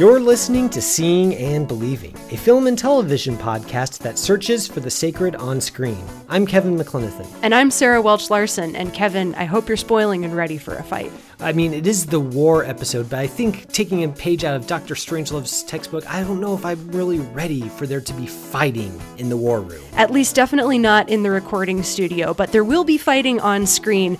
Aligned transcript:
You're 0.00 0.18
listening 0.18 0.70
to 0.70 0.80
Seeing 0.80 1.34
and 1.34 1.68
Believing, 1.68 2.16
a 2.30 2.36
film 2.38 2.66
and 2.66 2.78
television 2.78 3.36
podcast 3.36 3.98
that 3.98 4.18
searches 4.18 4.66
for 4.66 4.80
the 4.80 4.90
sacred 4.90 5.36
on 5.36 5.60
screen. 5.60 6.02
I'm 6.30 6.46
Kevin 6.46 6.74
McLenithan. 6.74 7.28
And 7.42 7.54
I'm 7.54 7.70
Sarah 7.70 8.00
Welch 8.00 8.30
Larson. 8.30 8.74
And 8.74 8.94
Kevin, 8.94 9.34
I 9.34 9.44
hope 9.44 9.68
you're 9.68 9.76
spoiling 9.76 10.24
and 10.24 10.34
ready 10.34 10.56
for 10.56 10.74
a 10.76 10.82
fight. 10.82 11.12
I 11.38 11.52
mean, 11.52 11.74
it 11.74 11.86
is 11.86 12.06
the 12.06 12.18
war 12.18 12.64
episode, 12.64 13.10
but 13.10 13.18
I 13.18 13.26
think 13.26 13.70
taking 13.74 14.02
a 14.02 14.08
page 14.08 14.42
out 14.42 14.56
of 14.56 14.66
Dr. 14.66 14.94
Strangelove's 14.94 15.62
textbook, 15.64 16.10
I 16.10 16.22
don't 16.22 16.40
know 16.40 16.54
if 16.54 16.64
I'm 16.64 16.90
really 16.92 17.18
ready 17.18 17.68
for 17.68 17.86
there 17.86 18.00
to 18.00 18.14
be 18.14 18.26
fighting 18.26 18.98
in 19.18 19.28
the 19.28 19.36
war 19.36 19.60
room. 19.60 19.84
At 19.92 20.10
least, 20.10 20.34
definitely 20.34 20.78
not 20.78 21.10
in 21.10 21.24
the 21.24 21.30
recording 21.30 21.82
studio, 21.82 22.32
but 22.32 22.52
there 22.52 22.64
will 22.64 22.84
be 22.84 22.96
fighting 22.96 23.38
on 23.40 23.66
screen. 23.66 24.16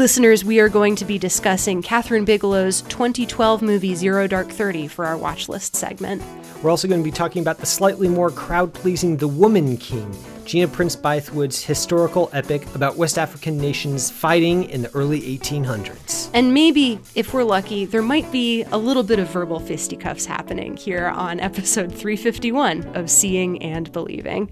Listeners, 0.00 0.46
we 0.46 0.60
are 0.60 0.70
going 0.70 0.96
to 0.96 1.04
be 1.04 1.18
discussing 1.18 1.82
Kathryn 1.82 2.24
Bigelow's 2.24 2.80
2012 2.88 3.60
movie 3.60 3.94
Zero 3.94 4.26
Dark 4.26 4.48
Thirty 4.48 4.88
for 4.88 5.04
our 5.04 5.18
watch 5.18 5.46
list 5.46 5.76
segment. 5.76 6.22
We're 6.62 6.70
also 6.70 6.88
going 6.88 7.02
to 7.02 7.04
be 7.04 7.10
talking 7.10 7.42
about 7.42 7.58
the 7.58 7.66
slightly 7.66 8.08
more 8.08 8.30
crowd 8.30 8.72
pleasing 8.72 9.18
The 9.18 9.28
Woman 9.28 9.76
King, 9.76 10.10
Gina 10.46 10.68
Prince 10.68 10.96
Bythewood's 10.96 11.62
historical 11.62 12.30
epic 12.32 12.66
about 12.74 12.96
West 12.96 13.18
African 13.18 13.58
nations 13.58 14.10
fighting 14.10 14.70
in 14.70 14.80
the 14.80 14.90
early 14.92 15.20
1800s. 15.38 16.30
And 16.32 16.54
maybe, 16.54 16.98
if 17.14 17.34
we're 17.34 17.44
lucky, 17.44 17.84
there 17.84 18.00
might 18.00 18.32
be 18.32 18.62
a 18.62 18.78
little 18.78 19.02
bit 19.02 19.18
of 19.18 19.28
verbal 19.28 19.60
fisticuffs 19.60 20.24
happening 20.24 20.78
here 20.78 21.08
on 21.08 21.40
episode 21.40 21.90
351 21.90 22.96
of 22.96 23.10
Seeing 23.10 23.62
and 23.62 23.92
Believing. 23.92 24.50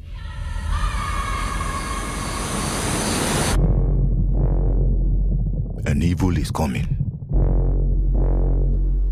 An 5.98 6.04
evil 6.04 6.38
is 6.38 6.52
coming 6.52 6.86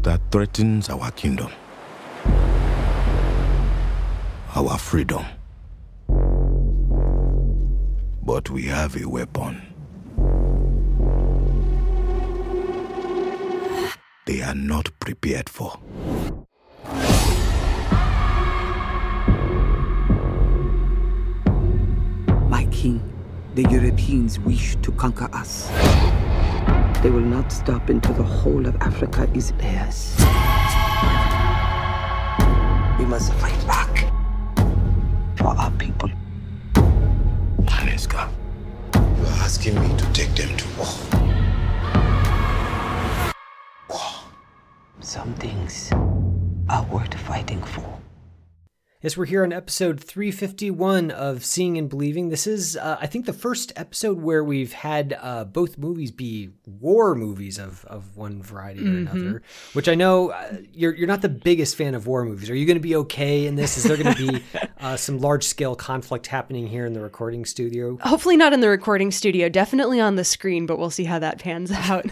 that 0.02 0.20
threatens 0.30 0.88
our 0.88 1.10
kingdom, 1.10 1.50
our 4.54 4.78
freedom. 4.78 5.24
But 8.22 8.50
we 8.50 8.66
have 8.66 8.94
a 9.02 9.08
weapon. 9.08 9.60
They 14.26 14.42
are 14.42 14.54
not 14.54 14.88
prepared 15.00 15.48
for. 15.48 15.76
My 22.48 22.64
king, 22.70 23.02
the 23.56 23.62
Europeans 23.62 24.38
wish 24.38 24.76
to 24.82 24.92
conquer 24.92 25.28
us. 25.32 25.68
They 27.02 27.10
will 27.10 27.20
not 27.20 27.52
stop 27.52 27.88
until 27.88 28.14
the 28.14 28.22
whole 28.22 28.66
of 28.66 28.76
Africa 28.76 29.28
is 29.34 29.52
theirs. 29.52 30.14
We 32.98 33.04
must 33.04 33.32
fight 33.34 33.66
back 33.66 34.10
for 35.36 35.48
our 35.48 35.70
people. 35.72 36.10
Nanisca, 37.60 38.28
you 38.94 39.24
are 39.24 39.40
asking 39.44 39.74
me 39.80 39.96
to 39.96 40.12
take 40.12 40.34
them 40.34 40.56
to 40.56 40.66
war. 40.78 40.86
Some 45.00 45.34
things 45.34 45.92
are 46.68 46.84
worth 46.90 47.14
fighting 47.20 47.62
for. 47.62 47.95
Yes, 49.06 49.16
we're 49.16 49.26
here 49.26 49.44
on 49.44 49.52
episode 49.52 50.00
351 50.00 51.12
of 51.12 51.44
Seeing 51.44 51.78
and 51.78 51.88
Believing. 51.88 52.30
This 52.30 52.44
is, 52.48 52.76
uh, 52.76 52.98
I 53.00 53.06
think, 53.06 53.24
the 53.24 53.32
first 53.32 53.72
episode 53.76 54.20
where 54.20 54.42
we've 54.42 54.72
had 54.72 55.16
uh, 55.22 55.44
both 55.44 55.78
movies 55.78 56.10
be 56.10 56.50
war 56.66 57.14
movies 57.14 57.56
of, 57.56 57.84
of 57.84 58.16
one 58.16 58.42
variety 58.42 58.80
or 58.80 58.86
Mm-hmm. 58.86 59.16
another. 59.16 59.42
Which 59.74 59.88
I 59.88 59.94
know 59.94 60.30
uh, 60.32 60.56
you're 60.72 60.92
you're 60.92 61.06
not 61.06 61.22
the 61.22 61.28
biggest 61.28 61.76
fan 61.76 61.94
of 61.94 62.08
war 62.08 62.24
movies. 62.24 62.50
Are 62.50 62.56
you 62.56 62.66
going 62.66 62.78
to 62.78 62.82
be 62.82 62.96
okay 62.96 63.46
in 63.46 63.54
this? 63.54 63.78
Is 63.78 63.84
there 63.84 63.96
going 63.96 64.12
to 64.12 64.32
be 64.32 64.42
uh, 64.80 64.96
some 64.96 65.20
large 65.20 65.44
scale 65.44 65.76
conflict 65.76 66.26
happening 66.26 66.66
here 66.66 66.84
in 66.84 66.92
the 66.92 67.00
recording 67.00 67.44
studio? 67.44 67.96
Hopefully, 68.00 68.36
not 68.36 68.52
in 68.52 68.58
the 68.58 68.68
recording 68.68 69.12
studio, 69.12 69.48
definitely 69.48 70.00
on 70.00 70.16
the 70.16 70.24
screen, 70.24 70.66
but 70.66 70.80
we'll 70.80 70.90
see 70.90 71.04
how 71.04 71.20
that 71.20 71.38
pans 71.38 71.70
out. 71.88 72.06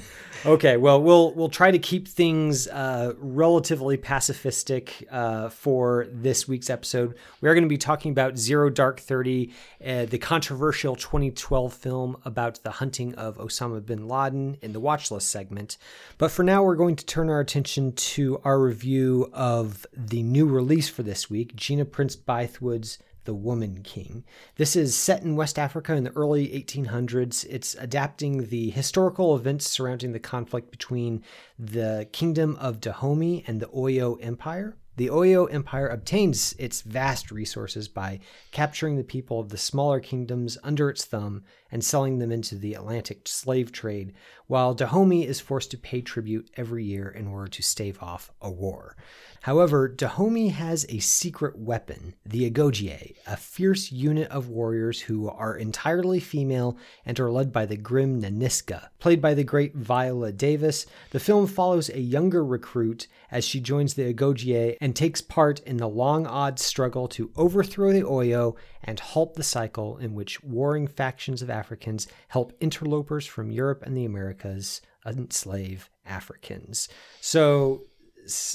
Okay, 0.46 0.76
well, 0.76 1.00
we'll 1.00 1.32
we'll 1.32 1.48
try 1.48 1.70
to 1.70 1.78
keep 1.78 2.06
things 2.06 2.68
uh, 2.68 3.14
relatively 3.16 3.96
pacifistic 3.96 5.02
uh, 5.10 5.48
for 5.48 6.06
this 6.12 6.46
week's 6.46 6.68
episode. 6.68 7.14
We 7.40 7.48
are 7.48 7.54
going 7.54 7.64
to 7.64 7.68
be 7.68 7.78
talking 7.78 8.10
about 8.10 8.36
Zero 8.36 8.68
Dark 8.68 9.00
Thirty, 9.00 9.54
uh, 9.82 10.04
the 10.04 10.18
controversial 10.18 10.96
2012 10.96 11.72
film 11.72 12.18
about 12.26 12.62
the 12.62 12.72
hunting 12.72 13.14
of 13.14 13.38
Osama 13.38 13.84
bin 13.84 14.06
Laden 14.06 14.58
in 14.60 14.74
the 14.74 14.80
watch 14.80 15.10
list 15.10 15.30
segment. 15.30 15.78
But 16.18 16.30
for 16.30 16.42
now, 16.42 16.62
we're 16.62 16.76
going 16.76 16.96
to 16.96 17.06
turn 17.06 17.30
our 17.30 17.40
attention 17.40 17.92
to 17.92 18.38
our 18.44 18.60
review 18.60 19.30
of 19.32 19.86
the 19.94 20.22
new 20.22 20.46
release 20.46 20.90
for 20.90 21.02
this 21.02 21.30
week, 21.30 21.56
Gina 21.56 21.86
Prince 21.86 22.16
Bythewood's 22.16 22.98
the 23.24 23.34
Woman 23.34 23.82
King. 23.82 24.24
This 24.56 24.76
is 24.76 24.96
set 24.96 25.22
in 25.22 25.36
West 25.36 25.58
Africa 25.58 25.94
in 25.94 26.04
the 26.04 26.16
early 26.16 26.48
1800s. 26.48 27.46
It's 27.48 27.74
adapting 27.74 28.46
the 28.46 28.70
historical 28.70 29.36
events 29.36 29.68
surrounding 29.68 30.12
the 30.12 30.20
conflict 30.20 30.70
between 30.70 31.22
the 31.58 32.08
Kingdom 32.12 32.56
of 32.56 32.80
Dahomey 32.80 33.44
and 33.46 33.60
the 33.60 33.66
Oyo 33.66 34.16
Empire. 34.22 34.76
The 34.96 35.08
Oyo 35.08 35.52
Empire 35.52 35.88
obtains 35.88 36.54
its 36.56 36.82
vast 36.82 37.32
resources 37.32 37.88
by 37.88 38.20
capturing 38.52 38.96
the 38.96 39.02
people 39.02 39.40
of 39.40 39.48
the 39.48 39.58
smaller 39.58 39.98
kingdoms 39.98 40.56
under 40.62 40.88
its 40.88 41.04
thumb 41.04 41.42
and 41.72 41.84
selling 41.84 42.20
them 42.20 42.30
into 42.30 42.54
the 42.54 42.74
Atlantic 42.74 43.26
slave 43.26 43.72
trade, 43.72 44.12
while 44.46 44.72
Dahomey 44.72 45.26
is 45.26 45.40
forced 45.40 45.72
to 45.72 45.78
pay 45.78 46.00
tribute 46.00 46.48
every 46.56 46.84
year 46.84 47.08
in 47.08 47.26
order 47.26 47.48
to 47.48 47.62
stave 47.62 48.00
off 48.00 48.30
a 48.40 48.48
war. 48.48 48.96
However, 49.44 49.88
Dahomey 49.90 50.48
has 50.52 50.86
a 50.88 51.00
secret 51.00 51.58
weapon, 51.58 52.14
the 52.24 52.50
Agojie, 52.50 53.16
a 53.26 53.36
fierce 53.36 53.92
unit 53.92 54.30
of 54.30 54.48
warriors 54.48 55.02
who 55.02 55.28
are 55.28 55.54
entirely 55.54 56.18
female 56.18 56.78
and 57.04 57.20
are 57.20 57.30
led 57.30 57.52
by 57.52 57.66
the 57.66 57.76
grim 57.76 58.22
Nanisca. 58.22 58.88
Played 59.00 59.20
by 59.20 59.34
the 59.34 59.44
great 59.44 59.74
Viola 59.74 60.32
Davis, 60.32 60.86
the 61.10 61.20
film 61.20 61.46
follows 61.46 61.90
a 61.90 62.00
younger 62.00 62.42
recruit 62.42 63.06
as 63.30 63.44
she 63.44 63.60
joins 63.60 63.92
the 63.92 64.14
Agojie 64.14 64.78
and 64.80 64.96
takes 64.96 65.20
part 65.20 65.60
in 65.60 65.76
the 65.76 65.88
long 65.90 66.26
odds 66.26 66.64
struggle 66.64 67.06
to 67.08 67.30
overthrow 67.36 67.92
the 67.92 68.00
Oyo 68.00 68.56
and 68.82 68.98
halt 68.98 69.34
the 69.34 69.42
cycle 69.42 69.98
in 69.98 70.14
which 70.14 70.42
warring 70.42 70.86
factions 70.86 71.42
of 71.42 71.50
Africans 71.50 72.08
help 72.28 72.54
interlopers 72.62 73.26
from 73.26 73.50
Europe 73.50 73.82
and 73.82 73.94
the 73.94 74.06
Americas 74.06 74.80
enslave 75.04 75.90
Africans. 76.06 76.88
So 77.20 77.82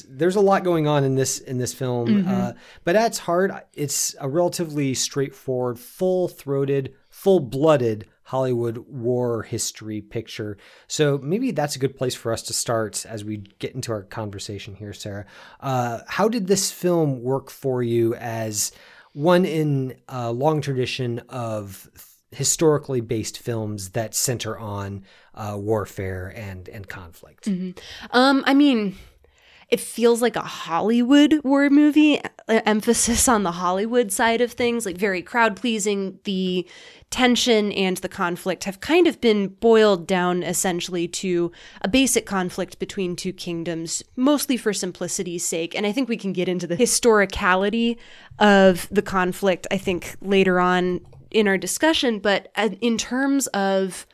there's 0.09 0.35
a 0.35 0.41
lot 0.41 0.63
going 0.63 0.87
on 0.87 1.03
in 1.03 1.15
this 1.15 1.39
in 1.39 1.57
this 1.57 1.73
film, 1.73 2.27
uh, 2.27 2.53
but 2.83 2.95
at 2.95 3.07
its 3.07 3.19
heart, 3.19 3.51
it's 3.73 4.15
a 4.19 4.27
relatively 4.27 4.93
straightforward, 4.93 5.79
full-throated, 5.79 6.93
full-blooded 7.09 8.07
Hollywood 8.23 8.77
war 8.87 9.41
history 9.41 10.01
picture. 10.01 10.57
So 10.87 11.17
maybe 11.17 11.49
that's 11.51 11.75
a 11.75 11.79
good 11.79 11.97
place 11.97 12.13
for 12.13 12.31
us 12.31 12.43
to 12.43 12.53
start 12.53 13.03
as 13.07 13.25
we 13.25 13.37
get 13.37 13.73
into 13.73 13.91
our 13.91 14.03
conversation 14.03 14.75
here, 14.75 14.93
Sarah. 14.93 15.25
Uh, 15.59 16.01
how 16.07 16.29
did 16.29 16.45
this 16.45 16.71
film 16.71 17.23
work 17.23 17.49
for 17.49 17.81
you 17.81 18.13
as 18.15 18.71
one 19.13 19.45
in 19.45 19.95
a 20.07 20.31
long 20.31 20.61
tradition 20.61 21.19
of 21.29 21.89
historically 22.31 23.01
based 23.01 23.39
films 23.39 23.89
that 23.89 24.13
center 24.13 24.55
on 24.55 25.03
uh, 25.33 25.55
warfare 25.57 26.31
and 26.35 26.69
and 26.69 26.87
conflict? 26.87 27.47
Um, 28.11 28.43
I 28.45 28.53
mean, 28.53 28.95
it 29.69 29.79
feels 29.79 30.21
like 30.21 30.35
a 30.35 30.41
Hollywood 30.41 31.41
war 31.43 31.69
movie, 31.69 32.19
emphasis 32.47 33.27
on 33.27 33.43
the 33.43 33.51
Hollywood 33.51 34.11
side 34.11 34.41
of 34.41 34.51
things, 34.51 34.85
like 34.85 34.97
very 34.97 35.21
crowd 35.21 35.55
pleasing. 35.55 36.19
The 36.23 36.67
tension 37.11 37.71
and 37.71 37.97
the 37.97 38.09
conflict 38.09 38.63
have 38.63 38.79
kind 38.79 39.07
of 39.07 39.21
been 39.21 39.47
boiled 39.47 40.07
down 40.07 40.41
essentially 40.43 41.07
to 41.07 41.51
a 41.81 41.87
basic 41.87 42.25
conflict 42.25 42.79
between 42.79 43.15
two 43.15 43.33
kingdoms, 43.33 44.03
mostly 44.15 44.57
for 44.57 44.73
simplicity's 44.73 45.45
sake. 45.45 45.75
And 45.75 45.85
I 45.85 45.91
think 45.91 46.09
we 46.09 46.17
can 46.17 46.33
get 46.33 46.49
into 46.49 46.67
the 46.67 46.77
historicality 46.77 47.97
of 48.39 48.87
the 48.89 49.01
conflict, 49.01 49.67
I 49.69 49.77
think, 49.77 50.15
later 50.21 50.59
on 50.59 51.01
in 51.29 51.47
our 51.47 51.57
discussion. 51.57 52.19
But 52.19 52.51
uh, 52.55 52.69
in 52.81 52.97
terms 52.97 53.47
of 53.47 54.07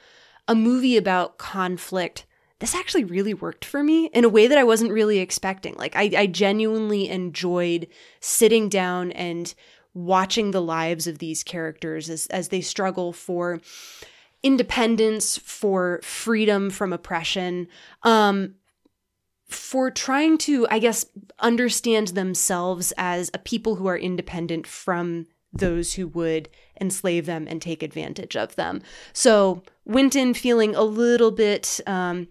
a 0.48 0.56
movie 0.56 0.98
about 0.98 1.38
conflict, 1.38 2.26
this 2.66 2.74
actually 2.74 3.04
really 3.04 3.36
worked 3.36 3.64
for 3.64 3.84
me 3.84 4.08
in 4.08 4.26
a 4.26 4.30
way 4.30 4.48
that 4.48 4.58
I 4.58 4.64
wasn't 4.64 4.92
really 4.92 5.20
expecting. 5.20 5.76
Like, 5.76 5.96
I, 5.96 6.10
I 6.18 6.26
genuinely 6.26 7.10
enjoyed 7.10 7.86
sitting 8.20 8.70
down 8.70 9.12
and 9.12 9.54
watching 9.94 10.50
the 10.50 10.64
lives 10.64 11.06
of 11.06 11.20
these 11.20 11.44
characters 11.44 12.10
as, 12.10 12.26
as 12.28 12.50
they 12.50 12.62
struggle 12.62 13.14
for 13.14 13.62
independence, 14.42 15.38
for 15.38 16.00
freedom 16.02 16.72
from 16.72 16.92
oppression, 16.92 17.68
um, 18.02 18.56
for 19.48 19.92
trying 19.92 20.40
to, 20.40 20.66
I 20.72 20.80
guess, 20.80 21.06
understand 21.38 22.10
themselves 22.10 22.94
as 22.98 23.30
a 23.32 23.38
people 23.38 23.76
who 23.76 23.86
are 23.86 23.98
independent 23.98 24.66
from 24.66 25.28
those 25.54 25.94
who 25.94 26.08
would 26.08 26.50
enslave 26.82 27.28
them 27.28 27.48
and 27.48 27.62
take 27.62 27.84
advantage 27.84 28.36
of 28.36 28.56
them. 28.56 28.82
So, 29.14 29.62
Winton 29.86 30.34
feeling 30.34 30.76
a 30.76 30.82
little 30.84 31.32
bit, 31.32 31.80
um, 31.86 32.28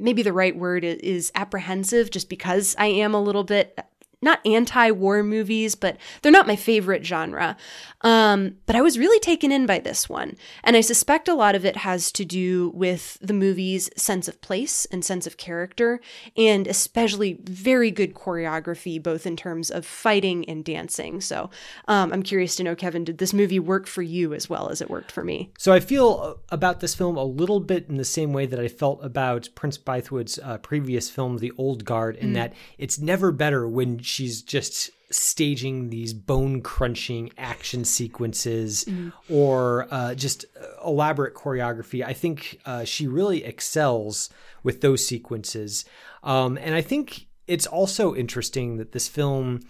maybe 0.00 0.22
the 0.22 0.32
right 0.32 0.56
word 0.56 0.84
is 0.84 1.30
apprehensive, 1.34 2.10
just 2.10 2.28
because 2.28 2.74
I 2.78 2.86
am 2.86 3.14
a 3.14 3.22
little 3.22 3.44
bit 3.44 3.78
not 4.22 4.44
anti-war 4.46 5.22
movies, 5.22 5.74
but 5.74 5.96
they're 6.22 6.32
not 6.32 6.46
my 6.46 6.56
favorite 6.56 7.04
genre. 7.04 7.56
Um, 8.02 8.56
but 8.66 8.76
I 8.76 8.80
was 8.80 8.98
really 8.98 9.20
taken 9.20 9.52
in 9.52 9.66
by 9.66 9.78
this 9.78 10.08
one, 10.08 10.36
and 10.64 10.76
I 10.76 10.80
suspect 10.80 11.28
a 11.28 11.34
lot 11.34 11.54
of 11.54 11.64
it 11.64 11.78
has 11.78 12.10
to 12.12 12.24
do 12.24 12.70
with 12.70 13.18
the 13.20 13.34
movie's 13.34 13.90
sense 13.96 14.26
of 14.26 14.40
place 14.40 14.86
and 14.86 15.04
sense 15.04 15.26
of 15.26 15.36
character, 15.36 16.00
and 16.36 16.66
especially 16.66 17.38
very 17.44 17.90
good 17.90 18.14
choreography, 18.14 19.02
both 19.02 19.26
in 19.26 19.36
terms 19.36 19.70
of 19.70 19.84
fighting 19.84 20.48
and 20.48 20.64
dancing. 20.64 21.20
So 21.20 21.50
um, 21.88 22.12
I'm 22.12 22.22
curious 22.22 22.56
to 22.56 22.62
know, 22.62 22.74
Kevin, 22.74 23.04
did 23.04 23.18
this 23.18 23.34
movie 23.34 23.60
work 23.60 23.86
for 23.86 24.02
you 24.02 24.32
as 24.32 24.48
well 24.48 24.70
as 24.70 24.80
it 24.80 24.88
worked 24.88 25.12
for 25.12 25.22
me? 25.22 25.50
So 25.58 25.72
I 25.72 25.80
feel 25.80 26.40
about 26.48 26.80
this 26.80 26.94
film 26.94 27.16
a 27.16 27.24
little 27.24 27.60
bit 27.60 27.88
in 27.88 27.96
the 27.96 28.04
same 28.04 28.32
way 28.32 28.46
that 28.46 28.58
I 28.58 28.68
felt 28.68 29.04
about 29.04 29.48
Prince 29.54 29.76
Bythewood's 29.76 30.38
uh, 30.42 30.58
previous 30.58 31.10
film, 31.10 31.38
The 31.38 31.52
Old 31.58 31.84
Guard, 31.84 32.16
in 32.16 32.30
mm. 32.30 32.34
that 32.34 32.54
it's 32.78 32.98
never 32.98 33.30
better 33.30 33.68
when 33.68 33.98
she's 34.10 34.42
just 34.42 34.90
staging 35.10 35.90
these 35.90 36.12
bone 36.12 36.60
crunching 36.62 37.32
action 37.36 37.84
sequences 37.84 38.84
mm. 38.84 39.12
or 39.28 39.88
uh, 39.90 40.14
just 40.14 40.44
elaborate 40.84 41.34
choreography. 41.34 42.04
I 42.04 42.12
think 42.12 42.60
uh, 42.64 42.84
she 42.84 43.06
really 43.06 43.44
excels 43.44 44.30
with 44.62 44.80
those 44.80 45.06
sequences. 45.06 45.84
Um, 46.22 46.58
and 46.58 46.74
I 46.74 46.80
think 46.80 47.26
it's 47.48 47.66
also 47.66 48.14
interesting 48.14 48.76
that 48.76 48.92
this 48.92 49.08
film, 49.08 49.60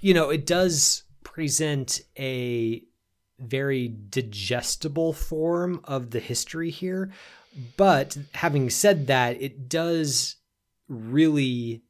you 0.00 0.14
know, 0.14 0.30
it 0.30 0.46
does 0.46 1.02
present 1.24 2.00
a 2.18 2.82
very 3.38 3.88
digestible 3.88 5.12
form 5.12 5.80
of 5.84 6.10
the 6.10 6.20
history 6.20 6.70
here. 6.70 7.10
But 7.76 8.16
having 8.34 8.70
said 8.70 9.08
that, 9.08 9.40
it 9.42 9.68
does 9.68 10.36
really 10.88 11.82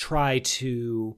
try 0.00 0.38
to 0.38 1.14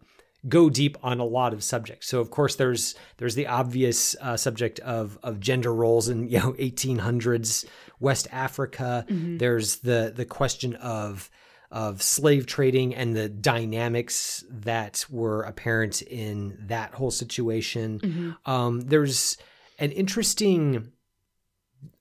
go 0.49 0.69
deep 0.69 0.97
on 1.05 1.21
a 1.21 1.25
lot 1.25 1.53
of 1.53 1.63
subjects. 1.63 2.09
So 2.09 2.21
of 2.21 2.31
course 2.31 2.57
there's 2.57 2.97
there's 3.19 3.37
the 3.37 3.47
obvious 3.47 4.17
uh, 4.21 4.37
subject 4.37 4.81
of 4.81 5.19
of 5.23 5.39
gender 5.39 5.73
roles 5.73 6.09
in 6.09 6.29
you 6.29 6.39
know 6.41 6.53
1800s 6.59 7.65
West 8.01 8.27
Africa. 8.33 9.07
Mm-hmm. 9.09 9.39
There's 9.39 9.77
the 9.77 10.13
the 10.15 10.25
question 10.25 10.75
of 10.75 11.31
of 11.71 12.03
slave 12.03 12.45
trading 12.47 12.95
and 12.95 13.17
the 13.17 13.29
dynamics 13.29 14.45
that 14.51 15.07
were 15.09 15.43
apparent 15.43 16.03
in 16.03 16.59
that 16.67 16.93
whole 16.93 17.11
situation. 17.11 18.01
Mm-hmm. 18.01 18.51
Um, 18.51 18.81
there's 18.83 19.39
an 19.79 19.93
interesting 19.93 20.93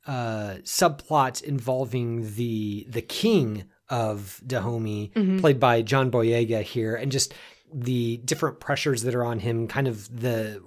uh, 0.07 0.55
subplot 0.63 1.43
involving 1.43 2.33
the 2.33 2.87
the 2.89 3.03
king 3.03 3.65
of 3.91 4.41
Dahomey, 4.47 5.11
mm-hmm. 5.13 5.39
played 5.39 5.59
by 5.59 5.83
John 5.83 6.09
Boyega 6.09 6.63
here, 6.63 6.95
and 6.95 7.11
just 7.11 7.33
the 7.71 8.17
different 8.17 8.59
pressures 8.59 9.03
that 9.03 9.13
are 9.13 9.23
on 9.23 9.39
him, 9.39 9.67
kind 9.67 9.87
of 9.87 10.21
the 10.21 10.61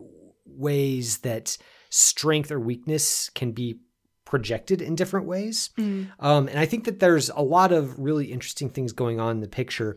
ways 0.46 1.18
that 1.18 1.58
strength 1.90 2.52
or 2.52 2.60
weakness 2.60 3.30
can 3.30 3.52
be 3.52 3.80
projected 4.24 4.80
in 4.80 4.94
different 4.94 5.26
ways. 5.26 5.70
Mm. 5.78 6.10
Um, 6.20 6.48
and 6.48 6.58
I 6.58 6.66
think 6.66 6.84
that 6.84 7.00
there's 7.00 7.30
a 7.30 7.40
lot 7.40 7.72
of 7.72 7.98
really 7.98 8.26
interesting 8.26 8.68
things 8.68 8.92
going 8.92 9.20
on 9.20 9.36
in 9.36 9.40
the 9.40 9.48
picture. 9.48 9.96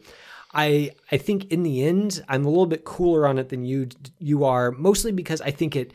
I 0.53 0.91
I 1.11 1.17
think 1.17 1.51
in 1.51 1.63
the 1.63 1.83
end, 1.83 2.23
I'm 2.29 2.45
a 2.45 2.49
little 2.49 2.65
bit 2.65 2.85
cooler 2.85 3.27
on 3.27 3.37
it 3.37 3.49
than 3.49 3.65
you 3.65 3.89
you 4.19 4.45
are, 4.45 4.71
mostly 4.71 5.11
because 5.11 5.41
I 5.41 5.51
think 5.51 5.75
it, 5.75 5.93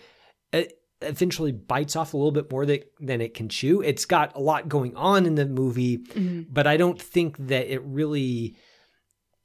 it 0.52 0.78
eventually 1.02 1.52
bites 1.52 1.96
off 1.96 2.14
a 2.14 2.16
little 2.16 2.32
bit 2.32 2.50
more 2.50 2.66
that, 2.66 2.92
than 3.00 3.20
it 3.20 3.34
can 3.34 3.48
chew. 3.48 3.82
It's 3.82 4.04
got 4.04 4.36
a 4.36 4.40
lot 4.40 4.68
going 4.68 4.96
on 4.96 5.26
in 5.26 5.34
the 5.34 5.46
movie, 5.46 5.98
mm-hmm. 5.98 6.42
but 6.50 6.66
I 6.66 6.76
don't 6.76 7.00
think 7.00 7.36
that 7.38 7.72
it 7.72 7.82
really 7.84 8.56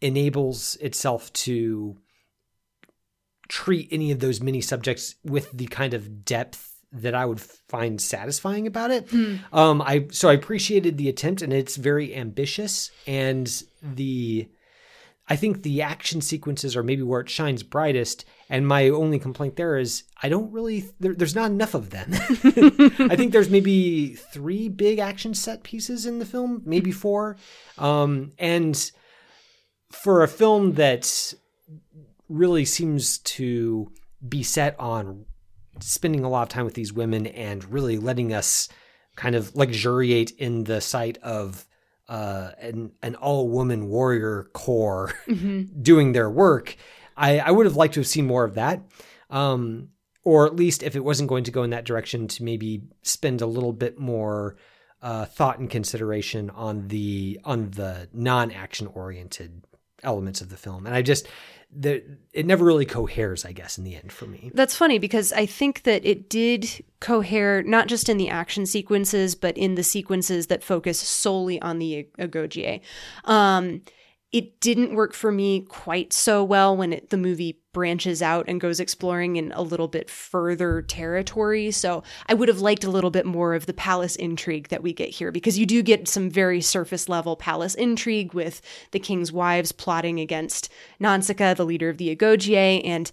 enables 0.01 0.75
itself 0.77 1.31
to 1.33 1.97
treat 3.47 3.87
any 3.91 4.11
of 4.11 4.19
those 4.19 4.41
mini 4.41 4.61
subjects 4.61 5.15
with 5.23 5.51
the 5.51 5.67
kind 5.67 5.93
of 5.93 6.25
depth 6.25 6.73
that 6.91 7.15
I 7.15 7.25
would 7.25 7.41
find 7.41 7.99
satisfying 7.99 8.67
about 8.67 8.91
it. 8.91 9.07
Mm. 9.09 9.39
Um, 9.53 9.81
I 9.81 10.07
so 10.11 10.29
I 10.29 10.33
appreciated 10.33 10.97
the 10.97 11.09
attempt, 11.09 11.41
and 11.41 11.51
it's 11.51 11.75
very 11.75 12.15
ambitious, 12.15 12.91
and 13.05 13.63
the 13.81 14.49
I 15.29 15.35
think 15.35 15.63
the 15.63 15.81
action 15.81 16.21
sequences 16.21 16.75
are 16.75 16.83
maybe 16.83 17.03
where 17.03 17.21
it 17.21 17.29
shines 17.29 17.63
brightest. 17.63 18.25
And 18.49 18.65
my 18.65 18.89
only 18.89 19.19
complaint 19.19 19.57
there 19.57 19.77
is 19.77 20.03
I 20.23 20.29
don't 20.29 20.51
really, 20.51 20.85
there, 20.99 21.13
there's 21.13 21.35
not 21.35 21.51
enough 21.51 21.73
of 21.73 21.89
them. 21.89 22.09
I 22.13 23.15
think 23.15 23.33
there's 23.33 23.49
maybe 23.49 24.13
three 24.13 24.69
big 24.69 24.99
action 24.99 25.33
set 25.33 25.63
pieces 25.63 26.05
in 26.05 26.19
the 26.19 26.25
film, 26.25 26.61
maybe 26.65 26.91
four. 26.91 27.37
Um, 27.77 28.31
and 28.39 28.91
for 29.91 30.23
a 30.23 30.27
film 30.27 30.73
that 30.73 31.33
really 32.29 32.65
seems 32.65 33.17
to 33.19 33.91
be 34.27 34.43
set 34.43 34.79
on 34.79 35.25
spending 35.79 36.23
a 36.23 36.29
lot 36.29 36.43
of 36.43 36.49
time 36.49 36.65
with 36.65 36.73
these 36.73 36.93
women 36.93 37.27
and 37.27 37.63
really 37.71 37.97
letting 37.97 38.33
us 38.33 38.69
kind 39.15 39.35
of 39.35 39.55
luxuriate 39.55 40.31
in 40.31 40.63
the 40.63 40.81
sight 40.81 41.17
of 41.19 41.65
uh, 42.07 42.51
an 42.59 42.91
an 43.01 43.15
all 43.15 43.49
woman 43.49 43.87
warrior 43.87 44.49
corps 44.53 45.13
mm-hmm. 45.27 45.81
doing 45.81 46.13
their 46.13 46.29
work. 46.29 46.75
I, 47.17 47.39
I 47.39 47.51
would 47.51 47.65
have 47.65 47.75
liked 47.75 47.95
to 47.95 47.99
have 47.99 48.07
seen 48.07 48.27
more 48.27 48.43
of 48.43 48.55
that. 48.55 48.81
Um, 49.29 49.89
or 50.23 50.45
at 50.45 50.55
least 50.55 50.83
if 50.83 50.95
it 50.95 51.03
wasn't 51.03 51.29
going 51.29 51.45
to 51.45 51.51
go 51.51 51.63
in 51.63 51.69
that 51.69 51.85
direction, 51.85 52.27
to 52.27 52.43
maybe 52.43 52.81
spend 53.01 53.41
a 53.41 53.45
little 53.45 53.71
bit 53.71 53.97
more 53.97 54.57
uh, 55.01 55.25
thought 55.25 55.59
and 55.59 55.69
consideration 55.69 56.49
on 56.49 56.89
the 56.89 57.39
on 57.45 57.71
the 57.71 58.09
non 58.13 58.51
action 58.51 58.87
oriented 58.87 59.63
elements 60.03 60.41
of 60.41 60.49
the 60.49 60.57
film. 60.57 60.85
And 60.85 60.93
I 60.95 61.01
just 61.01 61.27
the 61.71 62.03
it 62.33 62.45
never 62.45 62.65
really 62.65 62.85
coheres, 62.85 63.45
I 63.45 63.51
guess, 63.51 63.77
in 63.77 63.83
the 63.83 63.95
end 63.95 64.11
for 64.11 64.25
me. 64.25 64.51
That's 64.53 64.75
funny 64.75 64.99
because 64.99 65.33
I 65.33 65.45
think 65.45 65.83
that 65.83 66.05
it 66.05 66.29
did 66.29 66.83
cohere 66.99 67.63
not 67.63 67.87
just 67.87 68.09
in 68.09 68.17
the 68.17 68.29
action 68.29 68.65
sequences, 68.65 69.35
but 69.35 69.57
in 69.57 69.75
the 69.75 69.83
sequences 69.83 70.47
that 70.47 70.63
focus 70.63 70.99
solely 70.99 71.61
on 71.61 71.79
the 71.79 72.07
Agojie. 72.19 72.81
Um, 73.25 73.81
it 74.33 74.59
didn't 74.59 74.93
work 74.93 75.13
for 75.13 75.31
me 75.31 75.61
quite 75.61 76.11
so 76.11 76.43
well 76.43 76.75
when 76.75 76.91
it, 76.91 77.11
the 77.11 77.17
movie 77.17 77.61
branches 77.71 78.21
out 78.21 78.45
and 78.49 78.59
goes 78.59 78.79
exploring 78.79 79.37
in 79.37 79.53
a 79.53 79.61
little 79.61 79.87
bit 79.87 80.09
further 80.09 80.81
territory. 80.81 81.71
So 81.71 82.03
I 82.27 82.33
would 82.33 82.49
have 82.49 82.59
liked 82.59 82.83
a 82.83 82.89
little 82.89 83.09
bit 83.09 83.25
more 83.25 83.53
of 83.53 83.67
the 83.67 83.73
palace 83.73 84.17
intrigue 84.17 84.67
that 84.67 84.83
we 84.83 84.91
get 84.91 85.09
here 85.09 85.31
because 85.31 85.57
you 85.57 85.65
do 85.65 85.81
get 85.81 86.09
some 86.09 86.29
very 86.29 86.59
surface 86.59 87.07
level 87.07 87.37
palace 87.37 87.75
intrigue 87.75 88.33
with 88.33 88.61
the 88.91 88.99
king's 88.99 89.31
wives 89.31 89.71
plotting 89.71 90.19
against 90.19 90.69
Nanisca, 90.99 91.55
the 91.55 91.65
leader 91.65 91.87
of 91.87 91.97
the 91.97 92.13
Agojie, 92.13 92.81
and 92.83 93.11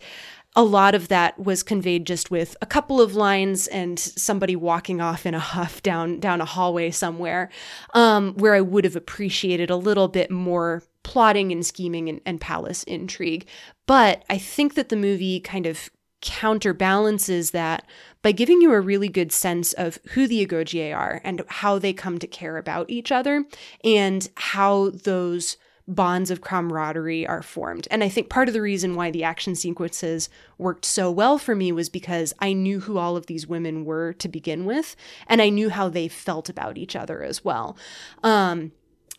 a 0.57 0.65
lot 0.65 0.95
of 0.95 1.09
that 1.09 1.39
was 1.39 1.63
conveyed 1.63 2.07
just 2.07 2.31
with 2.31 2.57
a 2.61 2.67
couple 2.67 3.01
of 3.01 3.15
lines 3.15 3.67
and 3.69 3.99
somebody 3.99 4.57
walking 4.57 5.01
off 5.01 5.27
in 5.27 5.35
a 5.35 5.41
huff 5.41 5.83
down 5.83 6.21
down 6.21 6.41
a 6.41 6.45
hallway 6.45 6.93
somewhere 6.93 7.51
um, 7.93 8.35
where 8.35 8.55
i 8.55 8.61
would 8.61 8.85
have 8.85 8.95
appreciated 8.95 9.69
a 9.69 9.77
little 9.77 10.07
bit 10.07 10.31
more 10.31 10.85
plotting 11.05 11.53
and 11.53 11.65
scheming 11.65 12.09
and, 12.09 12.21
and 12.27 12.41
palace 12.41 12.83
intrigue. 12.83 13.47
But 13.87 14.25
I 14.29 14.39
think 14.39 14.75
that 14.75 14.89
the 14.89 14.97
movie 14.97 15.39
kind 15.39 15.67
of 15.67 15.91
counterbalances 16.21 17.51
that 17.53 17.87
by 18.23 18.33
giving 18.33 18.63
you 18.63 18.73
a 18.73 18.81
really 18.81 19.09
good 19.09 19.31
sense 19.31 19.75
of 19.75 19.99
who 20.13 20.27
the 20.27 20.45
Agojie 20.45 20.97
are 20.97 21.21
and 21.23 21.43
how 21.47 21.79
they 21.79 21.93
come 21.93 22.19
to 22.19 22.27
care 22.27 22.57
about 22.57 22.89
each 22.89 23.13
other 23.13 23.45
and 23.85 24.29
how 24.37 24.91
those 24.91 25.59
bonds 25.87 26.31
of 26.31 26.41
camaraderie 26.41 27.27
are 27.27 27.43
formed. 27.43 27.87
And 27.91 28.03
I 28.03 28.09
think 28.09 28.31
part 28.31 28.49
of 28.49 28.55
the 28.55 28.63
reason 28.63 28.95
why 28.95 29.11
the 29.11 29.25
action 29.25 29.55
sequences 29.55 30.31
worked 30.57 30.87
so 30.87 31.11
well 31.11 31.37
for 31.37 31.55
me 31.55 31.73
was 31.73 31.91
because 31.91 32.33
I 32.39 32.55
knew 32.55 32.81
who 32.81 32.97
all 32.97 33.19
of 33.19 33.27
these 33.27 33.47
women 33.47 33.85
were 33.85 34.15
to 34.15 34.29
begin 34.29 34.65
with, 34.65 34.97
and 35.27 35.43
I 35.43 35.51
knew 35.51 35.69
how 35.69 35.91
they 35.91 36.09
felt 36.09 36.49
about 36.49 36.79
each 36.79 36.97
other 36.97 37.23
as 37.23 37.45
well. 37.45 37.77
Um, 38.23 38.73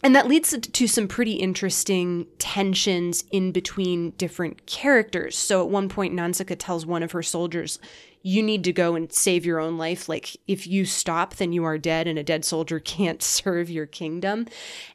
And 0.06 0.16
that 0.16 0.28
leads 0.28 0.56
to 0.56 0.88
some 0.88 1.08
pretty 1.08 1.34
interesting 1.34 2.28
tensions 2.38 3.24
in 3.32 3.52
between 3.52 4.12
different 4.12 4.68
characters. 4.68 5.36
So 5.36 5.64
at 5.64 5.72
one 5.72 5.90
point, 5.90 6.14
Nanisca 6.14 6.56
tells 6.60 6.86
one 6.86 7.02
of 7.02 7.14
her 7.14 7.24
soldiers, 7.24 7.80
You 8.22 8.44
need 8.44 8.64
to 8.66 8.72
go 8.72 8.94
and 8.94 9.12
save 9.12 9.48
your 9.48 9.60
own 9.60 9.80
life. 9.80 10.08
Like, 10.08 10.38
if 10.48 10.68
you 10.68 10.86
stop, 10.86 11.38
then 11.38 11.54
you 11.54 11.64
are 11.64 11.80
dead, 11.80 12.08
and 12.08 12.20
a 12.20 12.24
dead 12.24 12.46
soldier 12.46 12.80
can't 12.96 13.24
serve 13.24 13.72
your 13.72 13.88
kingdom. 13.88 14.46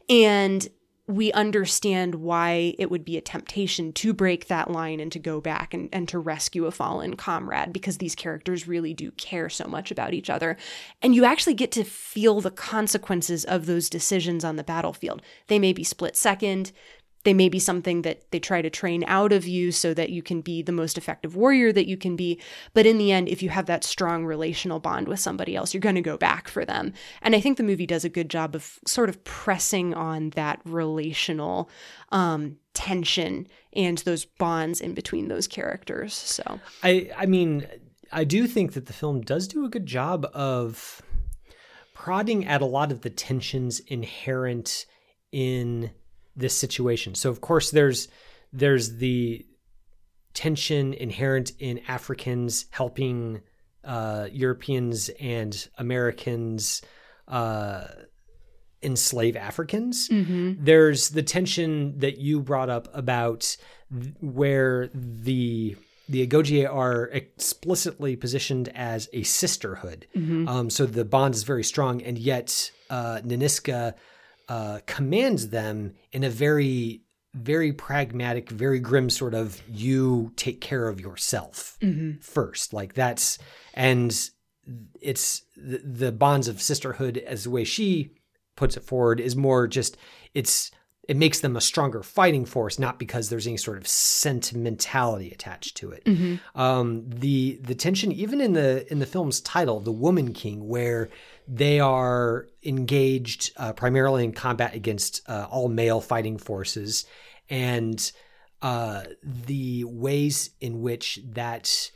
And 0.08 0.68
we 1.10 1.32
understand 1.32 2.14
why 2.14 2.74
it 2.78 2.90
would 2.90 3.04
be 3.04 3.16
a 3.16 3.20
temptation 3.20 3.92
to 3.92 4.12
break 4.12 4.46
that 4.46 4.70
line 4.70 5.00
and 5.00 5.10
to 5.10 5.18
go 5.18 5.40
back 5.40 5.74
and, 5.74 5.88
and 5.92 6.08
to 6.08 6.18
rescue 6.18 6.66
a 6.66 6.70
fallen 6.70 7.16
comrade 7.16 7.72
because 7.72 7.98
these 7.98 8.14
characters 8.14 8.68
really 8.68 8.94
do 8.94 9.10
care 9.12 9.48
so 9.48 9.66
much 9.66 9.90
about 9.90 10.14
each 10.14 10.30
other. 10.30 10.56
And 11.02 11.14
you 11.14 11.24
actually 11.24 11.54
get 11.54 11.72
to 11.72 11.84
feel 11.84 12.40
the 12.40 12.50
consequences 12.50 13.44
of 13.44 13.66
those 13.66 13.90
decisions 13.90 14.44
on 14.44 14.56
the 14.56 14.64
battlefield. 14.64 15.20
They 15.48 15.58
may 15.58 15.72
be 15.72 15.84
split 15.84 16.16
second, 16.16 16.70
they 17.24 17.34
may 17.34 17.48
be 17.48 17.58
something 17.58 18.02
that 18.02 18.22
they 18.30 18.38
try 18.38 18.62
to 18.62 18.70
train 18.70 19.04
out 19.06 19.32
of 19.32 19.46
you 19.46 19.72
so 19.72 19.92
that 19.92 20.10
you 20.10 20.22
can 20.22 20.40
be 20.40 20.62
the 20.62 20.72
most 20.72 20.96
effective 20.96 21.36
warrior 21.36 21.72
that 21.72 21.86
you 21.86 21.96
can 21.96 22.16
be. 22.16 22.40
But 22.72 22.86
in 22.86 22.98
the 22.98 23.12
end, 23.12 23.28
if 23.28 23.42
you 23.42 23.50
have 23.50 23.66
that 23.66 23.84
strong 23.84 24.24
relational 24.24 24.80
bond 24.80 25.06
with 25.06 25.20
somebody 25.20 25.54
else, 25.54 25.74
you're 25.74 25.80
going 25.80 25.96
to 25.96 26.00
go 26.00 26.16
back 26.16 26.48
for 26.48 26.64
them. 26.64 26.94
And 27.20 27.34
I 27.36 27.40
think 27.40 27.58
the 27.58 27.62
movie 27.62 27.86
does 27.86 28.04
a 28.04 28.08
good 28.08 28.30
job 28.30 28.54
of 28.54 28.78
sort 28.86 29.08
of 29.08 29.22
pressing 29.24 29.92
on 29.92 30.30
that 30.30 30.60
relational 30.64 31.68
um, 32.10 32.56
tension 32.72 33.46
and 33.74 33.98
those 33.98 34.24
bonds 34.24 34.80
in 34.80 34.94
between 34.94 35.28
those 35.28 35.46
characters. 35.46 36.14
So 36.14 36.60
I 36.82 37.10
I 37.16 37.26
mean, 37.26 37.66
I 38.10 38.24
do 38.24 38.46
think 38.46 38.72
that 38.72 38.86
the 38.86 38.92
film 38.92 39.20
does 39.20 39.46
do 39.46 39.64
a 39.64 39.68
good 39.68 39.86
job 39.86 40.26
of 40.32 41.02
prodding 41.94 42.46
at 42.46 42.62
a 42.62 42.66
lot 42.66 42.90
of 42.90 43.02
the 43.02 43.10
tensions 43.10 43.80
inherent 43.80 44.86
in 45.32 45.90
this 46.36 46.54
situation. 46.54 47.14
So 47.14 47.30
of 47.30 47.40
course 47.40 47.70
there's 47.70 48.08
there's 48.52 48.96
the 48.96 49.46
tension 50.34 50.94
inherent 50.94 51.52
in 51.58 51.80
Africans 51.88 52.66
helping 52.70 53.40
uh, 53.84 54.28
Europeans 54.32 55.08
and 55.20 55.68
Americans 55.78 56.82
uh, 57.28 57.84
enslave 58.82 59.36
Africans. 59.36 60.08
There's 60.64 61.10
the 61.10 61.22
tension 61.22 61.98
that 61.98 62.18
you 62.18 62.40
brought 62.40 62.70
up 62.70 62.88
about 62.94 63.56
th- 63.92 64.14
where 64.20 64.88
the 64.94 65.76
the 66.08 66.26
Agojie 66.26 66.68
are 66.68 67.04
explicitly 67.12 68.16
positioned 68.16 68.68
as 68.74 69.08
a 69.12 69.22
sisterhood. 69.22 70.08
Um, 70.48 70.68
so 70.68 70.84
the 70.84 71.04
bond 71.04 71.34
is 71.36 71.44
very 71.44 71.62
strong, 71.62 72.02
and 72.02 72.18
yet 72.18 72.72
uh, 72.90 73.20
Nanisca 73.24 73.94
uh, 74.50 74.80
commands 74.84 75.48
them 75.50 75.94
in 76.12 76.24
a 76.24 76.28
very 76.28 77.02
very 77.34 77.72
pragmatic 77.72 78.50
very 78.50 78.80
grim 78.80 79.08
sort 79.08 79.32
of 79.32 79.62
you 79.68 80.32
take 80.34 80.60
care 80.60 80.88
of 80.88 81.00
yourself 81.00 81.78
first. 82.20 82.72
Like 82.72 82.94
that's 82.94 83.38
and 83.74 84.12
it's 85.00 85.42
the, 85.56 85.78
the 85.78 86.12
bonds 86.12 86.48
of 86.48 86.60
sisterhood 86.60 87.16
as 87.18 87.44
the 87.44 87.50
way 87.50 87.62
she 87.62 88.10
puts 88.56 88.76
it 88.76 88.82
forward 88.82 89.20
is 89.20 89.36
more 89.36 89.68
just 89.68 89.96
it's 90.34 90.72
it 91.08 91.16
makes 91.16 91.40
them 91.40 91.56
a 91.56 91.60
stronger 91.60 92.02
fighting 92.02 92.44
force 92.44 92.76
not 92.80 92.98
because 92.98 93.28
there's 93.28 93.46
any 93.46 93.56
sort 93.56 93.78
of 93.78 93.86
sentimentality 93.86 95.30
attached 95.30 95.76
to 95.76 95.92
it. 95.92 96.02
Um, 96.56 97.04
the 97.08 97.60
the 97.62 97.76
tension 97.76 98.10
even 98.10 98.40
in 98.40 98.54
the 98.54 98.90
in 98.90 98.98
the 98.98 99.06
film's 99.06 99.40
title 99.40 99.78
the 99.78 99.92
woman 99.92 100.32
king 100.32 100.66
where 100.66 101.08
they 101.46 101.80
are 101.80 102.46
engaged 102.64 103.52
uh, 103.56 103.72
primarily 103.72 104.24
in 104.24 104.32
combat 104.32 104.74
against 104.74 105.22
uh, 105.28 105.46
all 105.50 105.68
male 105.68 106.00
fighting 106.00 106.38
forces. 106.38 107.06
And 107.48 108.10
uh, 108.62 109.04
the 109.22 109.84
ways 109.84 110.50
in 110.60 110.82
which 110.82 111.18
that 111.24 111.90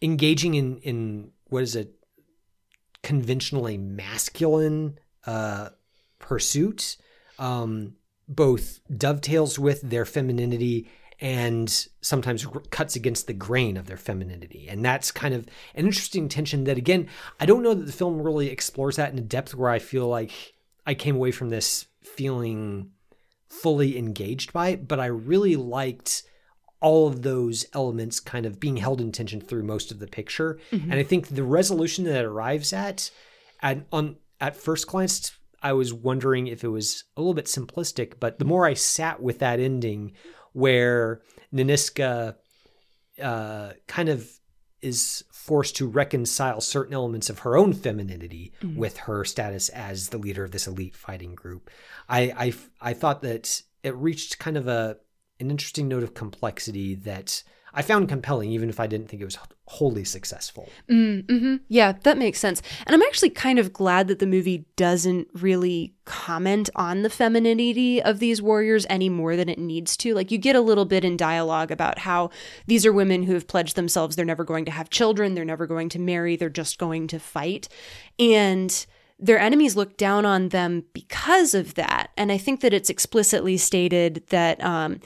engaging 0.00 0.54
in 0.54 0.78
in 0.78 1.30
what 1.46 1.62
is 1.62 1.76
it 1.76 1.94
conventionally 3.02 3.76
masculine 3.76 4.98
uh, 5.26 5.70
pursuit 6.18 6.96
um, 7.38 7.94
both 8.28 8.80
dovetails 8.94 9.58
with 9.58 9.80
their 9.82 10.04
femininity 10.04 10.88
and 11.20 11.88
sometimes 12.00 12.46
cuts 12.70 12.94
against 12.94 13.26
the 13.26 13.32
grain 13.32 13.76
of 13.76 13.86
their 13.86 13.96
femininity. 13.96 14.68
And 14.68 14.84
that's 14.84 15.10
kind 15.10 15.34
of 15.34 15.46
an 15.74 15.86
interesting 15.86 16.28
tension 16.28 16.64
that, 16.64 16.78
again, 16.78 17.08
I 17.40 17.46
don't 17.46 17.62
know 17.62 17.74
that 17.74 17.86
the 17.86 17.92
film 17.92 18.22
really 18.22 18.50
explores 18.50 18.96
that 18.96 19.12
in 19.12 19.18
a 19.18 19.22
depth 19.22 19.54
where 19.54 19.70
I 19.70 19.80
feel 19.80 20.06
like 20.06 20.54
I 20.86 20.94
came 20.94 21.16
away 21.16 21.32
from 21.32 21.50
this 21.50 21.86
feeling 22.02 22.90
fully 23.48 23.98
engaged 23.98 24.52
by 24.52 24.68
it, 24.68 24.86
but 24.86 25.00
I 25.00 25.06
really 25.06 25.56
liked 25.56 26.22
all 26.80 27.08
of 27.08 27.22
those 27.22 27.66
elements 27.72 28.20
kind 28.20 28.46
of 28.46 28.60
being 28.60 28.76
held 28.76 29.00
in 29.00 29.10
tension 29.10 29.40
through 29.40 29.64
most 29.64 29.90
of 29.90 29.98
the 29.98 30.06
picture. 30.06 30.60
Mm-hmm. 30.70 30.92
And 30.92 31.00
I 31.00 31.02
think 31.02 31.28
the 31.28 31.42
resolution 31.42 32.04
that 32.04 32.20
it 32.20 32.24
arrives 32.24 32.72
at, 32.72 33.10
at 33.60 33.84
on 33.92 34.16
at 34.40 34.56
first 34.56 34.86
glance, 34.86 35.32
I 35.60 35.72
was 35.72 35.92
wondering 35.92 36.46
if 36.46 36.62
it 36.62 36.68
was 36.68 37.04
a 37.16 37.20
little 37.20 37.34
bit 37.34 37.46
simplistic, 37.46 38.14
but 38.20 38.38
the 38.38 38.44
more 38.44 38.64
I 38.64 38.74
sat 38.74 39.20
with 39.20 39.40
that 39.40 39.58
ending 39.58 40.12
where 40.52 41.20
Nanisca 41.52 42.36
uh, 43.22 43.72
kind 43.86 44.08
of 44.08 44.30
is 44.80 45.24
forced 45.32 45.76
to 45.76 45.88
reconcile 45.88 46.60
certain 46.60 46.94
elements 46.94 47.28
of 47.28 47.40
her 47.40 47.56
own 47.56 47.72
femininity 47.72 48.52
with 48.76 48.96
her 48.98 49.24
status 49.24 49.68
as 49.70 50.10
the 50.10 50.18
leader 50.18 50.44
of 50.44 50.52
this 50.52 50.68
elite 50.68 50.94
fighting 50.94 51.34
group. 51.34 51.68
I, 52.08 52.20
I 52.36 52.90
I 52.90 52.92
thought 52.92 53.22
that 53.22 53.62
it 53.82 53.94
reached 53.96 54.38
kind 54.38 54.56
of 54.56 54.68
a 54.68 54.98
an 55.40 55.50
interesting 55.50 55.88
note 55.88 56.02
of 56.02 56.14
complexity 56.14 56.94
that 56.94 57.42
I 57.74 57.82
found 57.82 58.08
compelling, 58.08 58.50
even 58.50 58.68
if 58.68 58.80
I 58.80 58.86
didn't 58.86 59.08
think 59.08 59.22
it 59.22 59.26
was 59.26 59.38
wholly 59.66 60.04
successful. 60.04 60.68
hmm 60.88 61.56
Yeah, 61.68 61.92
that 62.02 62.18
makes 62.18 62.38
sense. 62.38 62.62
And 62.86 62.94
I'm 62.94 63.02
actually 63.02 63.30
kind 63.30 63.58
of 63.58 63.72
glad 63.72 64.08
that 64.08 64.18
the 64.18 64.26
movie 64.26 64.64
doesn't 64.76 65.28
really 65.34 65.94
comment 66.04 66.70
on 66.74 67.02
the 67.02 67.10
femininity 67.10 68.02
of 68.02 68.18
these 68.18 68.40
warriors 68.40 68.86
any 68.88 69.08
more 69.08 69.36
than 69.36 69.48
it 69.48 69.58
needs 69.58 69.96
to. 69.98 70.14
Like, 70.14 70.30
you 70.30 70.38
get 70.38 70.56
a 70.56 70.60
little 70.60 70.86
bit 70.86 71.04
in 71.04 71.16
dialogue 71.16 71.70
about 71.70 71.98
how 71.98 72.30
these 72.66 72.86
are 72.86 72.92
women 72.92 73.24
who 73.24 73.34
have 73.34 73.46
pledged 73.46 73.76
themselves 73.76 74.16
they're 74.16 74.24
never 74.24 74.44
going 74.44 74.64
to 74.64 74.70
have 74.70 74.90
children, 74.90 75.34
they're 75.34 75.44
never 75.44 75.66
going 75.66 75.90
to 75.90 75.98
marry, 75.98 76.36
they're 76.36 76.48
just 76.48 76.78
going 76.78 77.06
to 77.08 77.18
fight. 77.18 77.68
And 78.18 78.86
their 79.18 79.38
enemies 79.38 79.76
look 79.76 79.96
down 79.96 80.24
on 80.24 80.50
them 80.50 80.84
because 80.92 81.52
of 81.52 81.74
that. 81.74 82.10
And 82.16 82.30
I 82.30 82.38
think 82.38 82.60
that 82.60 82.72
it's 82.72 82.88
explicitly 82.88 83.56
stated 83.56 84.22
that 84.28 84.62
um, 84.62 85.00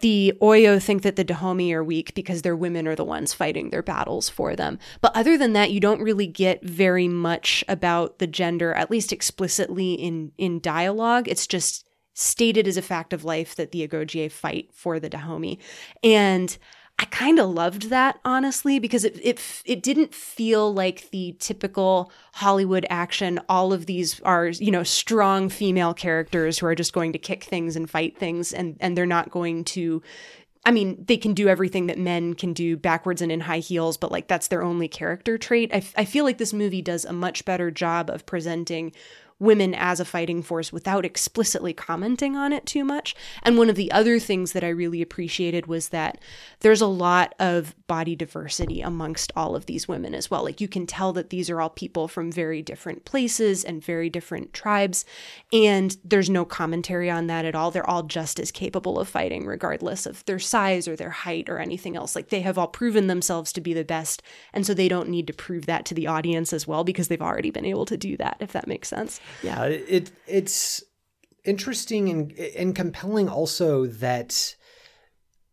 the 0.00 0.32
Oyo 0.40 0.82
think 0.82 1.02
that 1.02 1.16
the 1.16 1.24
Dahomey 1.24 1.72
are 1.72 1.84
weak 1.84 2.14
because 2.14 2.42
their 2.42 2.56
women 2.56 2.88
are 2.88 2.94
the 2.94 3.04
ones 3.04 3.34
fighting 3.34 3.70
their 3.70 3.82
battles 3.82 4.28
for 4.28 4.56
them. 4.56 4.78
But 5.00 5.14
other 5.14 5.36
than 5.36 5.52
that, 5.52 5.70
you 5.70 5.80
don't 5.80 6.00
really 6.00 6.26
get 6.26 6.64
very 6.64 7.08
much 7.08 7.62
about 7.68 8.18
the 8.18 8.26
gender, 8.26 8.72
at 8.72 8.90
least 8.90 9.12
explicitly 9.12 9.94
in 9.94 10.32
in 10.38 10.60
dialogue. 10.60 11.28
It's 11.28 11.46
just 11.46 11.86
stated 12.14 12.68
as 12.68 12.76
a 12.76 12.82
fact 12.82 13.12
of 13.12 13.24
life 13.24 13.54
that 13.56 13.72
the 13.72 13.86
Agojie 13.86 14.30
fight 14.30 14.70
for 14.72 15.00
the 15.00 15.08
Dahomey. 15.08 15.58
And 16.02 16.56
I 16.98 17.04
kind 17.06 17.38
of 17.38 17.50
loved 17.50 17.90
that 17.90 18.20
honestly 18.24 18.78
because 18.78 19.04
it 19.04 19.18
it 19.22 19.40
it 19.64 19.82
didn't 19.82 20.14
feel 20.14 20.72
like 20.72 21.10
the 21.10 21.36
typical 21.40 22.12
Hollywood 22.34 22.86
action. 22.90 23.40
All 23.48 23.72
of 23.72 23.86
these 23.86 24.20
are 24.20 24.48
you 24.48 24.70
know 24.70 24.82
strong 24.84 25.48
female 25.48 25.94
characters 25.94 26.58
who 26.58 26.66
are 26.66 26.74
just 26.74 26.92
going 26.92 27.12
to 27.12 27.18
kick 27.18 27.44
things 27.44 27.74
and 27.76 27.90
fight 27.90 28.16
things, 28.18 28.52
and 28.52 28.76
and 28.80 28.96
they're 28.96 29.06
not 29.06 29.30
going 29.30 29.64
to. 29.64 30.02
I 30.64 30.70
mean, 30.70 31.04
they 31.08 31.16
can 31.16 31.34
do 31.34 31.48
everything 31.48 31.88
that 31.88 31.98
men 31.98 32.34
can 32.34 32.52
do 32.52 32.76
backwards 32.76 33.20
and 33.20 33.32
in 33.32 33.40
high 33.40 33.58
heels, 33.58 33.96
but 33.96 34.12
like 34.12 34.28
that's 34.28 34.46
their 34.46 34.62
only 34.62 34.86
character 34.86 35.36
trait. 35.36 35.72
I, 35.74 35.78
f- 35.78 35.94
I 35.96 36.04
feel 36.04 36.24
like 36.24 36.38
this 36.38 36.52
movie 36.52 36.82
does 36.82 37.04
a 37.04 37.12
much 37.12 37.44
better 37.44 37.72
job 37.72 38.08
of 38.08 38.26
presenting 38.26 38.92
women 39.42 39.74
as 39.74 39.98
a 39.98 40.04
fighting 40.04 40.40
force 40.40 40.72
without 40.72 41.04
explicitly 41.04 41.72
commenting 41.72 42.36
on 42.36 42.52
it 42.52 42.64
too 42.64 42.84
much. 42.84 43.14
And 43.42 43.58
one 43.58 43.68
of 43.68 43.76
the 43.76 43.90
other 43.90 44.18
things 44.18 44.52
that 44.52 44.62
I 44.62 44.68
really 44.68 45.02
appreciated 45.02 45.66
was 45.66 45.88
that 45.88 46.18
there's 46.60 46.80
a 46.80 46.86
lot 46.86 47.34
of 47.40 47.74
body 47.88 48.14
diversity 48.14 48.80
amongst 48.80 49.32
all 49.34 49.56
of 49.56 49.66
these 49.66 49.88
women 49.88 50.14
as 50.14 50.30
well. 50.30 50.44
Like 50.44 50.60
you 50.60 50.68
can 50.68 50.86
tell 50.86 51.12
that 51.14 51.30
these 51.30 51.50
are 51.50 51.60
all 51.60 51.70
people 51.70 52.06
from 52.06 52.30
very 52.30 52.62
different 52.62 53.04
places 53.04 53.64
and 53.64 53.84
very 53.84 54.08
different 54.08 54.52
tribes. 54.52 55.04
And 55.52 55.96
there's 56.04 56.30
no 56.30 56.44
commentary 56.44 57.10
on 57.10 57.26
that 57.26 57.44
at 57.44 57.56
all. 57.56 57.72
They're 57.72 57.88
all 57.88 58.04
just 58.04 58.38
as 58.38 58.52
capable 58.52 59.00
of 59.00 59.08
fighting, 59.08 59.44
regardless 59.44 60.06
of 60.06 60.24
their 60.24 60.38
size 60.38 60.86
or 60.86 60.94
their 60.94 61.10
height 61.10 61.48
or 61.48 61.58
anything 61.58 61.96
else. 61.96 62.14
Like 62.14 62.28
they 62.28 62.42
have 62.42 62.56
all 62.56 62.68
proven 62.68 63.08
themselves 63.08 63.52
to 63.54 63.60
be 63.60 63.74
the 63.74 63.84
best. 63.84 64.22
And 64.52 64.64
so 64.64 64.72
they 64.72 64.88
don't 64.88 65.08
need 65.08 65.26
to 65.26 65.32
prove 65.32 65.66
that 65.66 65.84
to 65.86 65.94
the 65.94 66.06
audience 66.06 66.52
as 66.52 66.66
well 66.66 66.84
because 66.84 67.08
they've 67.08 67.20
already 67.20 67.50
been 67.50 67.64
able 67.64 67.86
to 67.86 67.96
do 67.96 68.16
that, 68.18 68.36
if 68.38 68.52
that 68.52 68.68
makes 68.68 68.88
sense. 68.88 69.20
Yeah, 69.42 69.64
it 69.64 70.10
it's 70.26 70.82
interesting 71.44 72.08
and 72.08 72.32
and 72.32 72.74
compelling 72.74 73.28
also 73.28 73.86
that 73.86 74.56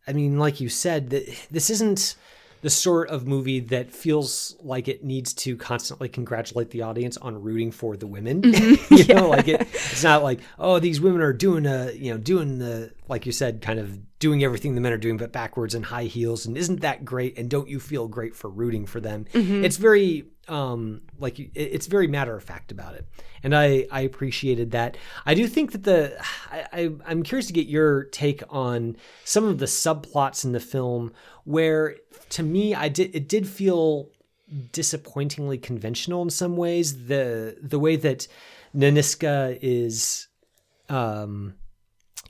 I 0.08 0.14
mean, 0.14 0.40
like 0.40 0.60
you 0.60 0.70
said, 0.70 1.12
that 1.12 1.48
this 1.52 1.70
isn't 1.70 2.16
the 2.62 2.70
sort 2.70 3.10
of 3.10 3.28
movie 3.28 3.60
that 3.60 3.92
feels 3.92 4.56
like 4.60 4.88
it 4.88 5.04
needs 5.04 5.34
to 5.34 5.56
constantly 5.56 6.10
congratulate 6.10 6.72
the 6.72 6.82
audience 6.82 7.16
on 7.18 7.42
rooting 7.42 7.72
for 7.72 7.96
the 7.96 8.08
women. 8.08 8.42
Mm-hmm. 8.42 8.94
you 8.96 9.14
know, 9.14 9.30
like 9.30 9.48
it, 9.48 9.62
it's 9.72 10.04
not 10.04 10.24
like, 10.24 10.40
oh, 10.58 10.80
these 10.80 11.00
women 11.00 11.22
are 11.22 11.32
doing 11.32 11.66
a, 11.66 11.92
you 11.94 12.12
know, 12.12 12.18
doing 12.18 12.60
the, 12.60 12.92
like 13.08 13.26
you 13.26 13.32
said, 13.32 13.62
kind 13.62 13.80
of 13.80 14.00
doing 14.20 14.44
everything 14.44 14.76
the 14.76 14.82
men 14.82 14.92
are 14.92 14.98
doing, 14.98 15.18
but 15.18 15.32
backwards 15.32 15.74
and 15.74 15.86
high 15.86 16.04
heels. 16.04 16.46
And 16.46 16.58
isn't 16.58 16.82
that 16.82 17.06
great? 17.06 17.38
And 17.38 17.50
don't 17.50 17.70
you 17.70 17.80
feel 17.80 18.08
great 18.08 18.36
for 18.36 18.50
rooting 18.50 18.86
for 18.86 19.00
them? 19.00 19.26
It's 19.64 19.78
very, 19.78 20.26
um, 20.50 21.02
like 21.18 21.40
it's 21.56 21.88
very 21.88 22.08
matter 22.08 22.36
of 22.36 22.44
fact 22.44 22.72
about 22.72 22.96
it. 22.96 23.08
And 23.44 23.56
I, 23.56 23.88
I 23.90 24.02
appreciated 24.02 24.72
that. 24.72 24.98
I 25.26 25.36
do 25.36 25.48
think 25.48 25.72
that 25.72 25.84
the, 25.86 26.22
I, 26.52 26.66
I, 26.74 26.92
I'm 27.06 27.24
curious 27.24 27.48
to 27.48 27.54
get 27.54 27.68
your 27.68 28.04
take 28.06 28.44
on 28.50 28.98
some 29.24 29.46
of 29.46 29.58
the 29.58 29.68
subplots 29.68 30.44
in 30.44 30.52
the 30.52 30.60
film 30.60 31.14
where 31.46 31.96
to 32.32 32.44
me, 32.44 32.76
I 32.76 32.90
did, 32.90 33.16
it 33.16 33.30
did 33.30 33.48
feel 33.48 34.10
disappointingly 34.74 35.60
conventional 35.60 36.24
in 36.24 36.30
some 36.30 36.58
ways. 36.58 37.06
The, 37.08 37.58
the 37.62 37.80
way 37.80 37.96
that 37.96 38.28
Nanisca 38.76 39.58
is, 39.62 40.28
um, 40.90 41.56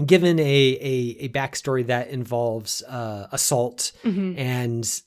given 0.06 0.40
a, 0.40 0.44
a, 0.44 1.18
a 1.20 1.30
backstory 1.30 1.86
that 1.88 2.10
involves 2.10 2.82
uh, 2.84 3.28
assault 3.32 3.92
and 4.38 5.02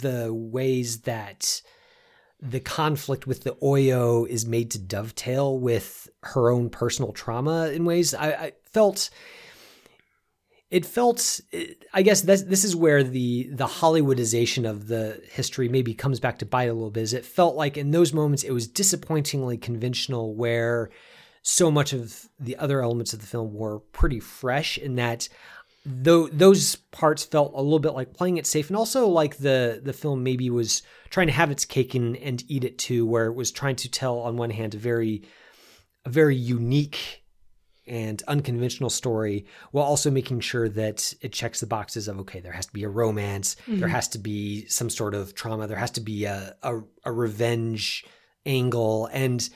the 0.00 0.32
ways 0.32 1.00
that 1.02 1.62
the 2.40 2.60
conflict 2.60 3.26
with 3.26 3.44
the 3.44 3.54
Oyo 3.62 4.28
is 4.28 4.46
made 4.46 4.70
to 4.72 4.78
dovetail 4.78 5.58
with 5.58 6.08
her 6.22 6.50
own 6.50 6.68
personal 6.68 7.12
trauma 7.12 7.68
in 7.68 7.84
ways 7.84 8.12
I, 8.14 8.32
I 8.32 8.52
felt 8.64 9.08
it 10.70 10.84
felt 10.84 11.40
i 11.92 12.02
guess 12.02 12.22
this, 12.22 12.42
this 12.42 12.64
is 12.64 12.74
where 12.74 13.04
the 13.04 13.48
the 13.52 13.66
hollywoodization 13.66 14.68
of 14.68 14.88
the 14.88 15.20
history 15.30 15.68
maybe 15.68 15.94
comes 15.94 16.18
back 16.18 16.38
to 16.38 16.46
bite 16.46 16.68
a 16.68 16.72
little 16.72 16.90
bit 16.90 17.02
is 17.02 17.14
it 17.14 17.24
felt 17.24 17.54
like 17.54 17.76
in 17.76 17.92
those 17.92 18.12
moments 18.12 18.42
it 18.42 18.50
was 18.50 18.66
disappointingly 18.66 19.56
conventional 19.56 20.34
where 20.34 20.90
so 21.46 21.70
much 21.70 21.92
of 21.92 22.26
the 22.40 22.56
other 22.56 22.82
elements 22.82 23.12
of 23.12 23.20
the 23.20 23.26
film 23.26 23.52
were 23.52 23.78
pretty 23.78 24.18
fresh 24.18 24.78
in 24.78 24.96
that 24.96 25.28
though 25.84 26.26
those 26.28 26.76
parts 26.76 27.22
felt 27.22 27.52
a 27.54 27.60
little 27.60 27.78
bit 27.78 27.92
like 27.92 28.14
playing 28.14 28.38
it 28.38 28.46
safe 28.46 28.70
and 28.70 28.76
also 28.76 29.06
like 29.06 29.36
the 29.36 29.78
the 29.84 29.92
film 29.92 30.22
maybe 30.22 30.48
was 30.48 30.82
trying 31.10 31.26
to 31.26 31.32
have 31.34 31.50
its 31.50 31.66
cake 31.66 31.94
and, 31.94 32.16
and 32.16 32.42
eat 32.48 32.64
it 32.64 32.78
too 32.78 33.04
where 33.04 33.26
it 33.26 33.34
was 33.34 33.52
trying 33.52 33.76
to 33.76 33.90
tell 33.90 34.20
on 34.20 34.38
one 34.38 34.48
hand 34.48 34.74
a 34.74 34.78
very 34.78 35.22
a 36.06 36.08
very 36.08 36.34
unique 36.34 37.22
and 37.86 38.22
unconventional 38.26 38.88
story 38.88 39.44
while 39.72 39.84
also 39.84 40.10
making 40.10 40.40
sure 40.40 40.70
that 40.70 41.12
it 41.20 41.34
checks 41.34 41.60
the 41.60 41.66
boxes 41.66 42.08
of 42.08 42.18
okay 42.18 42.40
there 42.40 42.52
has 42.52 42.64
to 42.64 42.72
be 42.72 42.84
a 42.84 42.88
romance 42.88 43.56
there 43.66 43.76
mm-hmm. 43.76 43.88
has 43.88 44.08
to 44.08 44.16
be 44.16 44.66
some 44.68 44.88
sort 44.88 45.14
of 45.14 45.34
trauma 45.34 45.66
there 45.66 45.76
has 45.76 45.90
to 45.90 46.00
be 46.00 46.24
a, 46.24 46.56
a, 46.62 46.80
a 47.04 47.12
revenge 47.12 48.02
angle. 48.46 49.08
And 49.12 49.48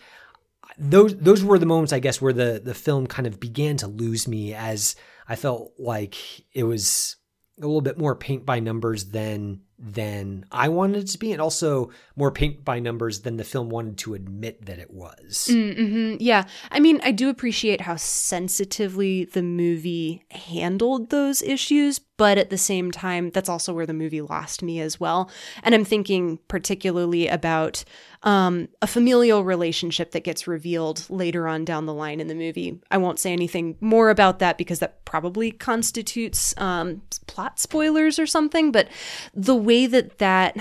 those 0.78 1.16
those 1.16 1.42
were 1.42 1.58
the 1.58 1.66
moments 1.66 1.92
I 1.92 1.98
guess 1.98 2.20
where 2.22 2.32
the 2.32 2.60
the 2.64 2.74
film 2.74 3.06
kind 3.06 3.26
of 3.26 3.40
began 3.40 3.76
to 3.78 3.86
lose 3.86 4.28
me 4.28 4.54
as 4.54 4.96
I 5.28 5.36
felt 5.36 5.72
like 5.78 6.16
it 6.54 6.64
was 6.64 7.16
a 7.58 7.66
little 7.66 7.80
bit 7.80 7.98
more 7.98 8.14
paint 8.14 8.46
by 8.46 8.60
numbers 8.60 9.06
than 9.06 9.62
than 9.78 10.44
I 10.50 10.68
wanted 10.68 11.04
it 11.04 11.06
to 11.08 11.18
be, 11.18 11.32
and 11.32 11.40
also 11.40 11.90
more 12.16 12.32
paint 12.32 12.64
by 12.64 12.80
numbers 12.80 13.20
than 13.20 13.36
the 13.36 13.44
film 13.44 13.68
wanted 13.68 13.98
to 13.98 14.14
admit 14.14 14.66
that 14.66 14.78
it 14.78 14.90
was. 14.90 15.48
hmm 15.50 16.16
Yeah. 16.18 16.44
I 16.70 16.80
mean, 16.80 17.00
I 17.04 17.12
do 17.12 17.28
appreciate 17.28 17.82
how 17.82 17.96
sensitively 17.96 19.24
the 19.24 19.42
movie 19.42 20.24
handled 20.30 21.10
those 21.10 21.42
issues, 21.42 22.00
but 22.18 22.36
at 22.36 22.50
the 22.50 22.58
same 22.58 22.90
time, 22.90 23.30
that's 23.30 23.48
also 23.48 23.72
where 23.72 23.86
the 23.86 23.94
movie 23.94 24.20
lost 24.20 24.62
me 24.62 24.80
as 24.80 25.00
well. 25.00 25.30
And 25.62 25.74
I'm 25.74 25.84
thinking 25.84 26.38
particularly 26.48 27.28
about 27.28 27.84
um, 28.24 28.68
a 28.82 28.86
familial 28.86 29.44
relationship 29.44 30.10
that 30.10 30.24
gets 30.24 30.48
revealed 30.48 31.08
later 31.08 31.48
on 31.48 31.64
down 31.64 31.86
the 31.86 31.94
line 31.94 32.20
in 32.20 32.26
the 32.26 32.34
movie. 32.34 32.78
I 32.90 32.98
won't 32.98 33.20
say 33.20 33.32
anything 33.32 33.76
more 33.80 34.10
about 34.10 34.40
that 34.40 34.58
because 34.58 34.80
that 34.80 35.04
probably 35.04 35.52
constitutes 35.52 36.52
um, 36.58 37.02
plot 37.28 37.60
spoilers 37.60 38.18
or 38.18 38.26
something, 38.26 38.72
but 38.72 38.88
the 39.32 39.54
way 39.54 39.86
that 39.86 40.18
that 40.18 40.56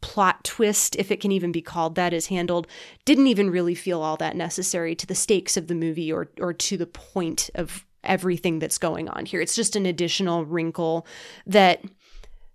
plot 0.00 0.44
twist, 0.44 0.96
if 0.96 1.10
it 1.10 1.20
can 1.20 1.32
even 1.32 1.52
be 1.52 1.60
called 1.60 1.96
that, 1.96 2.14
is 2.14 2.28
handled, 2.28 2.66
didn't 3.04 3.26
even 3.26 3.50
really 3.50 3.74
feel 3.74 4.00
all 4.00 4.16
that 4.16 4.36
necessary 4.36 4.94
to 4.94 5.06
the 5.06 5.14
stakes 5.14 5.56
of 5.56 5.66
the 5.66 5.74
movie 5.74 6.10
or 6.10 6.28
or 6.40 6.54
to 6.54 6.76
the 6.76 6.86
point 6.86 7.50
of 7.54 7.84
everything 8.08 8.58
that's 8.58 8.78
going 8.78 9.08
on 9.08 9.26
here. 9.26 9.40
It's 9.40 9.54
just 9.54 9.76
an 9.76 9.86
additional 9.86 10.44
wrinkle 10.44 11.06
that 11.46 11.82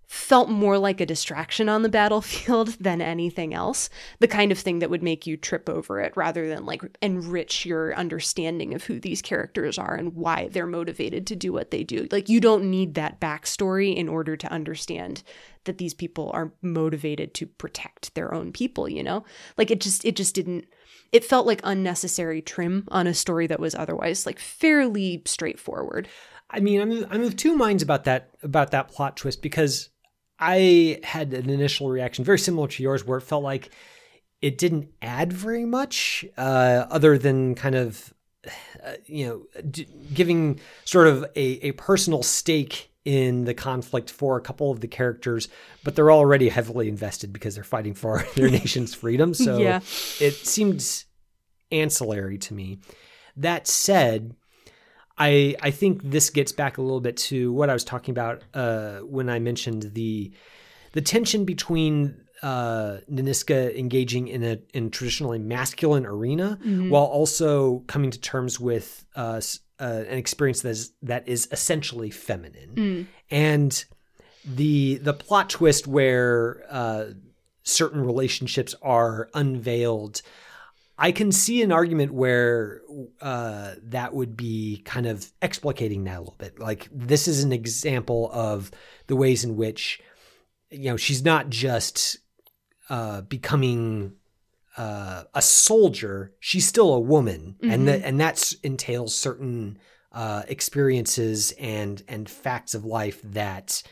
felt 0.06 0.48
more 0.48 0.78
like 0.78 1.00
a 1.00 1.06
distraction 1.06 1.68
on 1.68 1.82
the 1.82 1.88
battlefield 1.88 2.68
than 2.80 3.00
anything 3.00 3.52
else. 3.52 3.90
The 4.20 4.28
kind 4.28 4.52
of 4.52 4.58
thing 4.58 4.78
that 4.78 4.90
would 4.90 5.02
make 5.02 5.26
you 5.26 5.36
trip 5.36 5.68
over 5.68 6.00
it 6.00 6.16
rather 6.16 6.48
than 6.48 6.64
like 6.64 6.82
enrich 7.02 7.66
your 7.66 7.94
understanding 7.96 8.74
of 8.74 8.84
who 8.84 9.00
these 9.00 9.20
characters 9.20 9.76
are 9.76 9.94
and 9.94 10.14
why 10.14 10.48
they're 10.48 10.66
motivated 10.66 11.26
to 11.26 11.36
do 11.36 11.52
what 11.52 11.72
they 11.72 11.82
do. 11.82 12.06
Like 12.12 12.28
you 12.28 12.40
don't 12.40 12.70
need 12.70 12.94
that 12.94 13.20
backstory 13.20 13.94
in 13.94 14.08
order 14.08 14.36
to 14.36 14.52
understand 14.52 15.24
that 15.64 15.78
these 15.78 15.94
people 15.94 16.30
are 16.32 16.52
motivated 16.62 17.34
to 17.34 17.46
protect 17.46 18.14
their 18.14 18.32
own 18.32 18.52
people, 18.52 18.88
you 18.88 19.02
know? 19.02 19.24
Like 19.56 19.70
it 19.70 19.80
just 19.80 20.04
it 20.04 20.14
just 20.14 20.34
didn't 20.34 20.66
it 21.14 21.24
felt 21.24 21.46
like 21.46 21.60
unnecessary 21.62 22.42
trim 22.42 22.84
on 22.88 23.06
a 23.06 23.14
story 23.14 23.46
that 23.46 23.60
was 23.60 23.72
otherwise 23.76 24.26
like 24.26 24.40
fairly 24.40 25.22
straightforward. 25.24 26.08
I 26.50 26.58
mean, 26.58 26.80
I'm 26.80 27.06
I'm 27.08 27.22
of 27.22 27.36
two 27.36 27.56
minds 27.56 27.84
about 27.84 28.02
that 28.04 28.30
about 28.42 28.72
that 28.72 28.88
plot 28.88 29.16
twist 29.16 29.40
because 29.40 29.90
I 30.40 30.98
had 31.04 31.32
an 31.32 31.48
initial 31.48 31.88
reaction 31.88 32.24
very 32.24 32.40
similar 32.40 32.66
to 32.66 32.82
yours, 32.82 33.06
where 33.06 33.18
it 33.18 33.22
felt 33.22 33.44
like 33.44 33.70
it 34.42 34.58
didn't 34.58 34.88
add 35.00 35.32
very 35.32 35.64
much, 35.64 36.24
uh, 36.36 36.86
other 36.90 37.16
than 37.16 37.54
kind 37.54 37.76
of, 37.76 38.12
uh, 38.84 38.94
you 39.06 39.26
know, 39.26 39.62
d- 39.70 39.86
giving 40.12 40.58
sort 40.84 41.06
of 41.06 41.22
a, 41.36 41.68
a 41.68 41.72
personal 41.72 42.24
stake 42.24 42.90
in 43.04 43.44
the 43.44 43.54
conflict 43.54 44.10
for 44.10 44.36
a 44.36 44.40
couple 44.40 44.70
of 44.70 44.80
the 44.80 44.88
characters, 44.88 45.48
but 45.84 45.94
they're 45.94 46.10
already 46.12 46.48
heavily 46.48 46.88
invested 46.88 47.32
because 47.32 47.54
they're 47.54 47.64
fighting 47.64 47.94
for 47.94 48.24
their 48.36 48.48
nation's 48.48 48.94
freedom. 48.94 49.34
So 49.34 49.58
Yeah. 49.60 49.80
it 50.20 50.34
seemed 50.34 51.04
ancillary 51.70 52.38
to 52.38 52.54
me. 52.54 52.78
That 53.36 53.66
said, 53.66 54.34
I 55.18 55.54
I 55.60 55.70
think 55.70 56.02
this 56.02 56.30
gets 56.30 56.52
back 56.52 56.78
a 56.78 56.82
little 56.82 57.00
bit 57.00 57.16
to 57.28 57.52
what 57.52 57.70
I 57.70 57.72
was 57.72 57.84
talking 57.84 58.12
about 58.12 58.42
uh, 58.54 58.98
when 59.00 59.28
I 59.28 59.38
mentioned 59.38 59.92
the 59.94 60.32
the 60.92 61.02
tension 61.02 61.44
between 61.44 62.20
uh, 62.42 62.98
Nanisca 63.10 63.76
engaging 63.76 64.28
in 64.28 64.42
a 64.44 64.58
in 64.72 64.90
traditionally 64.90 65.38
masculine 65.38 66.06
arena 66.06 66.58
while 66.88 67.04
also 67.04 67.80
coming 67.86 68.10
to 68.10 68.20
terms 68.20 68.58
with 68.60 69.04
uh, 69.16 69.40
uh, 69.80 70.04
an 70.08 70.18
experience 70.18 70.62
that 70.62 70.70
is 70.70 70.92
that 71.02 71.28
is 71.28 71.48
essentially 71.50 72.10
feminine, 72.10 73.08
and 73.30 73.84
the 74.44 74.96
the 74.98 75.14
plot 75.14 75.50
twist 75.50 75.86
where 75.86 76.64
uh, 76.70 77.06
certain 77.62 78.04
relationships 78.04 78.74
are 78.82 79.28
unveiled. 79.34 80.22
I 80.96 81.10
can 81.10 81.32
see 81.32 81.60
an 81.62 81.72
argument 81.72 82.14
where 82.14 82.82
uh, 83.20 83.74
that 83.82 84.14
would 84.14 84.36
be 84.36 84.82
kind 84.84 85.06
of 85.06 85.32
explicating 85.42 86.04
that 86.04 86.18
a 86.18 86.20
little 86.20 86.36
bit. 86.38 86.60
Like 86.60 86.88
this 86.92 87.26
is 87.26 87.42
an 87.42 87.52
example 87.52 88.30
of 88.32 88.70
the 89.08 89.16
ways 89.16 89.42
in 89.42 89.56
which 89.56 90.00
you 90.70 90.90
know 90.90 90.96
she's 90.96 91.24
not 91.24 91.50
just 91.50 92.18
uh, 92.90 93.22
becoming 93.22 94.12
uh, 94.76 95.24
a 95.34 95.42
soldier; 95.42 96.32
she's 96.40 96.66
still 96.66 96.92
a 96.92 97.00
woman, 97.00 97.56
and 97.62 97.88
that 97.88 98.02
and 98.02 98.20
that 98.20 98.52
entails 98.62 99.14
certain 99.14 99.78
uh, 100.12 100.42
experiences 100.48 101.52
and 101.58 102.02
and 102.08 102.28
facts 102.28 102.74
of 102.74 102.84
life 102.84 103.20
that 103.22 103.82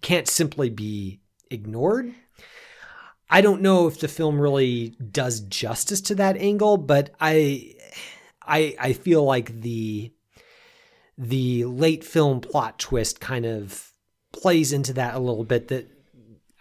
can't 0.00 0.28
simply 0.28 0.70
be 0.70 1.20
ignored. 1.50 2.14
I 3.30 3.40
don't 3.40 3.62
know 3.62 3.86
if 3.86 4.00
the 4.00 4.08
film 4.08 4.40
really 4.40 4.96
does 5.10 5.40
justice 5.40 6.00
to 6.02 6.14
that 6.16 6.36
angle, 6.36 6.76
but 6.76 7.10
I 7.20 7.74
I 8.42 8.74
I 8.80 8.92
feel 8.94 9.24
like 9.24 9.60
the 9.60 10.12
the 11.16 11.64
late 11.64 12.04
film 12.04 12.40
plot 12.40 12.78
twist 12.78 13.20
kind 13.20 13.44
of 13.44 13.92
plays 14.32 14.72
into 14.72 14.92
that 14.94 15.14
a 15.14 15.18
little 15.18 15.44
bit 15.44 15.68
that 15.68 15.90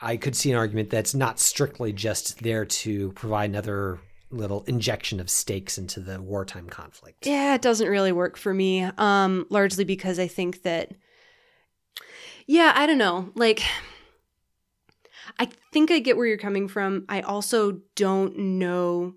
I 0.01 0.17
could 0.17 0.35
see 0.35 0.51
an 0.51 0.57
argument 0.57 0.89
that's 0.89 1.15
not 1.15 1.39
strictly 1.39 1.91
just 1.91 2.43
there 2.43 2.65
to 2.65 3.11
provide 3.13 3.49
another 3.49 3.99
little 4.29 4.63
injection 4.63 5.19
of 5.19 5.29
stakes 5.29 5.77
into 5.77 5.99
the 5.99 6.21
wartime 6.21 6.67
conflict. 6.67 7.25
Yeah, 7.25 7.55
it 7.55 7.61
doesn't 7.61 7.87
really 7.87 8.11
work 8.11 8.37
for 8.37 8.53
me. 8.53 8.83
Um, 8.97 9.45
largely 9.49 9.85
because 9.85 10.19
I 10.19 10.27
think 10.27 10.63
that, 10.63 10.91
yeah, 12.45 12.73
I 12.75 12.85
don't 12.85 12.97
know. 12.97 13.31
Like, 13.35 13.61
I 15.39 15.49
think 15.71 15.91
I 15.91 15.99
get 15.99 16.17
where 16.17 16.27
you're 16.27 16.37
coming 16.37 16.67
from. 16.67 17.05
I 17.09 17.21
also 17.21 17.81
don't 17.95 18.37
know 18.37 19.15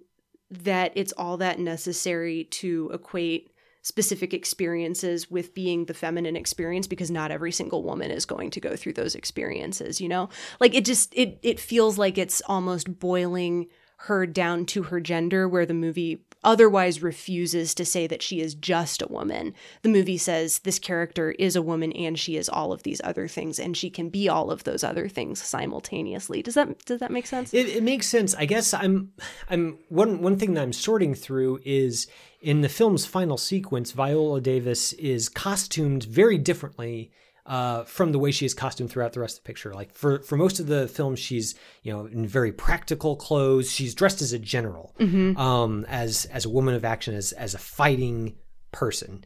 that 0.51 0.93
it's 0.97 1.13
all 1.13 1.37
that 1.39 1.59
necessary 1.59 2.45
to 2.45 2.91
equate 2.93 3.50
specific 3.83 4.35
experiences 4.35 5.31
with 5.31 5.55
being 5.55 5.87
the 5.87 5.95
feminine 5.95 6.37
experience 6.37 6.87
because 6.87 7.11
not 7.11 7.31
every 7.31 7.53
single 7.53 7.83
woman 7.83 8.11
is 8.11 8.27
going 8.27 8.51
to 8.51 8.61
go 8.61 8.77
through 8.77 8.93
those 8.93 9.15
experiences 9.15 10.01
you 10.01 10.09
know? 10.09 10.29
Like 10.59 10.75
it 10.75 10.85
just 10.85 11.13
it 11.15 11.39
it 11.43 11.61
feels 11.61 11.99
like 11.99 12.19
it's 12.19 12.43
almost 12.47 12.99
boiling 12.99 13.69
her 14.05 14.27
down 14.27 14.65
to 14.67 14.85
her 14.85 15.01
gender 15.01 15.49
where 15.49 15.67
the 15.67 15.75
movie 15.75 16.25
otherwise 16.43 17.03
refuses 17.03 17.75
to 17.75 17.85
say 17.85 18.07
that 18.07 18.23
she 18.23 18.41
is 18.41 18.55
just 18.55 19.03
a 19.03 19.09
woman. 19.09 19.55
The 19.83 19.89
movie 19.89 20.19
says 20.19 20.61
this 20.61 20.79
character 20.79 21.33
is 21.33 21.57
a 21.57 21.63
woman 21.63 21.93
and 21.93 22.19
she 22.19 22.37
is 22.37 22.49
all 22.49 22.73
of 22.73 22.83
these 22.83 23.01
other 23.05 23.29
things 23.29 23.59
and 23.59 23.77
she 23.77 23.91
can 23.91 24.09
be 24.09 24.29
all 24.29 24.51
of 24.51 24.65
those 24.65 24.83
other 24.83 25.09
things 25.09 25.43
simultaneously. 25.43 26.43
Does 26.43 26.55
that 26.55 26.85
does 26.85 27.01
that 27.01 27.11
make 27.11 27.27
sense? 27.27 27.53
It, 27.53 27.69
it 27.69 27.83
makes 27.83 28.07
sense. 28.07 28.35
I 28.35 28.47
guess 28.47 28.73
I'm 28.73 29.13
I'm 29.49 29.79
one 29.89 30.21
one 30.21 30.39
thing 30.39 30.55
that 30.55 30.63
I'm 30.63 30.73
sorting 30.73 31.15
through 31.15 31.61
is 31.65 32.07
in 32.41 32.63
the 32.63 32.69
film's 32.69 33.05
final 33.05 33.37
sequence, 33.37 33.93
Viola 33.93 34.41
Davis 34.41 34.95
is 34.95 35.29
costumed 35.29 36.05
very 36.05 36.39
differently 36.39 37.11
uh, 37.51 37.83
from 37.83 38.13
the 38.13 38.19
way 38.21 38.31
she 38.31 38.47
is 38.47 38.55
costumed 38.55 38.91
throughout 38.91 39.13
the 39.13 39.19
rest 39.19 39.37
of 39.37 39.43
the 39.43 39.49
picture. 39.49 39.75
Like 39.75 39.93
for 39.93 40.21
for 40.21 40.37
most 40.37 40.61
of 40.61 40.69
the 40.69 40.87
film, 40.87 41.17
she's 41.17 41.57
you 41.83 41.93
know 41.93 42.07
in 42.07 42.25
very 42.25 42.53
practical 42.53 43.17
clothes. 43.17 43.73
She's 43.73 43.93
dressed 43.93 44.23
as 44.23 44.33
a 44.33 44.39
general, 44.39 44.95
um, 45.37 45.85
as 45.89 46.27
as 46.27 46.45
a 46.45 46.49
woman 46.49 46.75
of 46.75 46.85
action, 46.85 47.13
as 47.13 47.33
as 47.33 47.55
a 47.55 47.59
fighting 47.59 48.37
person. 48.71 49.25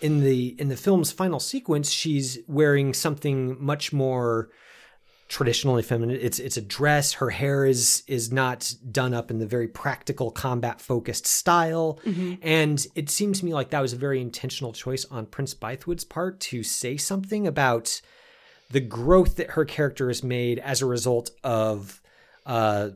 In 0.00 0.20
the 0.20 0.56
in 0.60 0.68
the 0.68 0.76
film's 0.76 1.12
final 1.12 1.38
sequence, 1.38 1.92
she's 1.92 2.40
wearing 2.48 2.92
something 2.92 3.56
much 3.64 3.92
more 3.92 4.50
traditionally 5.30 5.82
feminine. 5.82 6.18
It's 6.20 6.40
it's 6.40 6.56
a 6.56 6.60
dress. 6.60 7.14
Her 7.14 7.30
hair 7.30 7.64
is 7.64 8.02
is 8.08 8.32
not 8.32 8.74
done 8.90 9.14
up 9.14 9.30
in 9.30 9.38
the 9.38 9.46
very 9.46 9.68
practical 9.68 10.32
combat 10.32 10.80
focused 10.80 11.24
style. 11.24 12.00
And 12.42 12.84
it 12.96 13.08
seemed 13.08 13.36
to 13.36 13.44
me 13.44 13.54
like 13.54 13.70
that 13.70 13.80
was 13.80 13.92
a 13.92 13.96
very 13.96 14.20
intentional 14.20 14.72
choice 14.72 15.06
on 15.08 15.26
Prince 15.26 15.54
Bythewood's 15.54 16.04
part 16.04 16.40
to 16.40 16.64
say 16.64 16.96
something 16.96 17.46
about 17.46 18.02
the 18.72 18.80
growth 18.80 19.36
that 19.36 19.50
her 19.50 19.64
character 19.64 20.08
has 20.08 20.24
made 20.24 20.58
as 20.58 20.82
a 20.82 20.86
result 20.86 21.30
of 21.44 22.02
uh, 22.44 22.90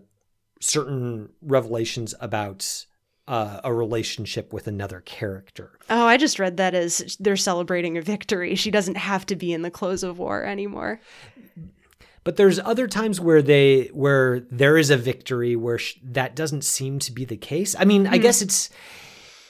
certain 0.60 1.30
revelations 1.40 2.14
about 2.20 2.84
uh, 3.28 3.60
a 3.62 3.72
relationship 3.72 4.52
with 4.52 4.66
another 4.66 5.00
character. 5.00 5.78
Oh, 5.88 6.04
I 6.04 6.16
just 6.16 6.40
read 6.40 6.56
that 6.56 6.74
as 6.74 7.16
they're 7.20 7.36
celebrating 7.36 7.96
a 7.96 8.02
victory. 8.02 8.56
She 8.56 8.72
doesn't 8.72 8.96
have 8.96 9.24
to 9.26 9.36
be 9.36 9.52
in 9.52 9.62
the 9.62 9.70
clothes 9.70 10.02
of 10.02 10.18
war 10.18 10.44
anymore. 10.44 11.00
But 12.24 12.36
there's 12.36 12.58
other 12.58 12.88
times 12.88 13.20
where 13.20 13.42
they 13.42 13.90
where 13.92 14.40
there 14.50 14.76
is 14.76 14.90
a 14.90 14.96
victory 14.96 15.54
where 15.54 15.78
sh- 15.78 15.96
that 16.02 16.34
doesn't 16.34 16.64
seem 16.64 16.98
to 17.00 17.12
be 17.12 17.24
the 17.24 17.36
case. 17.36 17.76
I 17.78 17.84
mean 17.84 18.06
i 18.06 18.16
hmm. 18.16 18.22
guess 18.22 18.42
it's 18.42 18.70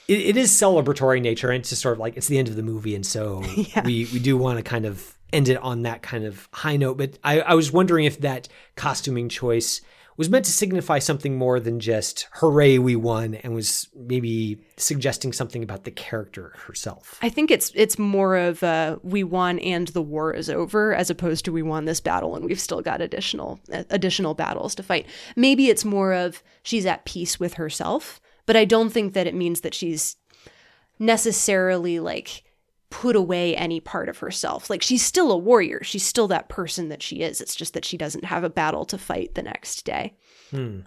it, 0.07 0.19
it 0.19 0.37
is 0.37 0.51
celebratory 0.51 1.21
nature 1.21 1.49
and 1.49 1.61
it's 1.61 1.69
just 1.69 1.81
sort 1.81 1.93
of 1.93 1.99
like 1.99 2.17
it's 2.17 2.27
the 2.27 2.37
end 2.37 2.49
of 2.49 2.55
the 2.55 2.63
movie 2.63 2.93
and 2.93 3.05
so 3.05 3.43
we 3.85 4.07
we 4.13 4.19
do 4.19 4.37
want 4.37 4.57
to 4.59 4.63
kind 4.63 4.85
of 4.85 5.17
end 5.33 5.49
it 5.49 5.57
on 5.57 5.81
that 5.81 6.01
kind 6.01 6.23
of 6.23 6.47
high 6.53 6.77
note. 6.77 6.97
But 6.97 7.17
i 7.23 7.39
i 7.41 7.53
was 7.55 7.71
wondering 7.71 8.05
if 8.05 8.21
that 8.21 8.47
costuming 8.75 9.29
choice 9.29 9.81
was 10.17 10.29
meant 10.29 10.45
to 10.45 10.51
signify 10.51 10.99
something 10.99 11.37
more 11.37 11.59
than 11.59 11.79
just 11.79 12.27
hooray 12.33 12.77
we 12.77 12.95
won 12.95 13.35
and 13.35 13.53
was 13.53 13.87
maybe 13.95 14.57
suggesting 14.77 15.33
something 15.33 15.63
about 15.63 15.83
the 15.83 15.91
character 15.91 16.53
herself 16.67 17.19
I 17.21 17.29
think 17.29 17.51
it's 17.51 17.71
it's 17.75 17.99
more 17.99 18.35
of 18.35 18.63
we 19.03 19.23
won 19.23 19.59
and 19.59 19.87
the 19.89 20.01
war 20.01 20.33
is 20.33 20.49
over 20.49 20.93
as 20.93 21.09
opposed 21.09 21.45
to 21.45 21.51
we 21.51 21.61
won 21.61 21.85
this 21.85 21.99
battle 21.99 22.35
and 22.35 22.45
we've 22.45 22.59
still 22.59 22.81
got 22.81 23.01
additional 23.01 23.59
uh, 23.71 23.83
additional 23.89 24.33
battles 24.33 24.75
to 24.75 24.83
fight. 24.83 25.05
Maybe 25.35 25.69
it's 25.69 25.85
more 25.85 26.13
of 26.13 26.43
she's 26.63 26.85
at 26.85 27.05
peace 27.05 27.39
with 27.39 27.55
herself, 27.55 28.21
but 28.45 28.55
I 28.55 28.65
don't 28.65 28.89
think 28.89 29.13
that 29.13 29.27
it 29.27 29.35
means 29.35 29.61
that 29.61 29.73
she's 29.73 30.17
necessarily 30.99 31.99
like 31.99 32.43
put 33.01 33.17
away 33.17 33.53
any 33.57 33.81
part 33.81 34.07
of 34.07 34.19
herself. 34.19 34.69
Like 34.69 34.81
she's 34.81 35.03
still 35.03 35.29
a 35.29 35.37
warrior. 35.37 35.83
She's 35.83 36.05
still 36.05 36.29
that 36.29 36.47
person 36.47 36.87
that 36.87 37.03
she 37.03 37.23
is. 37.23 37.41
It's 37.41 37.53
just 37.53 37.73
that 37.73 37.83
she 37.83 37.97
doesn't 37.97 38.23
have 38.23 38.45
a 38.45 38.49
battle 38.49 38.85
to 38.85 38.97
fight 38.97 39.35
the 39.35 39.43
next 39.43 39.83
day. 39.83 40.13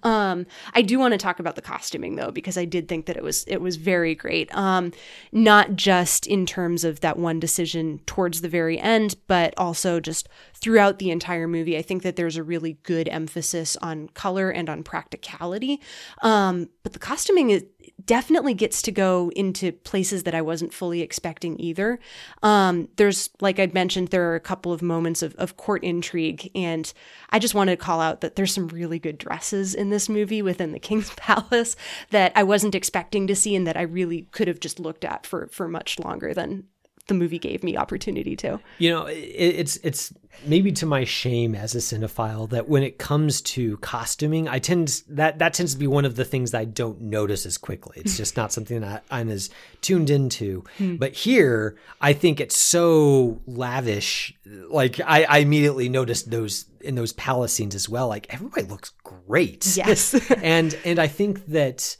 Um, 0.02 0.46
I 0.72 0.80
do 0.80 0.98
want 0.98 1.12
to 1.12 1.18
talk 1.18 1.38
about 1.38 1.54
the 1.54 1.60
costuming 1.60 2.16
though, 2.16 2.30
because 2.30 2.56
I 2.56 2.64
did 2.64 2.88
think 2.88 3.04
that 3.06 3.18
it 3.18 3.22
was 3.22 3.44
it 3.46 3.60
was 3.60 3.76
very 3.76 4.14
great. 4.14 4.54
Um, 4.56 4.92
not 5.32 5.76
just 5.76 6.26
in 6.26 6.46
terms 6.46 6.82
of 6.82 7.00
that 7.00 7.18
one 7.18 7.40
decision 7.40 8.00
towards 8.06 8.40
the 8.40 8.48
very 8.48 8.78
end, 8.78 9.16
but 9.26 9.52
also 9.58 10.00
just 10.00 10.30
throughout 10.54 11.00
the 11.00 11.10
entire 11.10 11.46
movie. 11.46 11.76
I 11.76 11.82
think 11.82 12.02
that 12.04 12.16
there's 12.16 12.38
a 12.38 12.42
really 12.42 12.78
good 12.84 13.06
emphasis 13.08 13.76
on 13.82 14.08
color 14.14 14.48
and 14.48 14.70
on 14.70 14.82
practicality. 14.82 15.78
Um, 16.22 16.70
but 16.82 16.94
the 16.94 16.98
costuming 16.98 17.50
is 17.50 17.66
definitely 18.04 18.54
gets 18.54 18.82
to 18.82 18.92
go 18.92 19.30
into 19.36 19.72
places 19.72 20.22
that 20.24 20.34
I 20.34 20.42
wasn't 20.42 20.72
fully 20.72 21.00
expecting 21.02 21.58
either. 21.60 21.98
Um, 22.42 22.88
there's, 22.96 23.30
like 23.40 23.58
I'd 23.58 23.74
mentioned, 23.74 24.08
there 24.08 24.30
are 24.30 24.34
a 24.34 24.40
couple 24.40 24.72
of 24.72 24.82
moments 24.82 25.22
of, 25.22 25.34
of 25.36 25.56
court 25.56 25.84
intrigue, 25.84 26.50
and 26.54 26.92
I 27.30 27.38
just 27.38 27.54
wanted 27.54 27.72
to 27.78 27.84
call 27.84 28.00
out 28.00 28.20
that 28.20 28.36
there's 28.36 28.54
some 28.54 28.68
really 28.68 28.98
good 28.98 29.18
dresses 29.18 29.74
in 29.74 29.90
this 29.90 30.08
movie 30.08 30.42
within 30.42 30.72
the 30.72 30.78
King's 30.88 31.10
Palace 31.10 31.76
that 32.10 32.32
I 32.34 32.42
wasn't 32.42 32.74
expecting 32.74 33.26
to 33.26 33.36
see, 33.36 33.54
and 33.54 33.66
that 33.66 33.76
I 33.76 33.82
really 33.82 34.22
could 34.30 34.48
have 34.48 34.60
just 34.60 34.80
looked 34.80 35.04
at 35.04 35.26
for 35.26 35.48
for 35.48 35.68
much 35.68 35.98
longer 35.98 36.34
than 36.34 36.64
the 37.08 37.14
movie 37.14 37.38
gave 37.38 37.64
me 37.64 37.76
opportunity 37.76 38.36
to. 38.36 38.60
You 38.78 38.90
know, 38.90 39.06
it, 39.06 39.14
it's 39.16 39.76
it's 39.78 40.12
maybe 40.46 40.70
to 40.70 40.86
my 40.86 41.04
shame 41.04 41.54
as 41.54 41.74
a 41.74 41.78
cinephile 41.78 42.48
that 42.50 42.68
when 42.68 42.82
it 42.82 42.98
comes 42.98 43.40
to 43.40 43.76
costuming, 43.78 44.48
I 44.48 44.58
tend 44.58 45.02
that 45.08 45.38
that 45.40 45.54
tends 45.54 45.72
to 45.72 45.78
be 45.78 45.86
one 45.86 46.04
of 46.04 46.16
the 46.16 46.24
things 46.24 46.52
that 46.52 46.60
I 46.60 46.64
don't 46.64 47.00
notice 47.00 47.44
as 47.44 47.58
quickly. 47.58 48.00
It's 48.00 48.16
just 48.16 48.36
not 48.36 48.52
something 48.52 48.80
that 48.80 49.04
I'm 49.10 49.28
as 49.28 49.50
tuned 49.80 50.10
into. 50.10 50.64
Hmm. 50.78 50.96
But 50.96 51.14
here, 51.14 51.76
I 52.00 52.12
think 52.12 52.40
it's 52.40 52.56
so 52.56 53.40
lavish. 53.46 54.34
Like 54.46 55.00
I, 55.00 55.24
I 55.24 55.38
immediately 55.38 55.88
noticed 55.88 56.30
those 56.30 56.66
in 56.80 56.94
those 56.94 57.12
palace 57.12 57.52
scenes 57.52 57.74
as 57.74 57.88
well. 57.88 58.08
Like 58.08 58.32
everybody 58.32 58.66
looks 58.66 58.92
great. 59.02 59.76
Yes. 59.76 60.14
and 60.42 60.78
and 60.84 60.98
I 60.98 61.08
think 61.08 61.46
that 61.46 61.96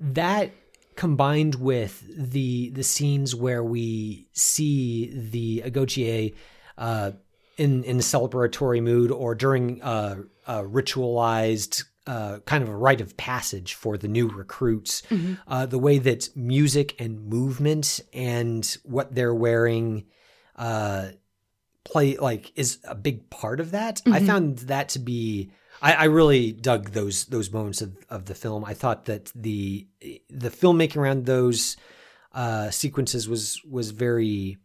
that 0.00 0.52
combined 0.98 1.54
with 1.54 2.04
the 2.08 2.70
the 2.70 2.82
scenes 2.82 3.32
where 3.32 3.62
we 3.62 4.26
see 4.32 5.08
the 5.14 5.62
Agojie 5.64 6.34
uh, 6.76 7.12
in 7.56 7.84
in 7.84 7.96
a 7.98 8.02
celebratory 8.02 8.82
mood 8.82 9.12
or 9.12 9.36
during 9.36 9.80
uh, 9.80 10.16
a 10.48 10.64
ritualized 10.64 11.84
uh, 12.08 12.40
kind 12.46 12.64
of 12.64 12.68
a 12.68 12.76
rite 12.76 13.00
of 13.00 13.16
passage 13.16 13.74
for 13.74 13.96
the 13.96 14.08
new 14.08 14.28
recruits, 14.28 15.02
uh, 15.46 15.66
the 15.66 15.78
way 15.78 15.98
that 15.98 16.34
music 16.34 17.00
and 17.00 17.26
movement 17.26 18.00
and 18.12 18.76
what 18.82 19.14
they're 19.14 19.34
wearing 19.34 20.04
uh, 20.56 21.10
play 21.84 22.16
like 22.16 22.50
is 22.56 22.78
a 22.84 22.96
big 22.96 23.30
part 23.30 23.60
of 23.60 23.70
that. 23.70 24.02
I 24.06 24.18
found 24.26 24.58
that 24.66 24.88
to 24.90 24.98
be 24.98 25.52
I, 25.80 25.92
I 25.94 26.04
really 26.04 26.52
dug 26.52 26.90
those 26.90 27.26
those 27.26 27.52
moments 27.52 27.82
of, 27.82 27.96
of 28.10 28.26
the 28.26 28.34
film. 28.34 28.64
I 28.64 28.74
thought 28.74 29.04
that 29.06 29.32
the 29.34 29.86
the 30.28 30.50
filmmaking 30.50 30.96
around 30.96 31.26
those 31.26 31.76
uh, 32.32 32.70
sequences 32.70 33.28
was 33.28 33.62
was 33.64 33.90
very 33.90 34.58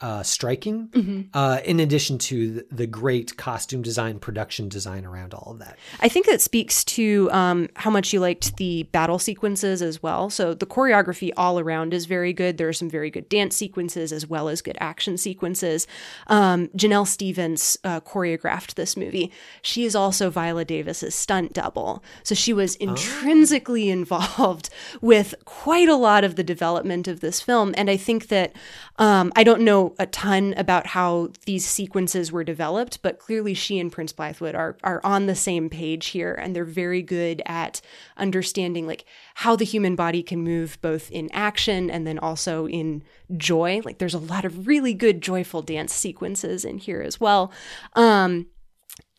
uh, 0.00 0.22
striking. 0.22 0.88
Uh, 1.34 1.60
in 1.64 1.78
addition 1.78 2.16
to 2.18 2.50
the, 2.52 2.66
the 2.70 2.86
great 2.86 3.36
costume 3.36 3.82
design, 3.82 4.18
production 4.18 4.68
design 4.68 5.04
around 5.04 5.34
all 5.34 5.52
of 5.52 5.58
that. 5.58 5.78
I 6.00 6.08
think 6.08 6.26
that 6.26 6.40
speaks 6.40 6.84
to 6.84 7.30
um, 7.32 7.68
how 7.76 7.90
much 7.90 8.12
you 8.12 8.20
liked 8.20 8.56
the 8.56 8.84
battle 8.84 9.18
sequences 9.18 9.82
as 9.82 10.02
well. 10.02 10.30
So 10.30 10.54
the 10.54 10.66
choreography 10.66 11.30
all 11.36 11.60
around 11.60 11.92
is 11.92 12.06
very 12.06 12.32
good. 12.32 12.56
There 12.56 12.68
are 12.68 12.72
some 12.72 12.88
very 12.88 13.10
good 13.10 13.28
dance 13.28 13.56
sequences 13.56 14.12
as 14.12 14.26
well 14.26 14.48
as 14.48 14.62
good 14.62 14.78
action 14.80 15.18
sequences. 15.18 15.86
Um, 16.28 16.68
Janelle 16.68 17.06
Stevens 17.06 17.76
uh, 17.84 18.00
choreographed 18.00 18.74
this 18.74 18.96
movie. 18.96 19.30
She 19.60 19.84
is 19.84 19.94
also 19.94 20.30
Viola 20.30 20.64
Davis's 20.64 21.14
stunt 21.14 21.52
double, 21.52 22.02
so 22.22 22.34
she 22.34 22.52
was 22.52 22.74
intrinsically 22.76 23.90
involved 24.00 24.70
with 25.00 25.34
quite 25.44 25.88
a 25.88 25.96
lot 25.96 26.24
of 26.24 26.36
the 26.36 26.44
development 26.44 27.06
of 27.06 27.20
this 27.20 27.40
film. 27.40 27.74
And 27.76 27.90
I 27.90 27.96
think 27.96 28.28
that 28.28 28.54
um, 28.98 29.32
I 29.36 29.44
don't 29.44 29.62
know 29.62 29.89
a 29.98 30.06
ton 30.06 30.54
about 30.56 30.88
how 30.88 31.30
these 31.46 31.66
sequences 31.66 32.30
were 32.30 32.44
developed, 32.44 33.02
but 33.02 33.18
clearly 33.18 33.54
she 33.54 33.78
and 33.78 33.90
Prince 33.90 34.12
Bythewood 34.12 34.54
are 34.54 34.76
are 34.82 35.00
on 35.04 35.26
the 35.26 35.34
same 35.34 35.68
page 35.68 36.08
here, 36.08 36.34
and 36.34 36.54
they're 36.54 36.64
very 36.64 37.02
good 37.02 37.42
at 37.46 37.80
understanding 38.16 38.86
like 38.86 39.04
how 39.34 39.56
the 39.56 39.64
human 39.64 39.96
body 39.96 40.22
can 40.22 40.40
move 40.40 40.78
both 40.80 41.10
in 41.10 41.28
action 41.32 41.90
and 41.90 42.06
then 42.06 42.18
also 42.18 42.66
in 42.68 43.02
joy. 43.36 43.80
Like 43.84 43.98
there's 43.98 44.14
a 44.14 44.18
lot 44.18 44.44
of 44.44 44.66
really 44.66 44.94
good 44.94 45.20
joyful 45.20 45.62
dance 45.62 45.92
sequences 45.92 46.64
in 46.64 46.78
here 46.78 47.02
as 47.02 47.20
well. 47.20 47.52
Um, 47.94 48.46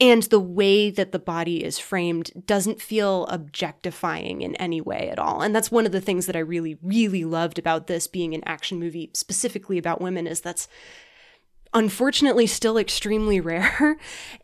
and 0.02 0.24
the 0.24 0.40
way 0.40 0.90
that 0.90 1.12
the 1.12 1.20
body 1.20 1.64
is 1.64 1.78
framed 1.78 2.32
doesn't 2.48 2.82
feel 2.82 3.28
objectifying 3.28 4.42
in 4.42 4.56
any 4.56 4.82
way 4.82 5.10
at 5.10 5.20
all. 5.20 5.42
And 5.44 5.56
that's 5.56 5.72
one 5.72 5.86
of 5.86 5.92
the 5.92 6.02
things 6.02 6.26
that 6.26 6.36
i 6.36 6.40
really 6.40 6.78
really 6.82 7.24
loved 7.24 7.60
about 7.60 7.86
this 7.86 8.08
being 8.08 8.34
an 8.34 8.44
action 8.46 8.80
movie 8.80 9.12
specifically 9.14 9.78
about 9.78 10.02
women 10.02 10.26
is 10.26 10.42
that's 10.42 10.68
unfortunately 11.74 12.48
still 12.48 12.78
extremely 12.78 13.40
rare. 13.40 13.98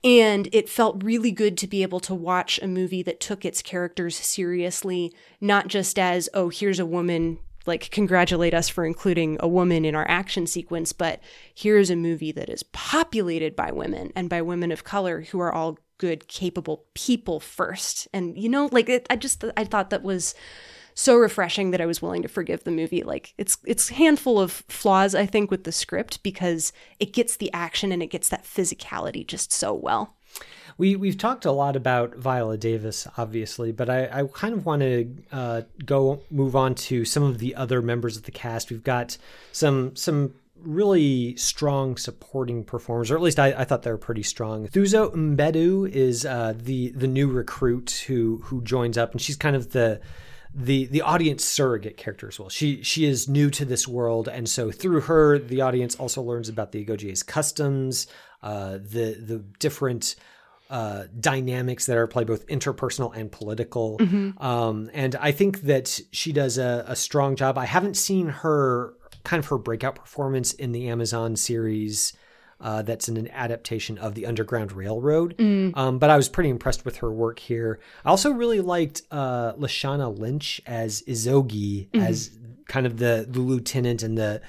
And 0.04 0.48
it 0.54 0.70
felt 0.70 1.04
really 1.04 1.32
good 1.32 1.58
to 1.58 1.68
be 1.68 1.82
able 1.82 2.00
to 2.02 2.14
watch 2.14 2.60
a 2.62 2.68
movie 2.68 3.02
that 3.04 3.20
took 3.20 3.44
its 3.44 3.64
characters 3.64 4.16
seriously 4.16 5.12
not 5.42 5.68
just 5.68 5.98
as 5.98 6.30
oh 6.34 6.50
here's 6.50 6.80
a 6.80 6.86
woman 6.86 7.40
like 7.68 7.92
congratulate 7.92 8.54
us 8.54 8.70
for 8.70 8.86
including 8.86 9.38
a 9.40 9.48
woman 9.48 9.86
in 9.86 9.96
our 9.96 10.08
action 10.10 10.48
sequence, 10.48 10.94
but 10.94 11.20
here's 11.54 11.90
a 11.90 11.96
movie 11.96 12.32
that 12.32 12.50
is 12.50 12.64
populated 12.64 13.56
by 13.56 13.72
women 13.72 14.12
and 14.16 14.30
by 14.30 14.42
women 14.42 14.72
of 14.72 14.84
color 14.84 15.22
who 15.22 15.40
are 15.40 15.54
all 15.54 15.78
good, 15.98 16.28
capable 16.28 16.86
people 16.94 17.40
first. 17.40 18.08
And 18.14 18.38
you 18.38 18.50
know, 18.50 18.70
like 18.72 18.90
it, 18.90 19.06
I 19.10 19.16
just 19.16 19.44
I 19.56 19.64
thought 19.64 19.90
that 19.90 20.04
was 20.04 20.34
so 20.94 21.16
refreshing 21.16 21.72
that 21.72 21.82
I 21.82 21.86
was 21.86 22.02
willing 22.02 22.24
to 22.24 22.28
forgive 22.28 22.64
the 22.64 22.72
movie. 22.72 23.04
Like 23.04 23.34
it's 23.38 23.58
it's 23.66 23.92
a 23.92 23.96
handful 23.96 24.40
of 24.40 24.64
flaws 24.68 25.14
I 25.14 25.26
think 25.26 25.52
with 25.52 25.64
the 25.64 25.72
script 25.72 26.24
because 26.24 26.74
it 27.00 27.14
gets 27.14 27.38
the 27.38 27.54
action 27.54 27.92
and 27.92 28.02
it 28.02 28.08
gets 28.08 28.30
that 28.30 28.46
physicality 28.46 29.26
just 29.26 29.52
so 29.52 29.74
well. 29.74 30.17
We 30.78 30.96
we've 30.96 31.18
talked 31.18 31.46
a 31.46 31.52
lot 31.52 31.76
about 31.76 32.16
Viola 32.16 32.58
Davis, 32.58 33.08
obviously, 33.18 33.72
but 33.72 33.90
I, 33.90 34.06
I 34.06 34.24
kind 34.32 34.54
of 34.54 34.66
want 34.66 34.82
to 34.82 35.16
uh, 35.32 35.62
go 35.86 36.22
move 36.30 36.56
on 36.56 36.76
to 36.76 37.04
some 37.04 37.24
of 37.24 37.40
the 37.40 37.56
other 37.56 37.82
members 37.82 38.16
of 38.16 38.24
the 38.24 38.32
cast. 38.32 38.70
We've 38.70 38.84
got 38.84 39.18
some 39.52 39.96
some 39.96 40.36
really 40.62 41.36
strong 41.36 41.98
supporting 41.98 42.64
performers, 42.64 43.12
or 43.12 43.16
at 43.16 43.22
least 43.22 43.40
I, 43.40 43.54
I 43.58 43.64
thought 43.64 43.84
they 43.84 43.92
were 43.92 43.98
pretty 43.98 44.24
strong. 44.24 44.68
Thuso 44.68 45.14
Mbedu 45.14 45.90
is 45.90 46.26
uh, 46.26 46.54
the 46.56 46.90
the 46.90 47.08
new 47.08 47.28
recruit 47.28 48.04
who 48.08 48.42
who 48.46 48.62
joins 48.62 48.98
up, 48.98 49.12
and 49.12 49.22
she's 49.22 49.36
kind 49.36 49.56
of 49.56 49.72
the 49.72 50.00
the 50.54 50.86
the 50.86 51.02
audience 51.02 51.44
surrogate 51.44 51.98
character 51.98 52.28
as 52.28 52.40
well. 52.40 52.50
She 52.50 52.84
she 52.84 53.06
is 53.06 53.28
new 53.28 53.50
to 53.52 53.66
this 53.66 53.88
world, 53.88 54.28
and 54.28 54.48
so 54.48 54.72
through 54.72 55.02
her, 55.02 55.40
the 55.40 55.62
audience 55.62 55.96
also 55.96 56.22
learns 56.22 56.50
about 56.50 56.72
the 56.72 56.86
Agojie's 56.86 57.24
customs, 57.24 58.08
uh, 58.42 58.74
the 58.74 59.18
the 59.20 59.44
different 59.60 60.16
uh, 60.70 61.04
dynamics 61.20 61.86
that 61.86 61.98
are 61.98 62.08
played 62.08 62.28
both 62.28 62.46
interpersonal 62.48 63.16
and 63.16 63.32
political. 63.32 63.98
Um, 64.38 64.90
and 64.94 65.16
I 65.16 65.32
think 65.32 65.62
that 65.62 66.00
she 66.12 66.32
does 66.34 66.58
a, 66.58 66.84
a 66.88 66.96
strong 66.96 67.36
job. 67.36 67.58
I 67.58 67.66
haven't 67.66 67.96
seen 67.96 68.28
her 68.30 68.94
kind 69.24 69.40
of 69.40 69.48
her 69.48 69.58
breakout 69.58 69.96
performance 69.96 70.54
in 70.54 70.72
the 70.72 70.90
Amazon 70.90 71.36
series. 71.36 72.14
Uh, 72.60 72.82
that's 72.82 73.08
an 73.08 73.30
adaptation 73.32 73.98
of 74.00 74.16
the 74.16 74.26
Underground 74.26 74.72
Railroad. 74.72 75.36
Um, 75.78 76.00
but 76.00 76.10
I 76.10 76.18
was 76.18 76.28
pretty 76.28 76.50
impressed 76.50 76.86
with 76.86 76.98
her 76.98 77.12
work 77.12 77.38
here. 77.40 77.80
I 78.04 78.10
also 78.10 78.32
really 78.32 78.62
liked 78.62 79.04
uh, 79.12 79.54
Lashana 79.54 80.18
Lynch 80.18 80.60
as 80.66 81.04
Izogie, 81.04 81.88
as 82.02 82.32
kind 82.68 82.86
of 82.88 82.98
the, 82.98 83.28
the 83.30 83.40
lieutenant 83.42 84.02
and 84.02 84.18
the 84.18 84.42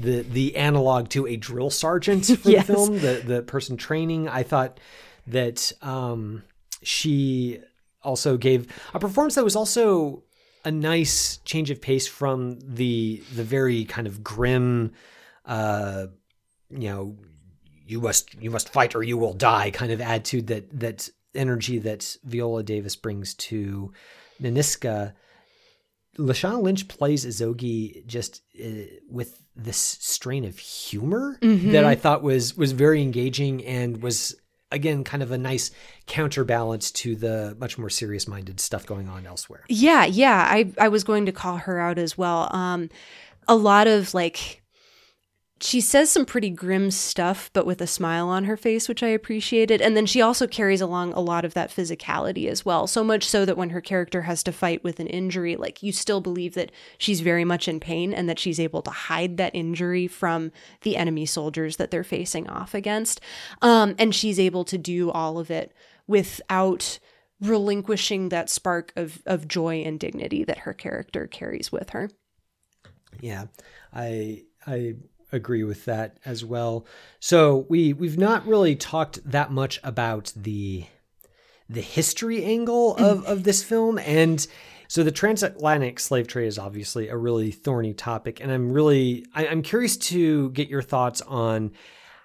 the 0.00 0.22
the 0.22 0.56
analog 0.56 1.08
to 1.10 1.26
a 1.26 1.36
drill 1.36 1.70
sergeant 1.70 2.26
for 2.42 2.50
Yes. 2.50 2.66
the 2.66 2.72
film, 2.74 2.92
the 3.00 3.22
the 3.24 3.42
person 3.42 3.76
training. 3.76 4.28
I 4.28 4.42
thought 4.42 4.78
that 5.26 5.72
um, 5.82 6.42
she 6.82 7.60
also 8.02 8.36
gave 8.36 8.66
a 8.92 8.98
performance 8.98 9.34
that 9.36 9.44
was 9.44 9.56
also 9.56 10.22
a 10.64 10.70
nice 10.70 11.38
change 11.44 11.70
of 11.70 11.80
pace 11.80 12.06
from 12.06 12.58
the 12.60 13.22
the 13.34 13.44
very 13.44 13.84
kind 13.84 14.06
of 14.06 14.22
grim, 14.24 14.92
uh, 15.44 16.06
you 16.70 16.88
know, 16.88 17.16
you 17.86 18.00
must 18.00 18.34
you 18.40 18.50
must 18.50 18.70
fight 18.70 18.94
or 18.94 19.02
you 19.02 19.16
will 19.18 19.34
die 19.34 19.70
kind 19.70 19.92
of 19.92 20.00
attitude 20.00 20.46
that 20.48 20.80
that 20.80 21.08
energy 21.34 21.78
that 21.78 22.16
Viola 22.24 22.62
Davis 22.62 22.96
brings 22.96 23.34
to 23.34 23.92
Nanisca. 24.40 25.14
Lashana 26.16 26.62
Lynch 26.62 26.86
plays 26.86 27.26
Izogie 27.26 28.06
just 28.06 28.42
uh, 28.62 28.68
with 29.10 29.43
this 29.56 29.78
strain 30.00 30.44
of 30.44 30.58
humor 30.58 31.38
that 31.40 31.84
I 31.84 31.94
thought 31.94 32.22
was 32.22 32.56
was 32.56 32.72
very 32.72 33.02
engaging 33.02 33.64
and 33.64 34.02
was 34.02 34.34
again 34.72 35.04
kind 35.04 35.22
of 35.22 35.30
a 35.30 35.38
nice 35.38 35.70
counterbalance 36.06 36.90
to 36.90 37.14
the 37.14 37.56
much 37.60 37.78
more 37.78 37.88
serious 37.88 38.26
minded 38.26 38.58
stuff 38.58 38.84
going 38.84 39.08
on 39.08 39.26
elsewhere. 39.26 39.64
Yeah, 39.68 40.04
yeah. 40.04 40.46
I 40.50 40.72
I 40.78 40.88
was 40.88 41.04
going 41.04 41.26
to 41.26 41.32
call 41.32 41.58
her 41.58 41.78
out 41.78 41.98
as 41.98 42.18
well. 42.18 42.48
Um 42.54 42.90
a 43.46 43.54
lot 43.54 43.86
of 43.86 44.12
like 44.14 44.63
she 45.64 45.80
says 45.80 46.10
some 46.10 46.26
pretty 46.26 46.50
grim 46.50 46.90
stuff 46.90 47.48
but 47.54 47.64
with 47.64 47.80
a 47.80 47.86
smile 47.86 48.28
on 48.28 48.44
her 48.44 48.56
face 48.56 48.88
which 48.88 49.02
I 49.02 49.08
appreciated. 49.08 49.80
And 49.80 49.96
then 49.96 50.04
she 50.04 50.20
also 50.20 50.46
carries 50.46 50.82
along 50.82 51.14
a 51.14 51.20
lot 51.20 51.44
of 51.44 51.54
that 51.54 51.70
physicality 51.70 52.48
as 52.48 52.64
well 52.64 52.86
so 52.86 53.02
much 53.02 53.24
so 53.24 53.44
that 53.44 53.56
when 53.56 53.70
her 53.70 53.80
character 53.80 54.22
has 54.22 54.42
to 54.42 54.52
fight 54.52 54.84
with 54.84 55.00
an 55.00 55.06
injury 55.06 55.56
like 55.56 55.82
you 55.82 55.90
still 55.90 56.20
believe 56.20 56.54
that 56.54 56.70
she's 56.98 57.20
very 57.20 57.44
much 57.44 57.66
in 57.66 57.80
pain 57.80 58.12
and 58.12 58.28
that 58.28 58.38
she's 58.38 58.60
able 58.60 58.82
to 58.82 58.90
hide 58.90 59.38
that 59.38 59.54
injury 59.54 60.06
from 60.06 60.52
the 60.82 60.96
enemy 60.96 61.24
soldiers 61.24 61.76
that 61.76 61.90
they're 61.90 62.04
facing 62.04 62.48
off 62.48 62.74
against. 62.74 63.20
Um 63.62 63.94
and 63.98 64.14
she's 64.14 64.38
able 64.38 64.64
to 64.64 64.76
do 64.76 65.10
all 65.10 65.38
of 65.38 65.50
it 65.50 65.72
without 66.06 66.98
relinquishing 67.40 68.28
that 68.28 68.50
spark 68.50 68.92
of 68.96 69.22
of 69.24 69.48
joy 69.48 69.76
and 69.82 69.98
dignity 69.98 70.44
that 70.44 70.58
her 70.58 70.74
character 70.74 71.26
carries 71.26 71.72
with 71.72 71.90
her. 71.90 72.10
Yeah, 73.20 73.46
I 73.92 74.44
I 74.66 74.96
agree 75.34 75.64
with 75.64 75.84
that 75.84 76.18
as 76.24 76.44
well. 76.44 76.86
So 77.20 77.66
we 77.68 77.92
we've 77.92 78.18
not 78.18 78.46
really 78.46 78.76
talked 78.76 79.18
that 79.30 79.50
much 79.50 79.80
about 79.82 80.32
the 80.36 80.86
the 81.68 81.80
history 81.80 82.44
angle 82.44 82.94
of 82.96 83.24
of 83.24 83.44
this 83.44 83.62
film 83.62 83.98
and 83.98 84.46
so 84.86 85.02
the 85.02 85.10
transatlantic 85.10 85.98
slave 85.98 86.28
trade 86.28 86.46
is 86.46 86.58
obviously 86.58 87.08
a 87.08 87.16
really 87.16 87.50
thorny 87.50 87.94
topic 87.94 88.38
and 88.40 88.52
i'm 88.52 88.70
really 88.70 89.24
I, 89.34 89.46
i'm 89.46 89.62
curious 89.62 89.96
to 89.96 90.50
get 90.50 90.68
your 90.68 90.82
thoughts 90.82 91.22
on 91.22 91.72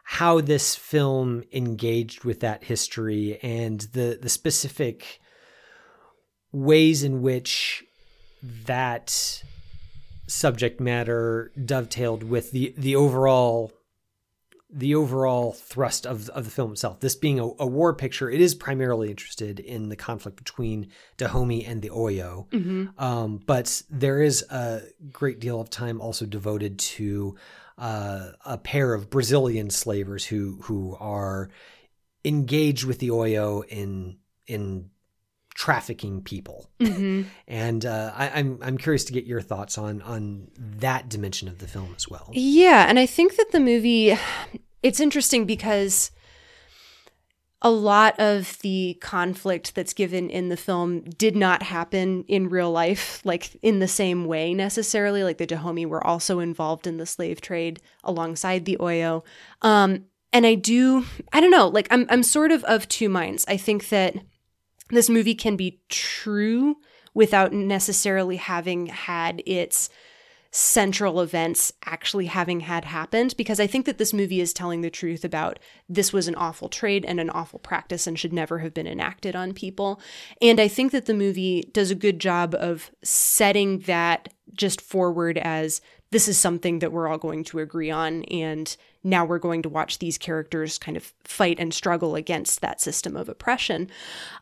how 0.03 0.41
this 0.41 0.75
film 0.75 1.43
engaged 1.53 2.25
with 2.25 2.41
that 2.41 2.65
history 2.65 3.39
and 3.41 3.79
the 3.93 4.19
the 4.21 4.27
specific 4.27 5.21
ways 6.51 7.03
in 7.03 7.21
which 7.21 7.85
that 8.43 9.43
subject 10.29 10.79
matter 10.79 11.51
dovetailed 11.65 12.23
with 12.23 12.51
the 12.51 12.73
the 12.77 12.95
overall 12.95 13.71
the 14.71 14.93
overall 14.93 15.51
thrust 15.51 16.05
of 16.05 16.29
of 16.29 16.45
the 16.45 16.51
film 16.51 16.71
itself. 16.73 16.99
This 16.99 17.15
being 17.15 17.39
a, 17.39 17.45
a 17.59 17.65
war 17.65 17.93
picture, 17.93 18.29
it 18.29 18.39
is 18.39 18.53
primarily 18.53 19.09
interested 19.09 19.59
in 19.59 19.89
the 19.89 19.95
conflict 19.95 20.37
between 20.37 20.89
Dahomey 21.17 21.65
and 21.65 21.81
the 21.81 21.89
Oyo, 21.89 22.45
um, 22.99 23.41
but 23.45 23.81
there 23.89 24.21
is 24.21 24.43
a 24.43 24.83
great 25.11 25.39
deal 25.39 25.59
of 25.59 25.69
time 25.69 25.99
also 25.99 26.25
devoted 26.25 26.77
to 26.79 27.35
uh, 27.77 28.31
a 28.45 28.57
pair 28.57 28.93
of 28.93 29.09
Brazilian 29.09 29.69
slavers 29.71 30.25
who 30.25 30.59
who 30.63 30.95
are 30.99 31.49
engaged 32.23 32.83
with 32.85 32.99
the 32.99 33.09
Oyo 33.09 33.65
in 33.67 34.17
in 34.45 34.91
trafficking 35.59 36.21
people. 36.21 36.69
And 37.49 37.85
uh, 37.85 38.13
I, 38.15 38.29
I'm 38.29 38.59
I'm 38.61 38.77
curious 38.77 39.03
to 39.03 39.13
get 39.13 39.25
your 39.25 39.41
thoughts 39.41 39.77
on 39.77 40.01
on 40.03 40.47
that 40.57 41.09
dimension 41.09 41.49
of 41.49 41.59
the 41.59 41.67
film 41.67 41.93
as 41.97 42.07
well. 42.07 42.29
Yeah, 42.31 42.85
and 42.87 42.97
I 42.97 43.05
think 43.05 43.35
that 43.35 43.51
the 43.51 43.59
movie 43.59 44.17
it's 44.81 45.01
interesting 45.01 45.45
because 45.45 46.11
a 47.61 47.69
lot 47.69 48.17
of 48.21 48.57
the 48.59 48.97
conflict 49.01 49.75
that's 49.75 49.93
given 49.93 50.29
in 50.29 50.47
the 50.47 50.55
film 50.55 51.01
did 51.17 51.35
not 51.35 51.61
happen 51.61 52.23
in 52.29 52.47
real 52.47 52.71
life, 52.71 53.19
like 53.25 53.53
in 53.61 53.79
the 53.79 53.87
same 53.87 54.27
way 54.27 54.53
necessarily. 54.53 55.25
Like 55.25 55.39
the 55.39 55.45
Dahomey 55.45 55.85
were 55.85 56.05
also 56.07 56.39
involved 56.39 56.87
in 56.87 56.95
the 56.95 57.05
slave 57.05 57.41
trade 57.41 57.81
alongside 58.05 58.63
the 58.63 58.77
Oyo. 58.79 59.25
Um, 59.61 60.05
and 60.31 60.45
I 60.45 60.55
do, 60.55 61.03
I 61.33 61.41
don't 61.41 61.51
know, 61.51 61.67
like 61.67 61.89
I'm, 61.91 62.05
I'm 62.09 62.23
sort 62.23 62.53
of 62.53 62.63
of 62.63 62.87
two 62.87 63.09
minds. 63.09 63.43
I 63.49 63.57
think 63.57 63.89
that 63.89 64.15
this 64.89 65.09
movie 65.09 65.35
can 65.35 65.55
be 65.55 65.79
true 65.89 66.77
without 67.13 67.53
necessarily 67.53 68.37
having 68.37 68.87
had 68.87 69.41
its 69.45 69.89
central 70.51 71.21
events 71.21 71.71
actually 71.85 72.25
having 72.25 72.61
had 72.61 72.83
happened 72.83 73.35
because 73.37 73.59
I 73.59 73.67
think 73.67 73.85
that 73.85 73.99
this 73.99 74.13
movie 74.13 74.41
is 74.41 74.51
telling 74.51 74.81
the 74.81 74.89
truth 74.89 75.23
about 75.23 75.59
this 75.87 76.11
was 76.11 76.27
an 76.27 76.33
awful 76.35 76.69
trade 76.69 77.05
and 77.05 77.19
an 77.19 77.29
awful 77.29 77.59
practice 77.59 78.07
and 78.07 78.17
should 78.17 78.33
never 78.33 78.59
have 78.59 78.73
been 78.73 78.87
enacted 78.87 79.35
on 79.35 79.53
people. 79.53 80.01
And 80.41 80.59
I 80.59 80.67
think 80.67 80.91
that 80.91 81.05
the 81.05 81.13
movie 81.13 81.69
does 81.71 81.91
a 81.91 81.95
good 81.95 82.19
job 82.19 82.55
of 82.55 82.89
setting 83.03 83.79
that 83.81 84.29
just 84.53 84.81
forward 84.81 85.37
as 85.37 85.81
this 86.11 86.27
is 86.27 86.37
something 86.37 86.79
that 86.79 86.91
we're 86.91 87.07
all 87.07 87.17
going 87.17 87.43
to 87.45 87.59
agree 87.59 87.91
on 87.91 88.23
and 88.25 88.75
now 89.03 89.25
we're 89.25 89.39
going 89.39 89.61
to 89.61 89.69
watch 89.69 89.99
these 89.99 90.17
characters 90.17 90.77
kind 90.77 90.97
of 90.97 91.13
fight 91.23 91.59
and 91.59 91.73
struggle 91.73 92.15
against 92.15 92.61
that 92.61 92.81
system 92.81 93.15
of 93.15 93.29
oppression. 93.29 93.89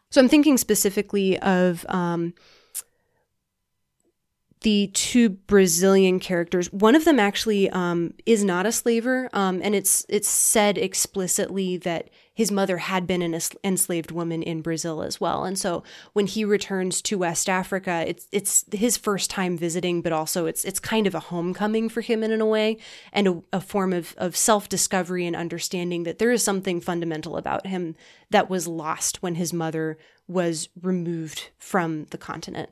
So 0.09 0.21
I'm 0.21 0.29
thinking 0.29 0.57
specifically 0.57 1.37
of 1.39 1.85
um, 1.89 2.33
the 4.61 4.87
two 4.93 5.29
Brazilian 5.29 6.19
characters. 6.19 6.71
One 6.71 6.95
of 6.95 7.05
them 7.05 7.19
actually 7.19 7.69
um, 7.69 8.13
is 8.25 8.43
not 8.43 8.65
a 8.65 8.71
slaver, 8.71 9.29
um, 9.33 9.61
and 9.63 9.75
it's 9.75 10.05
it's 10.09 10.29
said 10.29 10.77
explicitly 10.77 11.77
that 11.77 12.09
his 12.37 12.51
mother 12.51 12.77
had 12.77 13.07
been 13.07 13.23
an 13.23 13.41
enslaved 13.63 14.11
woman 14.11 14.43
in 14.43 14.61
Brazil 14.61 15.01
as 15.01 15.19
well. 15.19 15.43
And 15.43 15.57
so 15.57 15.81
when 16.13 16.27
he 16.27 16.45
returns 16.45 17.01
to 17.01 17.17
West 17.17 17.49
Africa, 17.49 18.03
it's 18.05 18.27
it's 18.31 18.63
his 18.71 18.95
first 18.95 19.31
time 19.31 19.57
visiting, 19.57 20.03
but 20.03 20.11
also 20.11 20.45
it's 20.45 20.63
it's 20.63 20.79
kind 20.79 21.07
of 21.07 21.15
a 21.15 21.19
homecoming 21.19 21.89
for 21.89 22.01
him 22.01 22.23
in, 22.23 22.31
in 22.31 22.39
a 22.39 22.45
way, 22.45 22.77
and 23.11 23.27
a, 23.27 23.41
a 23.53 23.59
form 23.59 23.91
of 23.91 24.13
of 24.19 24.35
self 24.37 24.69
discovery 24.69 25.25
and 25.25 25.35
understanding 25.35 26.03
that 26.03 26.19
there 26.19 26.31
is 26.31 26.43
something 26.43 26.79
fundamental 26.79 27.37
about 27.37 27.65
him 27.65 27.95
that 28.29 28.51
was 28.51 28.67
lost 28.67 29.23
when 29.23 29.33
his 29.33 29.51
mother 29.51 29.97
was 30.27 30.69
removed 30.79 31.49
from 31.57 32.05
the 32.11 32.19
continent. 32.19 32.69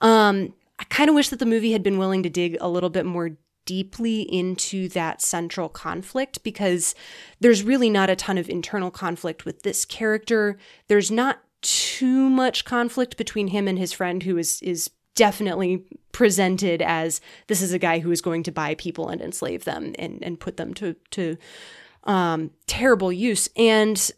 Um, 0.00 0.54
I 0.78 0.84
kind 0.84 1.10
of 1.10 1.14
wish 1.14 1.28
that 1.28 1.38
the 1.38 1.44
movie 1.44 1.72
had 1.72 1.82
been 1.82 1.98
willing 1.98 2.22
to 2.22 2.30
dig 2.30 2.56
a 2.62 2.68
little 2.68 2.88
bit 2.88 3.04
more 3.04 3.36
deeply 3.64 4.22
into 4.22 4.88
that 4.88 5.22
central 5.22 5.68
conflict 5.68 6.42
because 6.42 6.94
there's 7.40 7.62
really 7.62 7.90
not 7.90 8.10
a 8.10 8.16
ton 8.16 8.38
of 8.38 8.48
internal 8.48 8.90
conflict 8.90 9.44
with 9.44 9.62
this 9.62 9.84
character. 9.84 10.58
There's 10.88 11.10
not 11.10 11.40
too 11.62 12.28
much 12.28 12.64
conflict 12.64 13.16
between 13.16 13.48
him 13.48 13.68
and 13.68 13.78
his 13.78 13.92
friend 13.92 14.22
who 14.22 14.36
is 14.36 14.60
is 14.62 14.90
definitely 15.14 15.84
presented 16.10 16.82
as 16.82 17.20
this 17.46 17.62
is 17.62 17.72
a 17.72 17.78
guy 17.78 17.98
who 17.98 18.10
is 18.10 18.20
going 18.20 18.42
to 18.42 18.50
buy 18.50 18.74
people 18.74 19.08
and 19.08 19.20
enslave 19.20 19.64
them 19.64 19.94
and 19.98 20.22
and 20.22 20.40
put 20.40 20.56
them 20.56 20.74
to 20.74 20.96
to 21.10 21.36
um 22.04 22.50
terrible 22.66 23.12
use. 23.12 23.48
And 23.56 24.10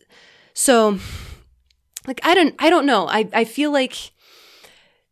so 0.55 0.99
like 2.07 2.21
I 2.25 2.35
don't 2.35 2.55
I 2.59 2.71
don't 2.71 2.87
know. 2.87 3.07
I 3.07 3.29
I 3.33 3.45
feel 3.45 3.71
like 3.71 4.13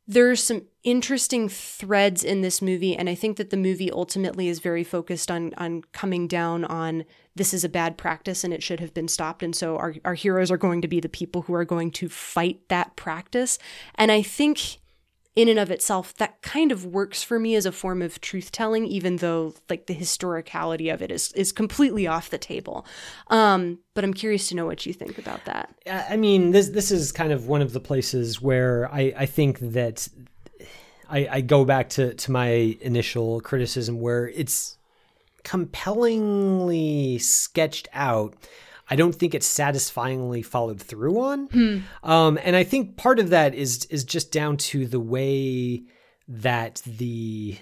there's 0.06 0.42
some 0.42 0.62
interesting 0.82 1.48
threads 1.48 2.24
in 2.24 2.40
this 2.40 2.60
movie 2.60 2.96
and 2.96 3.08
i 3.08 3.14
think 3.14 3.36
that 3.36 3.50
the 3.50 3.56
movie 3.56 3.90
ultimately 3.90 4.48
is 4.48 4.58
very 4.58 4.82
focused 4.82 5.30
on 5.30 5.52
on 5.56 5.82
coming 5.92 6.26
down 6.26 6.64
on 6.64 7.04
this 7.34 7.54
is 7.54 7.64
a 7.64 7.68
bad 7.68 7.96
practice 7.96 8.44
and 8.44 8.52
it 8.52 8.62
should 8.62 8.80
have 8.80 8.92
been 8.92 9.08
stopped 9.08 9.42
and 9.42 9.54
so 9.54 9.76
our, 9.76 9.94
our 10.04 10.14
heroes 10.14 10.50
are 10.50 10.56
going 10.56 10.82
to 10.82 10.88
be 10.88 11.00
the 11.00 11.08
people 11.08 11.42
who 11.42 11.54
are 11.54 11.64
going 11.64 11.90
to 11.90 12.08
fight 12.08 12.60
that 12.68 12.94
practice. 12.96 13.58
And 13.94 14.10
i 14.10 14.22
think 14.22 14.78
in 15.34 15.48
and 15.48 15.58
of 15.58 15.70
itself 15.70 16.14
that 16.16 16.42
kind 16.42 16.70
of 16.70 16.84
works 16.84 17.22
for 17.22 17.38
me 17.38 17.54
as 17.54 17.66
a 17.66 17.72
form 17.72 18.02
of 18.02 18.20
truth 18.20 18.52
telling 18.52 18.86
even 18.86 19.16
though 19.16 19.54
like 19.70 19.86
the 19.86 19.94
historicality 19.94 20.92
of 20.92 21.00
it 21.02 21.10
is 21.10 21.32
is 21.32 21.52
completely 21.52 22.06
off 22.06 22.30
the 22.30 22.38
table 22.38 22.84
um 23.28 23.78
but 23.94 24.04
i'm 24.04 24.14
curious 24.14 24.48
to 24.48 24.54
know 24.54 24.66
what 24.66 24.84
you 24.84 24.92
think 24.92 25.18
about 25.18 25.44
that 25.44 25.74
I 26.12 26.16
mean, 26.16 26.52
this 26.52 26.68
this 26.68 26.90
is 26.90 27.12
kind 27.12 27.32
of 27.32 27.48
one 27.48 27.62
of 27.62 27.72
the 27.72 27.80
places 27.80 28.40
where 28.40 28.88
I, 28.92 29.12
I 29.16 29.26
think 29.26 29.58
that 29.60 30.08
I, 31.08 31.28
I 31.30 31.40
go 31.40 31.64
back 31.64 31.88
to, 31.90 32.14
to 32.14 32.30
my 32.30 32.76
initial 32.80 33.40
criticism 33.40 34.00
where 34.00 34.28
it's 34.28 34.76
compellingly 35.42 37.18
sketched 37.18 37.88
out. 37.92 38.34
I 38.92 38.96
don't 38.96 39.14
think 39.14 39.34
it's 39.34 39.46
satisfyingly 39.46 40.42
followed 40.42 40.78
through 40.78 41.18
on. 41.18 41.48
Um, 42.02 42.38
and 42.42 42.54
I 42.54 42.62
think 42.62 42.98
part 42.98 43.18
of 43.18 43.30
that 43.30 43.54
is 43.54 43.86
is 43.86 44.04
just 44.04 44.30
down 44.30 44.58
to 44.68 44.86
the 44.86 45.00
way 45.00 45.84
that 46.28 46.82
the 46.84 47.56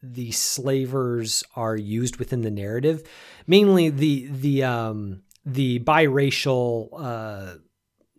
the 0.00 0.30
slavers 0.30 1.42
are 1.56 1.76
used 1.76 2.18
within 2.18 2.42
the 2.42 2.52
narrative. 2.52 3.02
Mainly 3.48 3.90
the 3.90 4.28
the 4.30 4.62
um 4.62 5.22
the 5.44 5.80
biracial 5.80 6.90
uh 6.96 7.56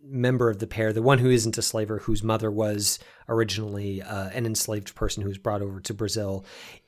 member 0.04 0.50
of 0.50 0.58
the 0.58 0.66
pair, 0.66 0.92
the 0.92 1.00
one 1.00 1.20
who 1.20 1.30
isn't 1.30 1.56
a 1.56 1.62
slaver, 1.62 1.98
whose 2.00 2.22
mother 2.22 2.50
was 2.50 2.98
originally 3.30 4.02
uh, 4.02 4.28
an 4.30 4.44
enslaved 4.44 4.94
person 4.94 5.22
who 5.22 5.28
was 5.30 5.38
brought 5.38 5.62
over 5.62 5.80
to 5.80 5.94
Brazil. 5.94 6.44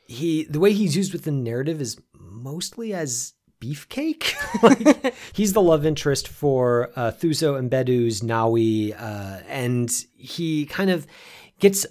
He 0.06 0.44
the 0.44 0.60
way 0.60 0.74
he's 0.74 0.94
used 0.94 1.14
within 1.14 1.36
the 1.38 1.50
narrative 1.50 1.80
is 1.80 1.96
mostly 2.12 2.92
as 2.92 3.32
beefcake. 3.64 4.34
like, 4.62 5.14
he's 5.32 5.52
the 5.52 5.62
love 5.62 5.86
interest 5.86 6.28
for 6.28 6.90
uh, 6.96 7.10
Thuso 7.10 7.68
Mbedu's 7.68 8.20
Nawi, 8.20 8.94
uh, 8.98 9.40
and 9.48 9.90
he 10.16 10.66
kind 10.66 10.90
of 10.90 11.06
gets 11.58 11.86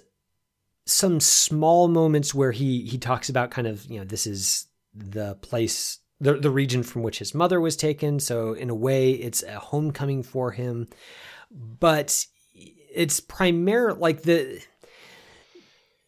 some 0.86 1.18
small 1.18 1.88
moments 1.88 2.34
where 2.34 2.52
he 2.52 2.82
he 2.82 2.98
talks 2.98 3.28
about 3.28 3.50
kind 3.50 3.66
of 3.66 3.84
you 3.86 3.98
know 3.98 4.04
this 4.04 4.26
is 4.26 4.66
the 4.94 5.34
place 5.36 5.98
the 6.20 6.34
the 6.34 6.50
region 6.50 6.82
from 6.82 7.02
which 7.02 7.18
his 7.18 7.34
mother 7.34 7.58
was 7.58 7.74
taken 7.74 8.20
so 8.20 8.52
in 8.52 8.68
a 8.68 8.74
way 8.74 9.12
it's 9.12 9.42
a 9.44 9.58
homecoming 9.58 10.22
for 10.22 10.50
him 10.50 10.86
but 11.80 12.26
it's 12.94 13.18
primary 13.18 13.94
like 13.94 14.22
the 14.22 14.62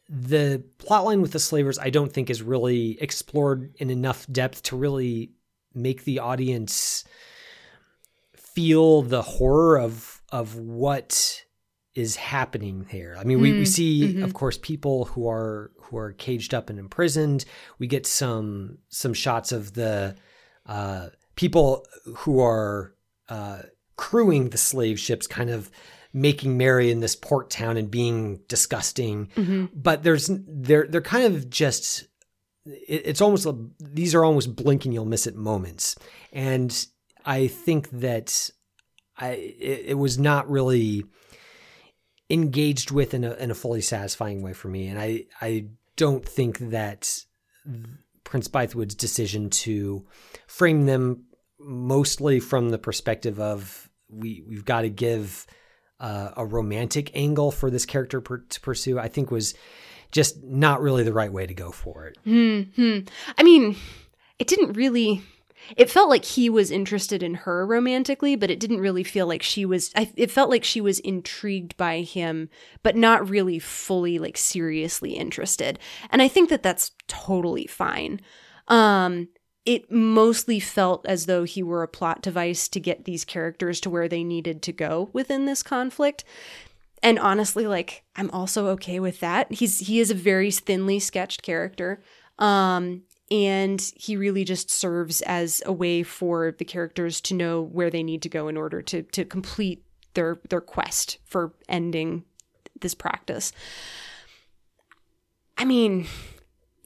the 0.09 0.63
plotline 0.79 1.21
with 1.21 1.33
the 1.33 1.39
slavers 1.39 1.79
I 1.79 1.91
don't 1.91 2.13
think 2.13 2.31
is 2.31 2.43
really 2.43 3.01
explored 3.01 3.75
in 3.79 3.91
enough 3.91 4.27
depth 4.31 4.63
to 4.65 4.77
really 4.77 5.31
make 5.77 6.05
the 6.05 6.19
audience 6.19 7.05
feel 8.37 9.03
the 9.03 9.23
horror 9.23 9.79
of 9.79 10.23
of 10.33 10.57
what 10.57 11.45
is 11.95 12.17
happening 12.17 12.87
here. 12.91 13.17
I 13.19 13.25
mean, 13.25 13.41
we, 13.41 13.53
we 13.55 13.65
see, 13.65 14.21
of 14.21 14.35
course, 14.35 14.59
people 14.59 15.07
who 15.07 15.29
are 15.29 15.71
who 15.81 15.97
are 15.97 16.13
caged 16.13 16.53
up 16.53 16.69
and 16.69 16.79
imprisoned. 16.79 17.45
We 17.79 17.87
get 17.87 18.07
some 18.07 18.79
some 18.89 19.15
shots 19.15 19.53
of 19.53 19.73
the 19.75 20.17
uh, 20.67 21.09
people 21.37 21.87
who 22.17 22.41
are 22.41 22.95
uh, 23.29 23.63
crewing 23.97 24.51
the 24.51 24.59
slave 24.59 25.01
ships, 25.01 25.27
kind 25.27 25.49
of 25.51 25.71
making 26.13 26.57
merry 26.57 26.91
in 26.91 27.01
this 27.01 27.17
port 27.17 27.51
town 27.51 27.77
and 27.77 27.91
being 27.91 28.41
disgusting. 28.49 29.29
But 29.75 30.03
there's 30.03 30.31
they're 30.47 30.87
they're 30.87 31.01
kind 31.01 31.35
of 31.35 31.49
just 31.49 32.05
it's 32.67 33.21
almost 33.21 33.47
these 33.81 34.15
are 34.15 34.25
almost 34.25 34.57
blink 34.57 34.85
and 34.85 34.93
you'll 34.93 35.05
miss 35.05 35.27
it 35.27 35.37
moments, 35.37 35.97
and 36.33 36.87
I 37.25 37.47
think 37.47 37.91
that 37.91 38.51
I 39.17 39.31
it, 39.31 39.85
it 39.87 39.99
was 39.99 40.19
not 40.19 40.51
really 40.51 41.05
engaged 42.29 42.91
with 42.91 43.15
in 43.15 43.25
a, 43.25 43.35
in 43.35 43.51
a 43.51 43.55
fully 43.55 43.81
satisfying 43.81 44.43
way 44.43 44.53
for 44.53 44.69
me. 44.69 44.89
And 44.89 44.99
I, 44.99 45.27
I 45.41 45.67
don't 45.97 46.27
think 46.27 46.59
that 46.59 47.25
Prince 48.25 48.49
Bythewood's 48.49 48.95
decision 48.95 49.51
to 49.51 50.05
frame 50.47 50.87
them 50.87 51.25
mostly 51.59 52.41
from 52.41 52.71
the 52.71 52.79
perspective 52.79 53.41
of 53.41 53.89
we, 54.09 54.43
we've 54.47 54.65
got 54.65 54.83
to 54.83 54.91
give 54.91 55.47
uh, 56.01 56.31
a 56.37 56.45
romantic 56.45 57.11
angle 57.15 57.51
for 57.51 57.71
this 57.71 57.87
character 57.87 58.21
per, 58.21 58.39
to 58.39 58.61
pursue, 58.61 58.99
I 58.99 59.09
think 59.09 59.31
was 59.31 59.55
just 60.17 60.43
not 60.43 60.81
really 60.81 61.05
the 61.05 61.13
right 61.13 61.33
way 61.33 61.47
to 61.47 61.55
go 61.55 61.71
for 61.71 62.07
it. 62.07 62.19
Hmm. 62.25 63.01
I 63.39 63.43
mean, 63.45 63.77
it 64.41 64.49
didn't 64.49 64.73
really. 64.73 65.23
It 65.77 65.91
felt 65.91 66.09
like 66.09 66.25
he 66.25 66.49
was 66.49 66.71
interested 66.71 67.23
in 67.23 67.35
her 67.35 67.67
romantically, 67.67 68.37
but 68.37 68.51
it 68.51 68.61
didn't 68.61 68.81
really 68.81 69.03
feel 69.05 69.27
like 69.27 69.43
she 69.43 69.65
was. 69.65 69.93
I, 69.95 70.11
it 70.17 70.31
felt 70.31 70.51
like 70.51 70.65
she 70.65 70.81
was 70.81 71.01
intrigued 71.01 71.77
by 71.77 72.01
him, 72.01 72.49
but 72.83 72.97
not 72.97 73.29
really 73.29 73.59
fully 73.59 74.19
like 74.19 74.37
seriously 74.37 75.13
interested. 75.13 75.79
And 76.11 76.23
I 76.23 76.29
think 76.29 76.51
that 76.51 76.63
that's 76.63 76.93
totally 77.09 77.67
fine. 77.67 78.21
Um, 78.69 79.29
it 79.67 79.91
mostly 79.91 80.61
felt 80.61 81.05
as 81.07 81.27
though 81.27 81.43
he 81.43 81.63
were 81.63 81.83
a 81.83 81.89
plot 81.89 82.23
device 82.23 82.69
to 82.69 82.81
get 82.81 83.05
these 83.05 83.25
characters 83.25 83.81
to 83.81 83.91
where 83.91 84.09
they 84.09 84.23
needed 84.23 84.63
to 84.63 84.73
go 84.73 85.11
within 85.13 85.45
this 85.45 85.63
conflict. 85.63 86.25
And 87.03 87.19
honestly, 87.19 87.67
like 87.67 88.05
I'm 88.17 88.31
also 88.31 88.69
okay 88.69 89.01
with 89.01 89.21
that. 89.21 89.53
He's 89.53 89.81
he 89.81 90.01
is 90.01 90.11
a 90.11 90.15
very 90.15 90.51
thinly 90.51 90.99
sketched 90.99 91.43
character. 91.43 92.03
Um 92.39 93.03
and 93.31 93.93
he 93.97 94.17
really 94.17 94.45
just 94.45 94.71
serves 94.71 95.21
as 95.23 95.61
a 95.67 95.73
way 95.73 96.05
for 96.05 96.55
the 96.59 96.65
characters 96.65 97.21
to 97.23 97.35
know 97.35 97.61
where 97.61 97.91
they 97.91 98.05
need 98.05 98.23
to 98.23 98.29
go 98.29 98.49
in 98.49 98.57
order 98.57 98.83
to 98.83 99.03
to 99.03 99.25
complete 99.25 99.85
their 100.15 100.39
their 100.49 100.61
quest 100.61 101.19
for 101.25 101.55
ending 101.69 102.25
this 102.81 102.95
practice. 102.95 103.53
I 105.59 105.65
mean, 105.65 106.07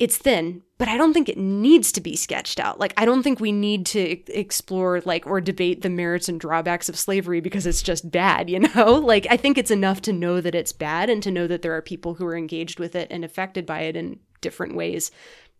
it's 0.00 0.16
thin, 0.16 0.62
but 0.78 0.88
I 0.88 0.96
don't 0.96 1.12
think 1.12 1.28
it 1.28 1.36
needs 1.36 1.92
to 1.92 2.00
be 2.00 2.16
sketched 2.16 2.58
out. 2.58 2.80
Like 2.80 2.94
I 2.96 3.04
don't 3.04 3.22
think 3.22 3.38
we 3.38 3.52
need 3.52 3.84
to 3.86 4.00
explore 4.32 5.02
like 5.04 5.26
or 5.26 5.42
debate 5.42 5.82
the 5.82 5.90
merits 5.90 6.26
and 6.26 6.40
drawbacks 6.40 6.88
of 6.88 6.98
slavery 6.98 7.40
because 7.40 7.66
it's 7.66 7.82
just 7.82 8.10
bad, 8.10 8.48
you 8.48 8.58
know? 8.74 8.94
Like 8.94 9.26
I 9.28 9.36
think 9.36 9.58
it's 9.58 9.70
enough 9.70 10.00
to 10.02 10.12
know 10.14 10.40
that 10.40 10.54
it's 10.54 10.72
bad 10.72 11.10
and 11.10 11.22
to 11.22 11.30
know 11.30 11.46
that 11.46 11.60
there 11.60 11.76
are 11.76 11.82
people 11.82 12.14
who 12.14 12.24
are 12.24 12.36
engaged 12.36 12.80
with 12.80 12.96
it 12.96 13.08
and 13.10 13.26
affected 13.26 13.66
by 13.66 13.82
it 13.82 13.94
in 13.94 14.18
different 14.40 14.74
ways. 14.74 15.10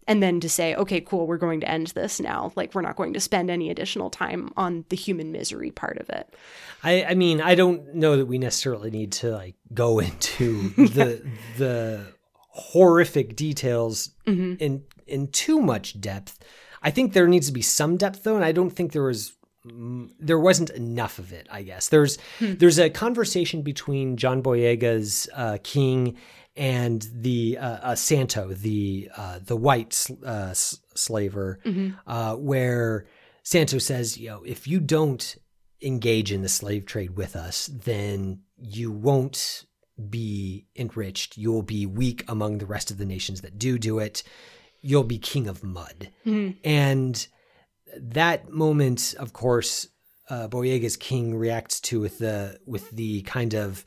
And 0.09 0.22
then 0.22 0.40
to 0.40 0.48
say, 0.48 0.74
okay, 0.74 1.03
cool, 1.03 1.26
we're 1.26 1.37
going 1.37 1.61
to 1.61 1.70
end 1.70 1.88
this 1.88 2.18
now. 2.18 2.50
Like 2.57 2.74
we're 2.74 2.81
not 2.81 2.96
going 2.96 3.12
to 3.12 3.20
spend 3.20 3.50
any 3.50 3.68
additional 3.68 4.09
time 4.09 4.50
on 4.57 4.87
the 4.88 4.96
human 4.96 5.33
misery 5.33 5.70
part 5.70 5.98
of 5.98 6.09
it. 6.09 6.35
I, 6.83 7.05
I 7.05 7.14
mean, 7.14 7.42
I 7.42 7.55
don't 7.55 7.94
know 7.94 8.16
that 8.16 8.24
we 8.24 8.38
necessarily 8.38 8.90
need 8.90 9.12
to 9.12 9.33
like 9.33 9.57
go 9.74 9.98
into 10.00 10.70
the 10.70 11.31
the 11.59 12.07
horrific 12.52 13.36
details 13.36 14.10
in 14.60 14.84
in 15.06 15.28
too 15.28 15.60
much 15.60 16.00
depth. 16.00 16.38
I 16.82 16.90
think 16.90 17.12
there 17.12 17.26
needs 17.28 17.46
to 17.48 17.52
be 17.52 17.62
some 17.62 17.96
depth 17.96 18.22
though, 18.22 18.36
and 18.36 18.44
I 18.44 18.52
don't 18.52 18.70
think 18.70 18.92
there 18.92 19.02
was 19.04 19.32
there 20.18 20.38
wasn't 20.38 20.70
enough 20.70 21.18
of 21.18 21.32
it. 21.32 21.46
I 21.50 21.62
guess 21.62 21.88
there's 21.88 22.16
there's 22.40 22.78
a 22.78 22.88
conversation 22.90 23.62
between 23.62 24.16
John 24.16 24.42
Boyega's 24.42 25.28
uh, 25.34 25.58
king 25.62 26.16
and 26.56 27.06
the 27.12 27.58
uh, 27.58 27.68
uh, 27.90 27.94
Santo, 27.94 28.48
the 28.54 29.10
uh, 29.16 29.38
the 29.44 29.56
white 29.56 29.92
sl- 29.92 30.14
uh, 30.24 30.48
s- 30.50 30.80
slaver, 30.94 31.58
uh, 32.06 32.34
where 32.36 33.06
Santo 33.42 33.78
says, 33.78 34.16
you 34.18 34.28
know, 34.30 34.42
if 34.44 34.66
you 34.66 34.80
don't 34.80 35.36
engage 35.82 36.32
in 36.32 36.42
the 36.42 36.48
slave 36.48 36.86
trade 36.86 37.16
with 37.16 37.36
us, 37.36 37.66
then 37.66 38.40
you 38.58 38.90
won't 38.90 39.64
be 40.08 40.66
enriched. 40.77 41.37
You'll 41.37 41.62
be 41.62 41.87
weak 41.87 42.25
among 42.29 42.58
the 42.58 42.66
rest 42.66 42.90
of 42.90 42.98
the 42.98 43.04
nations 43.04 43.40
that 43.40 43.58
do 43.58 43.79
do 43.79 43.98
it. 43.98 44.22
You'll 44.81 45.04
be 45.04 45.18
king 45.18 45.46
of 45.46 45.62
mud. 45.62 46.10
And 46.64 47.27
that 47.96 48.50
moment, 48.50 49.14
of 49.18 49.33
course, 49.33 49.88
uh, 50.29 50.48
Boyega's 50.48 50.96
king 50.96 51.35
reacts 51.35 51.81
to 51.81 52.00
with 52.00 52.18
the 52.18 52.58
with 52.64 52.90
the 52.90 53.22
kind 53.22 53.54
of 53.54 53.85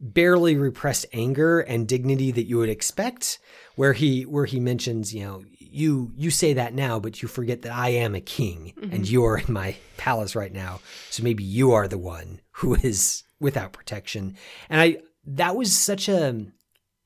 barely 0.00 0.56
repressed 0.56 1.06
anger 1.12 1.60
and 1.60 1.88
dignity 1.88 2.30
that 2.30 2.44
you 2.44 2.58
would 2.58 2.68
expect 2.68 3.38
where 3.74 3.94
he 3.94 4.22
where 4.22 4.44
he 4.44 4.60
mentions 4.60 5.12
you 5.12 5.24
know 5.24 5.42
you 5.58 6.12
you 6.16 6.30
say 6.30 6.52
that 6.52 6.72
now 6.72 7.00
but 7.00 7.20
you 7.20 7.26
forget 7.26 7.62
that 7.62 7.72
I 7.72 7.88
am 7.90 8.14
a 8.14 8.20
king 8.20 8.74
and 8.80 9.08
you're 9.08 9.38
in 9.38 9.52
my 9.52 9.76
palace 9.96 10.36
right 10.36 10.52
now 10.52 10.80
so 11.10 11.24
maybe 11.24 11.42
you 11.42 11.72
are 11.72 11.88
the 11.88 11.98
one 11.98 12.40
who 12.52 12.74
is 12.76 13.24
without 13.40 13.72
protection 13.72 14.36
and 14.70 14.80
I 14.80 14.98
that 15.28 15.56
was 15.56 15.76
such 15.76 16.08
a 16.08 16.46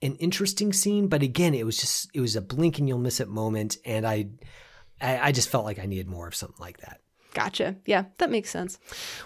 an 0.04 0.16
interesting 0.16 0.72
scene 0.72 1.06
but 1.06 1.22
again 1.22 1.54
it 1.54 1.64
was 1.64 1.76
just 1.76 2.08
it 2.14 2.20
was 2.20 2.34
a 2.34 2.42
blink 2.42 2.78
and 2.78 2.88
you'll 2.88 2.98
miss 2.98 3.20
it 3.20 3.28
moment. 3.28 3.76
And 3.84 4.06
I 4.06 4.30
I, 5.00 5.28
I 5.28 5.32
just 5.32 5.48
felt 5.48 5.64
like 5.64 5.78
I 5.78 5.86
needed 5.86 6.08
more 6.08 6.28
of 6.28 6.34
something 6.34 6.60
like 6.60 6.78
that 6.78 7.00
Gotcha. 7.34 7.76
Yeah, 7.86 8.04
that 8.18 8.30
makes 8.30 8.50
sense. 8.50 8.78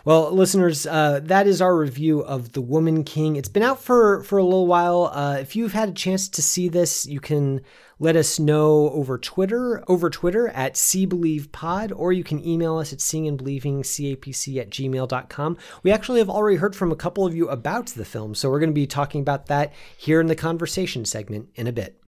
well, 0.05 0.31
listeners, 0.31 0.87
uh, 0.87 1.21
that 1.25 1.47
is 1.49 1.61
our 1.61 1.77
review 1.77 2.21
of 2.21 2.53
The 2.53 2.61
Woman 2.61 3.03
King. 3.03 3.35
It's 3.35 3.49
been 3.49 3.65
out 3.65 3.83
for, 3.83 4.23
for 4.23 4.39
a 4.39 4.45
little 4.45 4.67
while. 4.67 5.11
Uh, 5.13 5.39
if 5.41 5.57
you've 5.57 5.73
had 5.73 5.89
a 5.89 5.93
chance 5.93 6.29
to 6.29 6.43
see 6.43 6.69
this, 6.69 7.05
you 7.07 7.19
can 7.19 7.63
let 7.99 8.15
us 8.15 8.39
know 8.39 8.91
over 8.91 9.19
Twitter, 9.19 9.83
over 9.91 10.09
Twitter 10.09 10.49
at 10.49 10.77
See 10.77 11.05
Believe 11.05 11.51
Pod, 11.51 11.91
or 11.91 12.13
you 12.13 12.23
can 12.23 12.47
email 12.47 12.79
us 12.79 12.93
at 12.93 13.01
seeing 13.01 13.27
and 13.27 13.39
believing 13.39 13.83
capc 13.83 14.61
at 14.61 14.71
gmail.com. 14.71 15.57
We 15.83 15.91
actually 15.91 16.21
have 16.21 16.31
already 16.31 16.59
heard 16.59 16.77
from 16.77 16.93
a 16.93 16.97
couple 16.97 17.27
of 17.27 17.35
you 17.35 17.49
about 17.49 17.89
the 17.89 18.05
film, 18.05 18.37
so 18.37 18.51
we're 18.51 18.61
going 18.61 18.71
to 18.71 18.75
be 18.75 18.87
talking 18.87 19.21
about 19.21 19.47
that 19.47 19.73
here 19.97 20.21
in 20.21 20.27
the 20.27 20.37
conversation 20.37 21.05
segment 21.05 21.49
in 21.57 21.67
a 21.67 21.73
bit. 21.73 22.01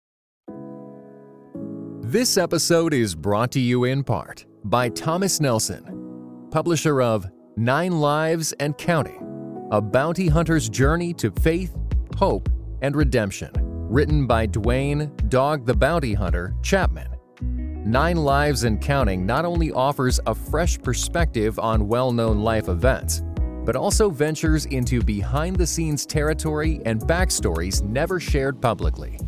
This 2.03 2.37
episode 2.37 2.93
is 2.93 3.15
brought 3.15 3.51
to 3.53 3.61
you 3.61 3.85
in 3.85 4.05
part 4.05 4.45
by 4.71 4.89
Thomas 4.89 5.41
Nelson, 5.41 6.49
publisher 6.51 7.01
of 7.01 7.31
Nine 7.57 8.01
Lives 8.01 8.53
and 8.55 8.77
Counting 8.77 9.69
A 9.71 9.81
Bounty 9.81 10.27
Hunter's 10.27 10.69
Journey 10.69 11.15
to 11.15 11.31
Faith, 11.31 11.77
Hope, 12.17 12.49
and 12.83 12.97
Redemption, 12.97 13.53
written 13.55 14.27
by 14.27 14.45
Duane 14.45 15.13
Dog 15.29 15.67
the 15.67 15.75
Bounty 15.75 16.15
Hunter 16.15 16.53
Chapman. 16.63 17.07
Nine 17.41 18.17
Lives 18.17 18.65
and 18.65 18.83
Counting 18.83 19.25
not 19.25 19.45
only 19.45 19.71
offers 19.71 20.19
a 20.27 20.35
fresh 20.35 20.83
perspective 20.83 21.61
on 21.61 21.87
well 21.87 22.11
known 22.11 22.41
life 22.41 22.69
events, 22.69 23.23
but 23.65 23.77
also 23.77 24.11
ventures 24.11 24.67
into 24.67 25.01
behind 25.01 25.55
the 25.55 25.67
scenes 25.67 26.05
territory 26.05 26.81
and 26.85 27.01
backstories 27.03 27.85
never 27.85 28.19
shared 28.19 28.61
publicly. 28.61 29.21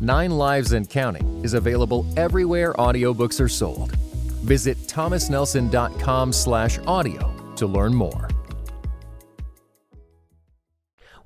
Nine 0.00 0.30
Lives 0.30 0.72
and 0.72 0.88
Counting 0.88 1.44
is 1.44 1.54
available 1.54 2.06
everywhere 2.16 2.72
audiobooks 2.74 3.40
are 3.40 3.48
sold. 3.48 3.96
Visit 4.46 4.78
thomasnelson.com 4.86 6.32
slash 6.32 6.78
audio 6.86 7.34
to 7.56 7.66
learn 7.66 7.92
more. 7.92 8.28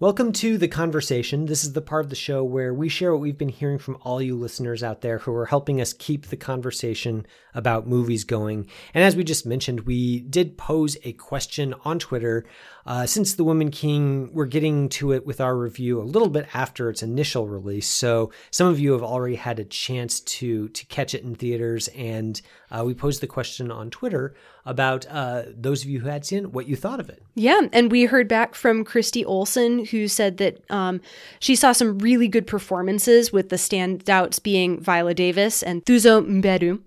Welcome 0.01 0.33
to 0.33 0.57
The 0.57 0.69
Conversation. 0.69 1.45
This 1.45 1.63
is 1.63 1.75
the 1.75 1.83
part 1.83 2.07
of 2.07 2.09
the 2.09 2.17
show 2.17 2.43
where 2.43 2.73
we 2.73 2.89
share 2.89 3.13
what 3.13 3.21
we've 3.21 3.37
been 3.37 3.51
hearing 3.51 3.77
from 3.77 3.99
all 4.01 4.23
you 4.23 4.35
listeners 4.35 4.83
out 4.83 5.03
there 5.03 5.19
who 5.19 5.35
are 5.35 5.45
helping 5.45 5.79
us 5.79 5.93
keep 5.93 6.29
the 6.29 6.39
conversation 6.39 7.27
about 7.53 7.87
movies 7.87 8.25
going. 8.25 8.67
And 8.95 9.05
as 9.05 9.15
we 9.15 9.23
just 9.23 9.45
mentioned, 9.45 9.81
we 9.81 10.21
did 10.21 10.57
pose 10.57 10.97
a 11.05 11.13
question 11.13 11.75
on 11.85 11.99
Twitter. 11.99 12.47
Uh, 12.87 13.07
since 13.07 13.35
The 13.35 13.45
Woman 13.45 13.71
King, 13.71 14.31
we're 14.33 14.47
getting 14.47 14.89
to 14.91 15.13
it 15.13 15.27
with 15.27 15.41
our 15.41 15.57
review 15.57 16.01
a 16.01 16.03
little 16.03 16.29
bit 16.29 16.49
after 16.55 16.91
its 16.91 17.03
initial 17.03 17.47
release. 17.49 17.89
So 17.89 18.33
some 18.51 18.67
of 18.67 18.81
you 18.81 18.93
have 18.93 19.03
already 19.03 19.37
had 19.37 19.59
a 19.59 19.65
chance 19.65 20.21
to, 20.21 20.69
to 20.69 20.87
catch 20.87 21.15
it 21.15 21.23
in 21.23 21.35
theaters. 21.35 21.89
And 21.89 22.41
uh, 22.71 22.85
we 22.85 22.95
posed 22.95 23.21
the 23.21 23.27
question 23.27 23.71
on 23.71 23.91
Twitter 23.91 24.35
about 24.65 25.07
uh, 25.09 25.43
those 25.55 25.83
of 25.83 25.89
you 25.89 26.01
who 26.01 26.09
had 26.09 26.25
seen 26.25 26.45
it, 26.45 26.53
what 26.53 26.69
you 26.69 26.77
thought 26.77 27.01
of 27.01 27.09
it. 27.09 27.23
Yeah, 27.35 27.63
and 27.73 27.91
we 27.91 28.05
heard 28.05 28.29
back 28.29 28.55
from 28.55 28.85
Christy 28.85 29.25
Olson, 29.25 29.87
who 29.87 30.07
said 30.07 30.37
that 30.37 30.71
um, 30.71 31.01
she 31.39 31.57
saw 31.57 31.73
some 31.73 31.99
really 31.99 32.29
good 32.29 32.47
performances, 32.47 33.33
with 33.33 33.49
the 33.49 33.57
standouts 33.57 34.43
being 34.43 34.81
Viola 34.81 35.15
Davis 35.15 35.63
and 35.63 35.85
Thuso 35.85 36.25
Mbedu. 36.25 36.81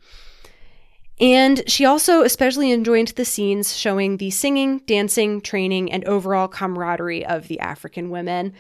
And 1.20 1.64
she 1.70 1.86
also 1.86 2.24
especially 2.24 2.72
enjoyed 2.72 3.10
the 3.10 3.26
scenes 3.26 3.78
showing 3.78 4.18
the 4.18 4.32
singing, 4.32 4.80
dancing, 4.80 5.42
training, 5.42 5.92
and 5.92 6.04
overall 6.06 6.48
camaraderie 6.48 7.26
of 7.26 7.48
the 7.48 7.60
African 7.60 8.10
women. 8.10 8.54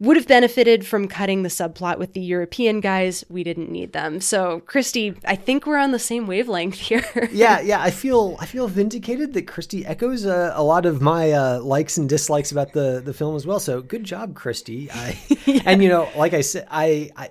Would 0.00 0.16
have 0.16 0.26
benefited 0.26 0.84
from 0.84 1.06
cutting 1.06 1.44
the 1.44 1.48
subplot 1.48 1.98
with 1.98 2.12
the 2.12 2.20
European 2.20 2.80
guys. 2.80 3.24
We 3.28 3.44
didn't 3.44 3.70
need 3.70 3.92
them. 3.92 4.20
So, 4.20 4.58
Christy, 4.66 5.14
I 5.24 5.36
think 5.36 5.64
we're 5.64 5.78
on 5.78 5.92
the 5.92 5.98
same 6.00 6.26
wavelength 6.26 6.74
here. 6.88 7.28
yeah, 7.30 7.60
yeah. 7.60 7.80
I 7.80 7.92
feel 7.92 8.36
I 8.40 8.46
feel 8.46 8.66
vindicated 8.66 9.32
that 9.34 9.46
Christy 9.46 9.86
echoes 9.86 10.26
uh, 10.26 10.54
a 10.56 10.62
lot 10.64 10.86
of 10.86 11.02
my 11.02 11.30
uh, 11.30 11.60
likes 11.60 11.98
and 11.98 12.08
dislikes 12.08 12.50
about 12.50 12.72
the 12.72 13.00
the 13.04 13.14
film 13.14 13.36
as 13.36 13.46
well. 13.46 13.60
So 13.60 13.80
good 13.80 14.02
job, 14.02 14.34
Christy. 14.34 14.90
I, 14.90 15.16
And 15.66 15.80
you 15.80 15.88
know, 15.88 16.10
like 16.16 16.34
I 16.34 16.40
said, 16.40 16.66
I, 16.68 17.10
I 17.16 17.30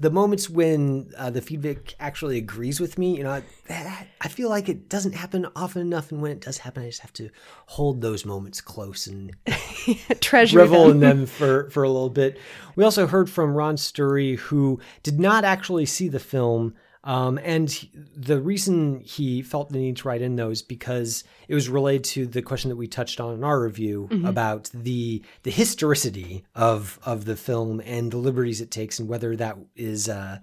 the 0.00 0.10
moments 0.10 0.48
when 0.48 1.10
uh, 1.16 1.30
the 1.30 1.42
feedback 1.42 1.94
actually 1.98 2.38
agrees 2.38 2.78
with 2.78 2.98
me, 2.98 3.16
you 3.16 3.24
know, 3.24 3.42
that, 3.66 4.06
I 4.20 4.28
feel 4.28 4.48
like 4.48 4.68
it 4.68 4.88
doesn't 4.88 5.12
happen 5.12 5.46
often 5.56 5.82
enough, 5.82 6.12
and 6.12 6.22
when 6.22 6.30
it 6.30 6.40
does 6.40 6.58
happen, 6.58 6.84
I 6.84 6.86
just 6.86 7.00
have 7.00 7.12
to 7.14 7.30
hold 7.66 8.00
those 8.00 8.24
moments 8.24 8.60
close 8.60 9.08
and 9.08 9.34
Treasure 10.20 10.58
revel 10.58 10.84
them. 10.84 10.92
in 10.92 11.00
them 11.00 11.26
for 11.26 11.68
for 11.70 11.82
a 11.82 11.88
little 11.88 12.10
bit. 12.10 12.38
We 12.76 12.84
also 12.84 13.06
heard 13.08 13.28
from 13.28 13.54
Ron 13.54 13.76
Sturry, 13.76 14.38
who 14.38 14.80
did 15.02 15.18
not 15.18 15.44
actually 15.44 15.86
see 15.86 16.08
the 16.08 16.20
film. 16.20 16.74
Um, 17.08 17.40
and 17.42 17.88
the 18.14 18.38
reason 18.38 19.00
he 19.00 19.40
felt 19.40 19.70
the 19.70 19.78
need 19.78 19.96
to 19.96 20.08
write 20.08 20.20
in 20.20 20.36
those 20.36 20.60
because 20.60 21.24
it 21.48 21.54
was 21.54 21.70
related 21.70 22.04
to 22.04 22.26
the 22.26 22.42
question 22.42 22.68
that 22.68 22.76
we 22.76 22.86
touched 22.86 23.18
on 23.18 23.32
in 23.32 23.44
our 23.44 23.58
review 23.62 24.10
about 24.26 24.68
the 24.74 25.22
the 25.42 25.50
historicity 25.50 26.44
of 26.54 26.98
of 27.06 27.24
the 27.24 27.34
film 27.34 27.80
and 27.86 28.12
the 28.12 28.18
liberties 28.18 28.60
it 28.60 28.70
takes 28.70 28.98
and 28.98 29.08
whether 29.08 29.34
that 29.36 29.56
is 29.74 30.10
uh, 30.10 30.38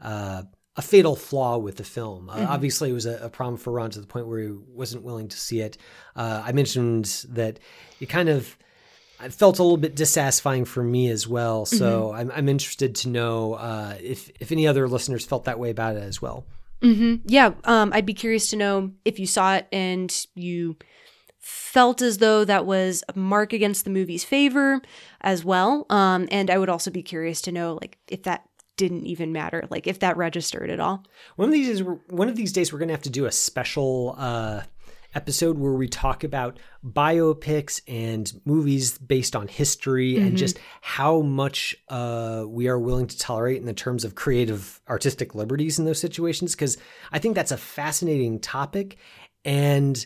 uh, 0.00 0.42
a 0.74 0.82
fatal 0.82 1.14
flaw 1.14 1.58
with 1.58 1.76
the 1.76 1.84
film. 1.84 2.28
Uh, 2.28 2.44
obviously, 2.48 2.90
it 2.90 2.94
was 2.94 3.06
a, 3.06 3.16
a 3.18 3.28
problem 3.28 3.56
for 3.56 3.72
Ron 3.72 3.90
to 3.90 4.00
the 4.00 4.06
point 4.08 4.26
where 4.26 4.40
he 4.40 4.50
wasn't 4.50 5.04
willing 5.04 5.28
to 5.28 5.36
see 5.36 5.60
it. 5.60 5.78
Uh, 6.16 6.42
I 6.44 6.50
mentioned 6.50 7.24
that 7.28 7.60
it 8.00 8.06
kind 8.06 8.28
of 8.28 8.56
it 9.24 9.32
felt 9.32 9.58
a 9.58 9.62
little 9.62 9.76
bit 9.76 9.94
dissatisfying 9.94 10.64
for 10.64 10.82
me 10.82 11.08
as 11.08 11.26
well. 11.28 11.66
So 11.66 12.12
I'm, 12.12 12.30
I'm 12.34 12.48
interested 12.48 12.94
to 12.96 13.08
know 13.08 13.54
uh, 13.54 13.94
if 14.00 14.30
if 14.40 14.52
any 14.52 14.66
other 14.66 14.88
listeners 14.88 15.24
felt 15.24 15.44
that 15.44 15.58
way 15.58 15.70
about 15.70 15.96
it 15.96 16.02
as 16.02 16.20
well. 16.22 16.44
Yeah, 17.26 17.52
um, 17.64 17.92
I'd 17.92 18.06
be 18.06 18.14
curious 18.14 18.50
to 18.50 18.56
know 18.56 18.92
if 19.04 19.18
you 19.18 19.26
saw 19.26 19.56
it 19.56 19.66
and 19.70 20.26
you 20.34 20.76
felt 21.38 22.00
as 22.02 22.18
though 22.18 22.44
that 22.44 22.64
was 22.66 23.04
a 23.14 23.18
mark 23.18 23.52
against 23.52 23.84
the 23.84 23.90
movie's 23.90 24.24
favor 24.24 24.80
as 25.20 25.44
well. 25.44 25.86
Um, 25.90 26.28
and 26.30 26.50
I 26.50 26.58
would 26.58 26.68
also 26.68 26.90
be 26.90 27.02
curious 27.02 27.40
to 27.42 27.52
know, 27.52 27.78
like, 27.80 27.98
if 28.08 28.22
that 28.24 28.46
didn't 28.76 29.04
even 29.04 29.30
matter, 29.30 29.66
like 29.68 29.86
if 29.86 29.98
that 29.98 30.16
registered 30.16 30.70
at 30.70 30.80
all. 30.80 31.04
One 31.36 31.48
of 31.48 31.52
these 31.52 31.68
is 31.68 31.82
one 32.08 32.28
of 32.28 32.36
these 32.36 32.50
days 32.50 32.72
we're 32.72 32.78
going 32.78 32.88
to 32.88 32.94
have 32.94 33.02
to 33.02 33.10
do 33.10 33.26
a 33.26 33.32
special 33.32 34.14
uh, 34.16 34.62
episode 35.14 35.58
where 35.58 35.72
we 35.72 35.88
talk 35.88 36.24
about 36.24 36.58
biopics 36.84 37.80
and 37.88 38.32
movies 38.44 38.98
based 38.98 39.34
on 39.34 39.48
history 39.48 40.18
and 40.18 40.36
just 40.36 40.58
how 40.80 41.20
much 41.20 41.76
uh, 41.88 42.44
we 42.46 42.68
are 42.68 42.78
willing 42.78 43.06
to 43.06 43.18
tolerate 43.18 43.58
in 43.58 43.66
the 43.66 43.74
terms 43.74 44.04
of 44.04 44.14
creative 44.14 44.80
artistic 44.88 45.34
liberties 45.34 45.78
in 45.78 45.84
those 45.84 46.00
situations 46.00 46.54
because 46.54 46.76
I 47.12 47.18
think 47.18 47.34
that's 47.34 47.52
a 47.52 47.56
fascinating 47.56 48.38
topic 48.40 48.96
and 49.44 50.04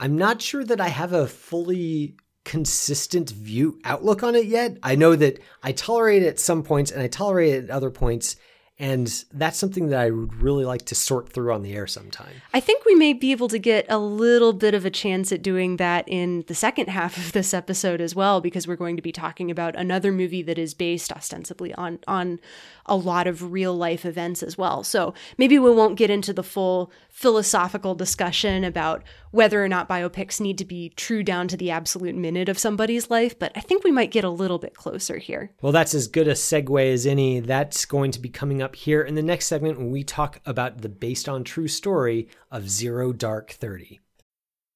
I'm 0.00 0.16
not 0.16 0.40
sure 0.40 0.64
that 0.64 0.80
I 0.80 0.88
have 0.88 1.12
a 1.12 1.26
fully 1.26 2.16
consistent 2.44 3.30
view 3.30 3.78
outlook 3.84 4.22
on 4.22 4.34
it 4.34 4.46
yet. 4.46 4.78
I 4.82 4.94
know 4.94 5.16
that 5.16 5.38
I 5.62 5.72
tolerate 5.72 6.22
it 6.22 6.28
at 6.28 6.40
some 6.40 6.62
points 6.62 6.90
and 6.90 7.02
I 7.02 7.08
tolerate 7.08 7.52
it 7.52 7.64
at 7.64 7.70
other 7.70 7.90
points. 7.90 8.36
And 8.80 9.24
that's 9.32 9.58
something 9.58 9.88
that 9.88 9.98
I 9.98 10.10
would 10.10 10.40
really 10.40 10.64
like 10.64 10.84
to 10.86 10.94
sort 10.94 11.32
through 11.32 11.52
on 11.52 11.62
the 11.62 11.74
air 11.74 11.88
sometime. 11.88 12.34
I 12.54 12.60
think 12.60 12.84
we 12.84 12.94
may 12.94 13.12
be 13.12 13.32
able 13.32 13.48
to 13.48 13.58
get 13.58 13.86
a 13.88 13.98
little 13.98 14.52
bit 14.52 14.72
of 14.72 14.84
a 14.84 14.90
chance 14.90 15.32
at 15.32 15.42
doing 15.42 15.78
that 15.78 16.04
in 16.06 16.44
the 16.46 16.54
second 16.54 16.88
half 16.88 17.16
of 17.16 17.32
this 17.32 17.52
episode 17.52 18.00
as 18.00 18.14
well, 18.14 18.40
because 18.40 18.68
we're 18.68 18.76
going 18.76 18.94
to 18.94 19.02
be 19.02 19.10
talking 19.10 19.50
about 19.50 19.74
another 19.74 20.12
movie 20.12 20.42
that 20.42 20.58
is 20.58 20.74
based 20.74 21.10
ostensibly 21.10 21.74
on 21.74 21.98
on 22.06 22.38
a 22.86 22.96
lot 22.96 23.26
of 23.26 23.52
real 23.52 23.74
life 23.74 24.06
events 24.06 24.42
as 24.42 24.56
well. 24.56 24.82
So 24.82 25.12
maybe 25.36 25.58
we 25.58 25.70
won't 25.70 25.98
get 25.98 26.08
into 26.08 26.32
the 26.32 26.42
full 26.42 26.90
philosophical 27.10 27.94
discussion 27.94 28.64
about 28.64 29.02
whether 29.30 29.62
or 29.62 29.68
not 29.68 29.88
biopics 29.88 30.40
need 30.40 30.56
to 30.56 30.64
be 30.64 30.88
true 30.90 31.22
down 31.22 31.48
to 31.48 31.56
the 31.56 31.70
absolute 31.70 32.14
minute 32.14 32.48
of 32.48 32.58
somebody's 32.58 33.10
life, 33.10 33.38
but 33.38 33.52
I 33.54 33.60
think 33.60 33.84
we 33.84 33.90
might 33.90 34.10
get 34.10 34.24
a 34.24 34.30
little 34.30 34.58
bit 34.58 34.74
closer 34.74 35.18
here. 35.18 35.50
Well, 35.60 35.72
that's 35.72 35.94
as 35.94 36.08
good 36.08 36.28
a 36.28 36.32
segue 36.32 36.92
as 36.92 37.04
any. 37.04 37.40
That's 37.40 37.84
going 37.84 38.10
to 38.12 38.20
be 38.20 38.30
coming 38.30 38.62
up 38.62 38.67
here 38.76 39.02
in 39.02 39.14
the 39.14 39.22
next 39.22 39.46
segment 39.46 39.80
we 39.80 40.02
talk 40.04 40.40
about 40.44 40.82
the 40.82 40.88
based 40.88 41.28
on 41.28 41.44
true 41.44 41.68
story 41.68 42.28
of 42.50 42.68
Zero 42.68 43.12
Dark 43.12 43.50
30. 43.50 44.00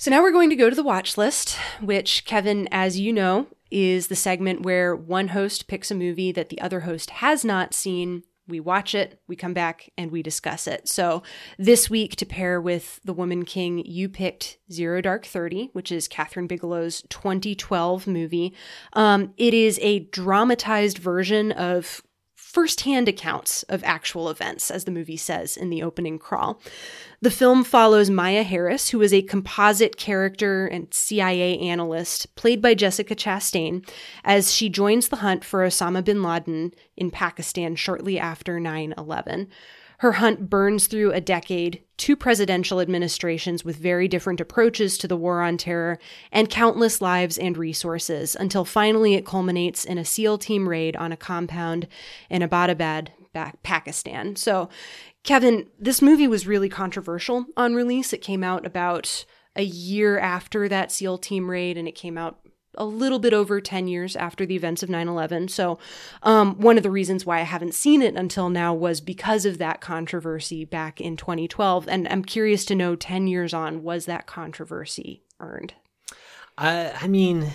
So 0.00 0.12
now 0.12 0.22
we're 0.22 0.30
going 0.30 0.50
to 0.50 0.56
go 0.56 0.70
to 0.70 0.76
the 0.76 0.84
watch 0.84 1.18
list, 1.18 1.58
which, 1.80 2.24
Kevin, 2.24 2.68
as 2.70 3.00
you 3.00 3.12
know, 3.12 3.48
is 3.68 4.06
the 4.06 4.14
segment 4.14 4.62
where 4.62 4.94
one 4.94 5.28
host 5.28 5.66
picks 5.66 5.90
a 5.90 5.94
movie 5.96 6.30
that 6.30 6.50
the 6.50 6.60
other 6.60 6.80
host 6.80 7.10
has 7.10 7.44
not 7.44 7.74
seen. 7.74 8.22
We 8.46 8.60
watch 8.60 8.94
it, 8.94 9.20
we 9.26 9.34
come 9.34 9.54
back, 9.54 9.90
and 9.98 10.12
we 10.12 10.22
discuss 10.22 10.68
it. 10.68 10.88
So 10.88 11.24
this 11.58 11.90
week, 11.90 12.14
to 12.14 12.24
pair 12.24 12.60
with 12.60 13.00
The 13.04 13.12
Woman 13.12 13.44
King, 13.44 13.80
you 13.84 14.08
picked 14.08 14.58
Zero 14.70 15.00
Dark 15.00 15.26
Thirty, 15.26 15.70
which 15.72 15.90
is 15.90 16.06
Kathryn 16.06 16.46
Bigelow's 16.46 17.02
2012 17.08 18.06
movie. 18.06 18.54
Um, 18.92 19.34
it 19.36 19.52
is 19.52 19.80
a 19.82 19.98
dramatized 19.98 20.98
version 20.98 21.50
of 21.50 22.02
firsthand 22.36 23.08
accounts 23.08 23.62
of 23.64 23.84
actual 23.84 24.30
events, 24.30 24.70
as 24.70 24.84
the 24.84 24.90
movie 24.90 25.18
says 25.18 25.56
in 25.56 25.68
the 25.68 25.82
opening 25.82 26.18
crawl. 26.18 26.60
The 27.20 27.30
film 27.32 27.64
follows 27.64 28.10
Maya 28.10 28.44
Harris, 28.44 28.90
who 28.90 29.02
is 29.02 29.12
a 29.12 29.22
composite 29.22 29.96
character 29.96 30.68
and 30.68 30.94
CIA 30.94 31.58
analyst, 31.58 32.32
played 32.36 32.62
by 32.62 32.74
Jessica 32.74 33.16
Chastain, 33.16 33.84
as 34.22 34.52
she 34.52 34.68
joins 34.68 35.08
the 35.08 35.16
hunt 35.16 35.44
for 35.44 35.66
Osama 35.66 36.04
bin 36.04 36.22
Laden 36.22 36.72
in 36.96 37.10
Pakistan 37.10 37.74
shortly 37.74 38.20
after 38.20 38.60
9 38.60 38.94
11. 38.96 39.48
Her 39.98 40.12
hunt 40.12 40.48
burns 40.48 40.86
through 40.86 41.10
a 41.10 41.20
decade, 41.20 41.82
two 41.96 42.14
presidential 42.14 42.80
administrations 42.80 43.64
with 43.64 43.74
very 43.74 44.06
different 44.06 44.40
approaches 44.40 44.96
to 44.98 45.08
the 45.08 45.16
war 45.16 45.42
on 45.42 45.56
terror, 45.56 45.98
and 46.30 46.48
countless 46.48 47.00
lives 47.00 47.36
and 47.36 47.58
resources, 47.58 48.36
until 48.36 48.64
finally 48.64 49.14
it 49.14 49.26
culminates 49.26 49.84
in 49.84 49.98
a 49.98 50.04
SEAL 50.04 50.38
team 50.38 50.68
raid 50.68 50.94
on 50.94 51.10
a 51.10 51.16
compound 51.16 51.88
in 52.30 52.42
Abbottabad, 52.42 53.08
Pakistan. 53.62 54.36
So, 54.36 54.68
Kevin, 55.24 55.66
this 55.78 56.02
movie 56.02 56.28
was 56.28 56.46
really 56.46 56.68
controversial 56.68 57.46
on 57.56 57.74
release. 57.74 58.12
It 58.12 58.22
came 58.22 58.44
out 58.44 58.64
about 58.66 59.24
a 59.56 59.62
year 59.62 60.18
after 60.18 60.68
that 60.68 60.92
SEAL 60.92 61.18
team 61.18 61.50
raid, 61.50 61.76
and 61.76 61.88
it 61.88 61.94
came 61.94 62.16
out 62.16 62.38
a 62.74 62.84
little 62.84 63.18
bit 63.18 63.34
over 63.34 63.60
10 63.60 63.88
years 63.88 64.14
after 64.14 64.46
the 64.46 64.54
events 64.54 64.82
of 64.82 64.88
9 64.88 65.08
11. 65.08 65.48
So, 65.48 65.78
um, 66.22 66.58
one 66.60 66.76
of 66.76 66.82
the 66.82 66.90
reasons 66.90 67.26
why 67.26 67.40
I 67.40 67.42
haven't 67.42 67.74
seen 67.74 68.02
it 68.02 68.14
until 68.14 68.48
now 68.48 68.72
was 68.72 69.00
because 69.00 69.44
of 69.44 69.58
that 69.58 69.80
controversy 69.80 70.64
back 70.64 71.00
in 71.00 71.16
2012. 71.16 71.88
And 71.88 72.08
I'm 72.08 72.24
curious 72.24 72.64
to 72.66 72.74
know 72.74 72.94
10 72.94 73.26
years 73.26 73.52
on, 73.52 73.82
was 73.82 74.06
that 74.06 74.26
controversy 74.26 75.24
earned? 75.40 75.74
I, 76.56 76.92
I 77.02 77.08
mean, 77.08 77.50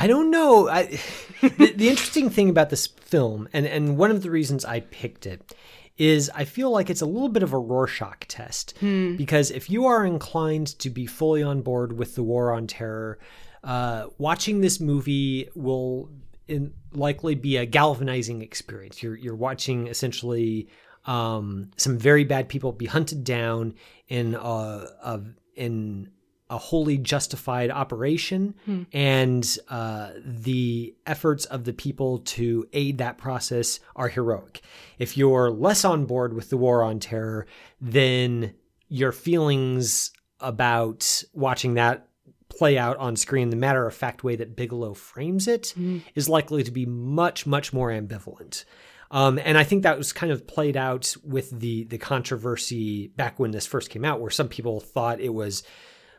I 0.00 0.06
don't 0.06 0.30
know. 0.30 0.68
I, 0.68 0.84
the, 1.42 1.72
the 1.76 1.88
interesting 1.88 2.30
thing 2.30 2.48
about 2.48 2.70
this 2.70 2.86
film, 2.86 3.48
and, 3.52 3.66
and 3.66 3.96
one 3.96 4.10
of 4.10 4.22
the 4.22 4.30
reasons 4.30 4.64
I 4.64 4.80
picked 4.80 5.26
it, 5.26 5.54
is 5.98 6.30
I 6.34 6.44
feel 6.44 6.70
like 6.70 6.88
it's 6.88 7.02
a 7.02 7.06
little 7.06 7.28
bit 7.28 7.42
of 7.42 7.52
a 7.52 7.58
Rorschach 7.58 8.26
test. 8.26 8.74
Because 9.16 9.50
if 9.50 9.68
you 9.68 9.86
are 9.86 10.06
inclined 10.06 10.78
to 10.78 10.88
be 10.88 11.04
fully 11.04 11.42
on 11.42 11.60
board 11.60 11.92
with 11.92 12.14
the 12.14 12.22
war 12.22 12.52
on 12.52 12.66
terror, 12.66 13.18
uh, 13.62 14.06
watching 14.16 14.62
this 14.62 14.80
movie 14.80 15.50
will 15.54 16.08
in, 16.48 16.72
likely 16.92 17.34
be 17.34 17.58
a 17.58 17.66
galvanizing 17.66 18.40
experience. 18.40 19.02
You're 19.02 19.16
you're 19.16 19.36
watching 19.36 19.88
essentially 19.88 20.68
um, 21.04 21.70
some 21.76 21.98
very 21.98 22.24
bad 22.24 22.48
people 22.48 22.72
be 22.72 22.86
hunted 22.86 23.22
down 23.22 23.74
in 24.08 24.34
a, 24.34 24.86
a 25.02 25.20
in 25.54 26.10
a 26.50 26.58
wholly 26.58 26.98
justified 26.98 27.70
operation, 27.70 28.54
and 28.92 29.58
uh, 29.68 30.10
the 30.24 30.94
efforts 31.06 31.44
of 31.46 31.64
the 31.64 31.72
people 31.72 32.18
to 32.18 32.66
aid 32.72 32.98
that 32.98 33.16
process 33.16 33.80
are 33.94 34.08
heroic. 34.08 34.60
If 34.98 35.16
you're 35.16 35.50
less 35.50 35.84
on 35.84 36.04
board 36.06 36.34
with 36.34 36.50
the 36.50 36.56
war 36.58 36.82
on 36.82 36.98
terror, 36.98 37.46
then 37.80 38.52
your 38.88 39.12
feelings 39.12 40.10
about 40.40 41.22
watching 41.32 41.74
that 41.74 42.08
play 42.48 42.76
out 42.76 42.96
on 42.96 43.14
screen, 43.14 43.50
the 43.50 43.56
matter 43.56 43.86
of 43.86 43.94
fact 43.94 44.24
way 44.24 44.34
that 44.36 44.56
Bigelow 44.56 44.94
frames 44.94 45.46
it, 45.46 45.72
is 46.14 46.28
likely 46.28 46.64
to 46.64 46.70
be 46.72 46.84
much, 46.84 47.46
much 47.46 47.72
more 47.72 47.90
ambivalent. 47.90 48.64
Um, 49.12 49.38
and 49.44 49.56
I 49.56 49.64
think 49.64 49.82
that 49.82 49.98
was 49.98 50.12
kind 50.12 50.32
of 50.32 50.46
played 50.46 50.76
out 50.76 51.16
with 51.24 51.50
the 51.50 51.84
the 51.84 51.98
controversy 51.98 53.08
back 53.08 53.38
when 53.40 53.50
this 53.50 53.66
first 53.66 53.90
came 53.90 54.04
out, 54.04 54.20
where 54.20 54.30
some 54.30 54.48
people 54.48 54.78
thought 54.80 55.20
it 55.20 55.34
was 55.34 55.62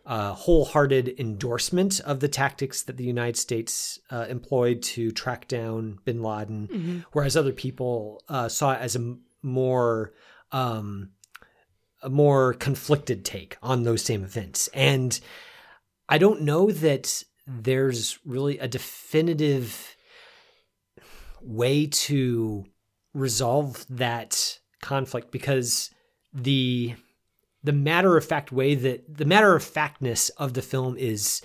a 0.05 0.33
wholehearted 0.33 1.15
endorsement 1.19 1.99
of 2.01 2.19
the 2.19 2.27
tactics 2.27 2.83
that 2.83 2.97
the 2.97 3.03
United 3.03 3.37
States 3.37 3.99
uh, 4.09 4.25
employed 4.29 4.81
to 4.81 5.11
track 5.11 5.47
down 5.47 5.99
Bin 6.05 6.21
Laden, 6.21 7.05
whereas 7.11 7.37
other 7.37 7.53
people 7.53 8.23
uh, 8.27 8.49
saw 8.49 8.73
it 8.73 8.81
as 8.81 8.95
a 8.95 9.15
more 9.41 10.13
um, 10.51 11.11
a 12.01 12.09
more 12.09 12.53
conflicted 12.53 13.23
take 13.23 13.57
on 13.61 13.83
those 13.83 14.01
same 14.01 14.23
events. 14.23 14.67
And 14.73 15.19
I 16.09 16.17
don't 16.17 16.41
know 16.41 16.71
that 16.71 17.23
there's 17.47 18.19
really 18.25 18.57
a 18.57 18.67
definitive 18.67 19.95
way 21.41 21.87
to 21.87 22.65
resolve 23.13 23.85
that 23.89 24.59
conflict 24.81 25.31
because 25.31 25.91
the 26.33 26.95
the 27.63 27.73
matter 27.73 28.17
of 28.17 28.25
fact 28.25 28.51
way 28.51 28.75
that 28.75 29.17
the 29.17 29.25
matter 29.25 29.55
of 29.55 29.63
factness 29.63 30.29
of 30.29 30.53
the 30.53 30.61
film 30.61 30.97
is 30.97 31.41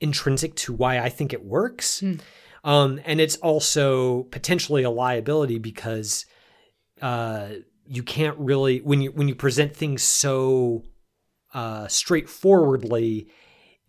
intrinsic 0.00 0.54
to 0.56 0.72
why 0.72 0.98
I 0.98 1.08
think 1.08 1.32
it 1.32 1.44
works. 1.44 2.02
Um, 2.64 3.00
and 3.04 3.20
it's 3.20 3.36
also 3.36 4.24
potentially 4.24 4.82
a 4.82 4.90
liability 4.90 5.58
because 5.58 6.26
uh, 7.00 7.48
you 7.86 8.02
can't 8.02 8.38
really 8.38 8.80
when 8.80 9.00
you 9.02 9.10
when 9.12 9.28
you 9.28 9.34
present 9.34 9.74
things 9.74 10.02
so 10.02 10.82
uh, 11.54 11.86
straightforwardly, 11.88 13.28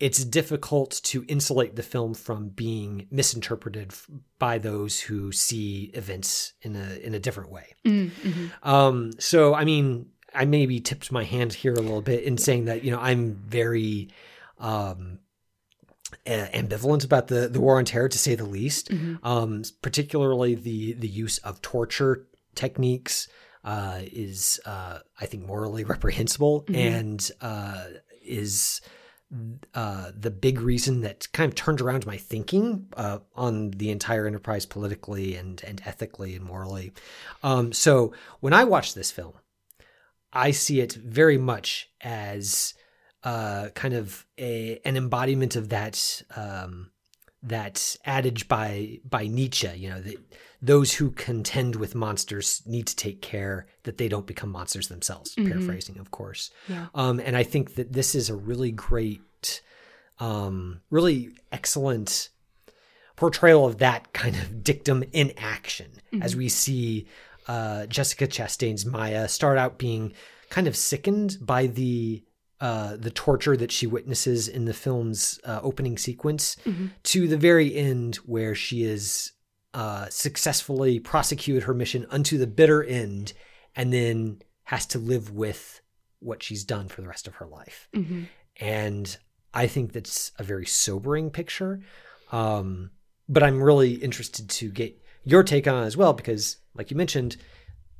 it's 0.00 0.24
difficult 0.24 1.00
to 1.04 1.24
insulate 1.28 1.76
the 1.76 1.82
film 1.82 2.12
from 2.14 2.48
being 2.48 3.06
misinterpreted 3.10 3.88
f- 3.90 4.06
by 4.38 4.58
those 4.58 5.00
who 5.00 5.32
see 5.32 5.90
events 5.94 6.52
in 6.62 6.76
a 6.76 6.98
in 7.02 7.14
a 7.14 7.18
different 7.20 7.50
way. 7.50 7.74
Um, 8.62 9.12
so, 9.18 9.54
I 9.54 9.64
mean, 9.64 10.06
I 10.34 10.44
maybe 10.44 10.80
tipped 10.80 11.12
my 11.12 11.24
hand 11.24 11.52
here 11.54 11.72
a 11.72 11.80
little 11.80 12.02
bit 12.02 12.24
in 12.24 12.38
saying 12.38 12.66
that 12.66 12.84
you 12.84 12.90
know 12.90 13.00
I'm 13.00 13.34
very 13.34 14.08
um, 14.58 15.18
ambivalent 16.26 17.04
about 17.04 17.28
the 17.28 17.48
the 17.48 17.60
war 17.60 17.78
on 17.78 17.84
terror, 17.84 18.08
to 18.08 18.18
say 18.18 18.34
the 18.34 18.44
least. 18.44 18.90
Um, 19.22 19.62
particularly 19.82 20.54
the 20.54 20.94
the 20.94 21.08
use 21.08 21.38
of 21.38 21.60
torture 21.62 22.26
techniques 22.54 23.28
uh, 23.64 24.00
is, 24.02 24.60
uh, 24.66 24.98
I 25.20 25.26
think, 25.26 25.46
morally 25.46 25.84
reprehensible 25.84 26.64
and 26.74 27.30
uh, 27.40 27.84
is 28.22 28.80
uh, 29.74 30.12
the 30.16 30.30
big 30.30 30.60
reason 30.60 31.00
that 31.00 31.30
kind 31.32 31.48
of 31.48 31.54
turned 31.54 31.80
around 31.80 32.06
my 32.06 32.16
thinking 32.16 32.86
uh, 32.96 33.18
on 33.34 33.70
the 33.70 33.90
entire 33.90 34.26
enterprise 34.26 34.66
politically 34.66 35.34
and 35.34 35.62
and 35.66 35.82
ethically 35.84 36.36
and 36.36 36.44
morally. 36.44 36.92
Um, 37.42 37.72
so 37.72 38.12
when 38.40 38.52
I 38.52 38.64
watched 38.64 38.94
this 38.94 39.10
film, 39.10 39.32
I 40.34 40.50
see 40.50 40.80
it 40.80 40.92
very 40.92 41.38
much 41.38 41.90
as 42.00 42.74
uh, 43.22 43.68
kind 43.74 43.94
of 43.94 44.26
a 44.38 44.80
an 44.84 44.96
embodiment 44.96 45.56
of 45.56 45.70
that 45.70 46.22
um, 46.36 46.90
that 47.42 47.96
adage 48.04 48.48
by 48.48 48.98
by 49.08 49.26
Nietzsche. 49.26 49.70
You 49.76 49.90
know 49.90 50.00
that 50.00 50.16
those 50.60 50.94
who 50.94 51.10
contend 51.10 51.76
with 51.76 51.94
monsters 51.94 52.62
need 52.66 52.86
to 52.86 52.96
take 52.96 53.20
care 53.20 53.66
that 53.82 53.98
they 53.98 54.08
don't 54.08 54.26
become 54.26 54.50
monsters 54.50 54.88
themselves. 54.88 55.34
Paraphrasing, 55.50 55.98
of 55.98 56.10
course. 56.10 56.50
Um, 56.94 57.20
and 57.20 57.36
I 57.36 57.42
think 57.42 57.74
that 57.74 57.92
this 57.92 58.14
is 58.14 58.30
a 58.30 58.34
really 58.34 58.72
great, 58.72 59.60
um, 60.18 60.80
really 60.90 61.30
excellent 61.52 62.30
portrayal 63.16 63.66
of 63.66 63.78
that 63.78 64.12
kind 64.14 64.36
of 64.36 64.64
dictum 64.64 65.04
in 65.12 65.32
action 65.36 65.90
as 66.22 66.34
we 66.34 66.48
see 66.48 67.06
uh, 67.48 67.86
Jessica 67.86 68.26
Chastain's 68.26 68.86
Maya 68.86 69.28
start 69.28 69.58
out 69.58 69.78
being 69.78 70.12
kind 70.50 70.66
of 70.66 70.76
sickened 70.76 71.38
by 71.40 71.66
the 71.66 72.24
uh, 72.60 72.96
the 72.96 73.10
torture 73.10 73.56
that 73.56 73.72
she 73.72 73.86
witnesses 73.86 74.48
in 74.48 74.64
the 74.64 74.72
film's 74.72 75.38
uh, 75.44 75.60
opening 75.62 75.98
sequence 75.98 76.56
to 77.02 77.28
the 77.28 77.36
very 77.36 77.74
end 77.74 78.16
where 78.24 78.54
she 78.54 78.84
is 78.84 79.32
uh, 79.74 80.06
successfully 80.08 80.98
prosecuted 81.00 81.64
her 81.64 81.74
mission 81.74 82.06
unto 82.10 82.38
the 82.38 82.46
bitter 82.46 82.82
end 82.82 83.32
and 83.74 83.92
then 83.92 84.40
has 84.62 84.86
to 84.86 84.98
live 84.98 85.30
with 85.32 85.80
what 86.20 86.42
she's 86.42 86.64
done 86.64 86.88
for 86.88 87.02
the 87.02 87.08
rest 87.08 87.26
of 87.26 87.34
her 87.34 87.46
life. 87.46 87.88
And 88.60 89.14
I 89.52 89.66
think 89.66 89.92
that's 89.92 90.32
a 90.38 90.44
very 90.44 90.64
sobering 90.64 91.30
picture. 91.30 91.80
Um, 92.32 92.92
but 93.28 93.42
I'm 93.42 93.60
really 93.62 93.94
interested 93.94 94.48
to 94.48 94.70
get 94.70 95.02
your 95.24 95.42
take 95.42 95.66
on 95.66 95.82
it 95.82 95.86
as 95.86 95.96
well 95.96 96.12
because, 96.12 96.58
like 96.74 96.90
you 96.90 96.96
mentioned, 96.96 97.36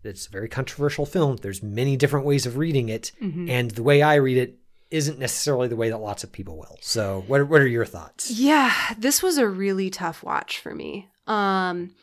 it's 0.03 0.27
a 0.27 0.31
very 0.31 0.49
controversial 0.49 1.07
film. 1.07 1.37
There's 1.37 1.63
many 1.63 1.97
different 1.97 2.27
ways 2.27 2.47
of 2.47 2.57
reading 2.57 2.89
it, 2.89 3.13
and 3.49 3.71
the 3.71 3.83
way 3.83 4.03
I 4.03 4.17
read 4.17 4.37
it 4.37 4.59
isn't 4.91 5.19
necessarily 5.19 5.67
the 5.67 5.77
way 5.77 5.91
that 5.91 5.99
lots 5.99 6.23
of 6.25 6.31
people 6.31 6.57
will. 6.57 6.79
So, 6.81 7.25
what 7.27 7.41
are, 7.41 7.45
what 7.45 7.61
are 7.61 7.67
your 7.67 7.87
thoughts? 7.87 8.31
Yeah, 8.31 8.73
this 8.99 9.23
was 9.23 9.39
a 9.39 9.49
really 9.49 9.91
tough 9.91 10.23
watch 10.23 10.61
for 10.61 10.75
me. 10.75 11.09
Um, 11.27 11.95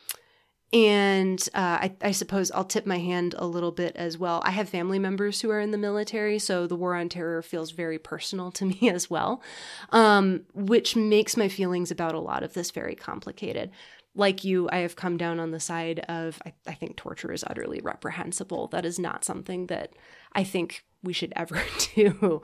and 0.74 1.42
uh, 1.54 1.60
I, 1.82 1.96
I 2.02 2.12
suppose 2.12 2.50
I'll 2.52 2.64
tip 2.64 2.86
my 2.86 2.98
hand 2.98 3.36
a 3.38 3.46
little 3.46 3.72
bit 3.72 3.96
as 3.98 4.18
well. 4.18 4.42
I 4.46 4.52
have 4.52 4.70
family 4.70 5.00
members 5.00 5.42
who 5.42 5.50
are 5.50 5.60
in 5.60 5.72
the 5.72 5.78
military, 5.78 6.40
so 6.40 6.66
the 6.66 6.78
war 6.78 6.96
on 6.96 7.10
terror 7.10 7.42
feels 7.42 7.72
very 7.72 8.00
personal 8.00 8.52
to 8.54 8.66
me 8.82 8.90
as 8.90 9.10
well, 9.10 9.42
um, 9.92 10.42
which 10.54 10.96
makes 10.96 11.36
my 11.36 11.50
feelings 11.50 11.92
about 11.92 12.16
a 12.16 12.20
lot 12.20 12.44
of 12.44 12.54
this 12.54 12.72
very 12.72 12.96
complicated. 12.96 13.72
Like 14.14 14.44
you, 14.44 14.70
I 14.72 14.80
have 14.80 14.96
come 14.96 15.18
down 15.18 15.40
on 15.40 15.52
the 15.52 15.60
side 15.60 16.00
of 16.10 16.42
I, 16.46 16.54
I 16.68 16.74
think 16.74 16.98
torture 16.98 17.32
is 17.32 17.46
utterly 17.48 17.80
reprehensible. 17.82 18.68
That 18.68 18.86
is 18.86 19.00
not 19.00 19.24
something 19.24 19.68
that 19.68 19.94
I 20.34 20.44
think 20.44 20.84
we 21.04 21.14
should 21.14 21.34
ever 21.36 21.62
do. 21.96 22.42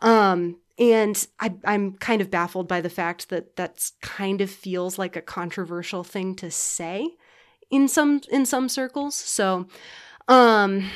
Um, 0.00 0.56
and 0.78 1.26
I, 1.38 1.54
I'm 1.64 1.94
kind 1.94 2.22
of 2.22 2.30
baffled 2.30 2.66
by 2.66 2.80
the 2.80 2.88
fact 2.88 3.28
that 3.28 3.54
that's 3.54 3.92
kind 4.00 4.40
of 4.40 4.50
feels 4.50 4.98
like 4.98 5.14
a 5.14 5.22
controversial 5.22 6.04
thing 6.04 6.34
to 6.36 6.50
say 6.50 7.16
in 7.70 7.86
some 7.86 8.22
in 8.30 8.46
some 8.46 8.68
circles. 8.68 9.14
So, 9.14 9.66
um, 10.26 10.90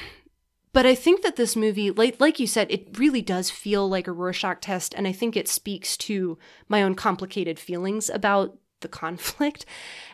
but 0.73 0.87
I 0.87 0.95
think 0.95 1.23
that 1.23 1.37
this 1.37 1.55
movie, 1.55 1.91
like 1.91 2.21
like 2.21 2.41
you 2.41 2.47
said, 2.47 2.71
it 2.71 2.99
really 2.99 3.23
does 3.23 3.51
feel 3.51 3.89
like 3.89 4.09
a 4.09 4.13
Rorschach 4.13 4.61
test, 4.61 4.95
and 4.95 5.07
I 5.07 5.13
think 5.13 5.37
it 5.37 5.49
speaks 5.49 5.97
to 5.99 6.39
my 6.69 6.83
own 6.83 6.95
complicated 6.95 7.59
feelings 7.59 8.09
about 8.09 8.57
the 8.85 8.89
conflict. 8.89 9.67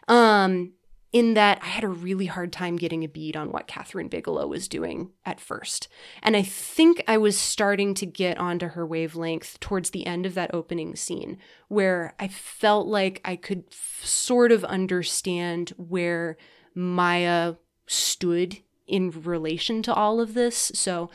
Um, 0.08 0.72
in 1.12 1.34
that 1.34 1.58
I 1.62 1.66
had 1.66 1.84
a 1.84 1.88
really 1.88 2.26
hard 2.26 2.52
time 2.52 2.76
getting 2.76 3.02
a 3.02 3.08
bead 3.08 3.36
on 3.36 3.50
what 3.50 3.66
Kathryn 3.66 4.08
Bigelow 4.08 4.46
was 4.46 4.68
doing 4.68 5.10
at 5.24 5.40
first. 5.40 5.88
And 6.22 6.36
I 6.36 6.42
think 6.42 7.02
I 7.08 7.18
was 7.18 7.36
starting 7.36 7.94
to 7.94 8.06
get 8.06 8.38
onto 8.38 8.68
her 8.68 8.86
wavelength 8.86 9.58
towards 9.58 9.90
the 9.90 10.06
end 10.06 10.24
of 10.24 10.34
that 10.34 10.54
opening 10.54 10.94
scene, 10.94 11.38
where 11.68 12.14
I 12.20 12.28
felt 12.28 12.86
like 12.86 13.20
I 13.24 13.36
could 13.36 13.64
f- 13.72 14.02
sort 14.04 14.52
of 14.52 14.64
understand 14.64 15.72
where 15.76 16.36
Maya 16.74 17.54
stood 17.88 18.58
in 18.86 19.10
relation 19.10 19.82
to 19.82 19.94
all 19.94 20.20
of 20.20 20.34
this. 20.34 20.70
So 20.74 21.10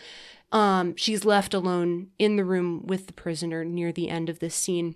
um, 0.51 0.95
she's 0.97 1.24
left 1.24 1.53
alone 1.53 2.08
in 2.20 2.36
the 2.36 2.45
room 2.45 2.86
with 2.86 3.08
the 3.08 3.14
prisoner 3.14 3.64
near 3.64 3.93
the 3.93 4.10
end 4.10 4.30
of 4.30 4.39
this 4.39 4.56
scene 4.56 4.95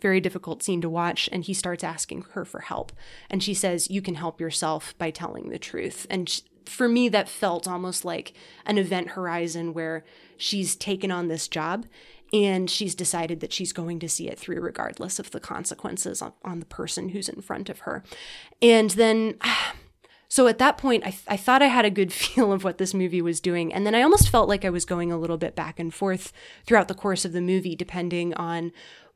very 0.00 0.20
difficult 0.20 0.62
scene 0.62 0.80
to 0.80 0.88
watch 0.88 1.28
and 1.32 1.44
he 1.44 1.54
starts 1.54 1.84
asking 1.84 2.26
her 2.32 2.44
for 2.44 2.60
help. 2.60 2.92
And 3.28 3.42
she 3.42 3.54
says 3.54 3.90
you 3.90 4.02
can 4.02 4.14
help 4.14 4.40
yourself 4.40 4.96
by 4.98 5.10
telling 5.10 5.50
the 5.50 5.58
truth. 5.58 6.06
And 6.10 6.42
for 6.66 6.88
me 6.88 7.08
that 7.08 7.28
felt 7.28 7.66
almost 7.66 8.04
like 8.04 8.32
an 8.64 8.78
event 8.78 9.10
horizon 9.10 9.74
where 9.74 10.04
she's 10.36 10.76
taken 10.76 11.10
on 11.10 11.28
this 11.28 11.48
job 11.48 11.86
and 12.32 12.70
she's 12.70 12.94
decided 12.94 13.40
that 13.40 13.52
she's 13.52 13.72
going 13.72 13.98
to 13.98 14.08
see 14.08 14.28
it 14.28 14.38
through 14.38 14.60
regardless 14.60 15.18
of 15.18 15.30
the 15.32 15.40
consequences 15.40 16.22
on, 16.22 16.32
on 16.44 16.60
the 16.60 16.66
person 16.66 17.08
who's 17.10 17.28
in 17.28 17.40
front 17.40 17.68
of 17.68 17.80
her. 17.80 18.04
And 18.62 18.90
then 18.90 19.34
so 20.28 20.46
at 20.46 20.58
that 20.58 20.78
point 20.78 21.04
I, 21.04 21.10
th- 21.10 21.24
I 21.26 21.36
thought 21.36 21.60
i 21.60 21.66
had 21.66 21.84
a 21.84 21.90
good 21.90 22.12
feel 22.12 22.52
of 22.52 22.62
what 22.62 22.78
this 22.78 22.94
movie 22.94 23.20
was 23.20 23.40
doing 23.40 23.74
and 23.74 23.84
then 23.84 23.96
i 23.96 24.02
almost 24.02 24.30
felt 24.30 24.48
like 24.48 24.64
i 24.64 24.70
was 24.70 24.84
going 24.84 25.10
a 25.10 25.18
little 25.18 25.36
bit 25.36 25.56
back 25.56 25.80
and 25.80 25.92
forth 25.92 26.32
throughout 26.64 26.86
the 26.88 26.94
course 26.94 27.24
of 27.24 27.32
the 27.32 27.40
movie 27.40 27.74
depending 27.74 28.32
on 28.34 28.70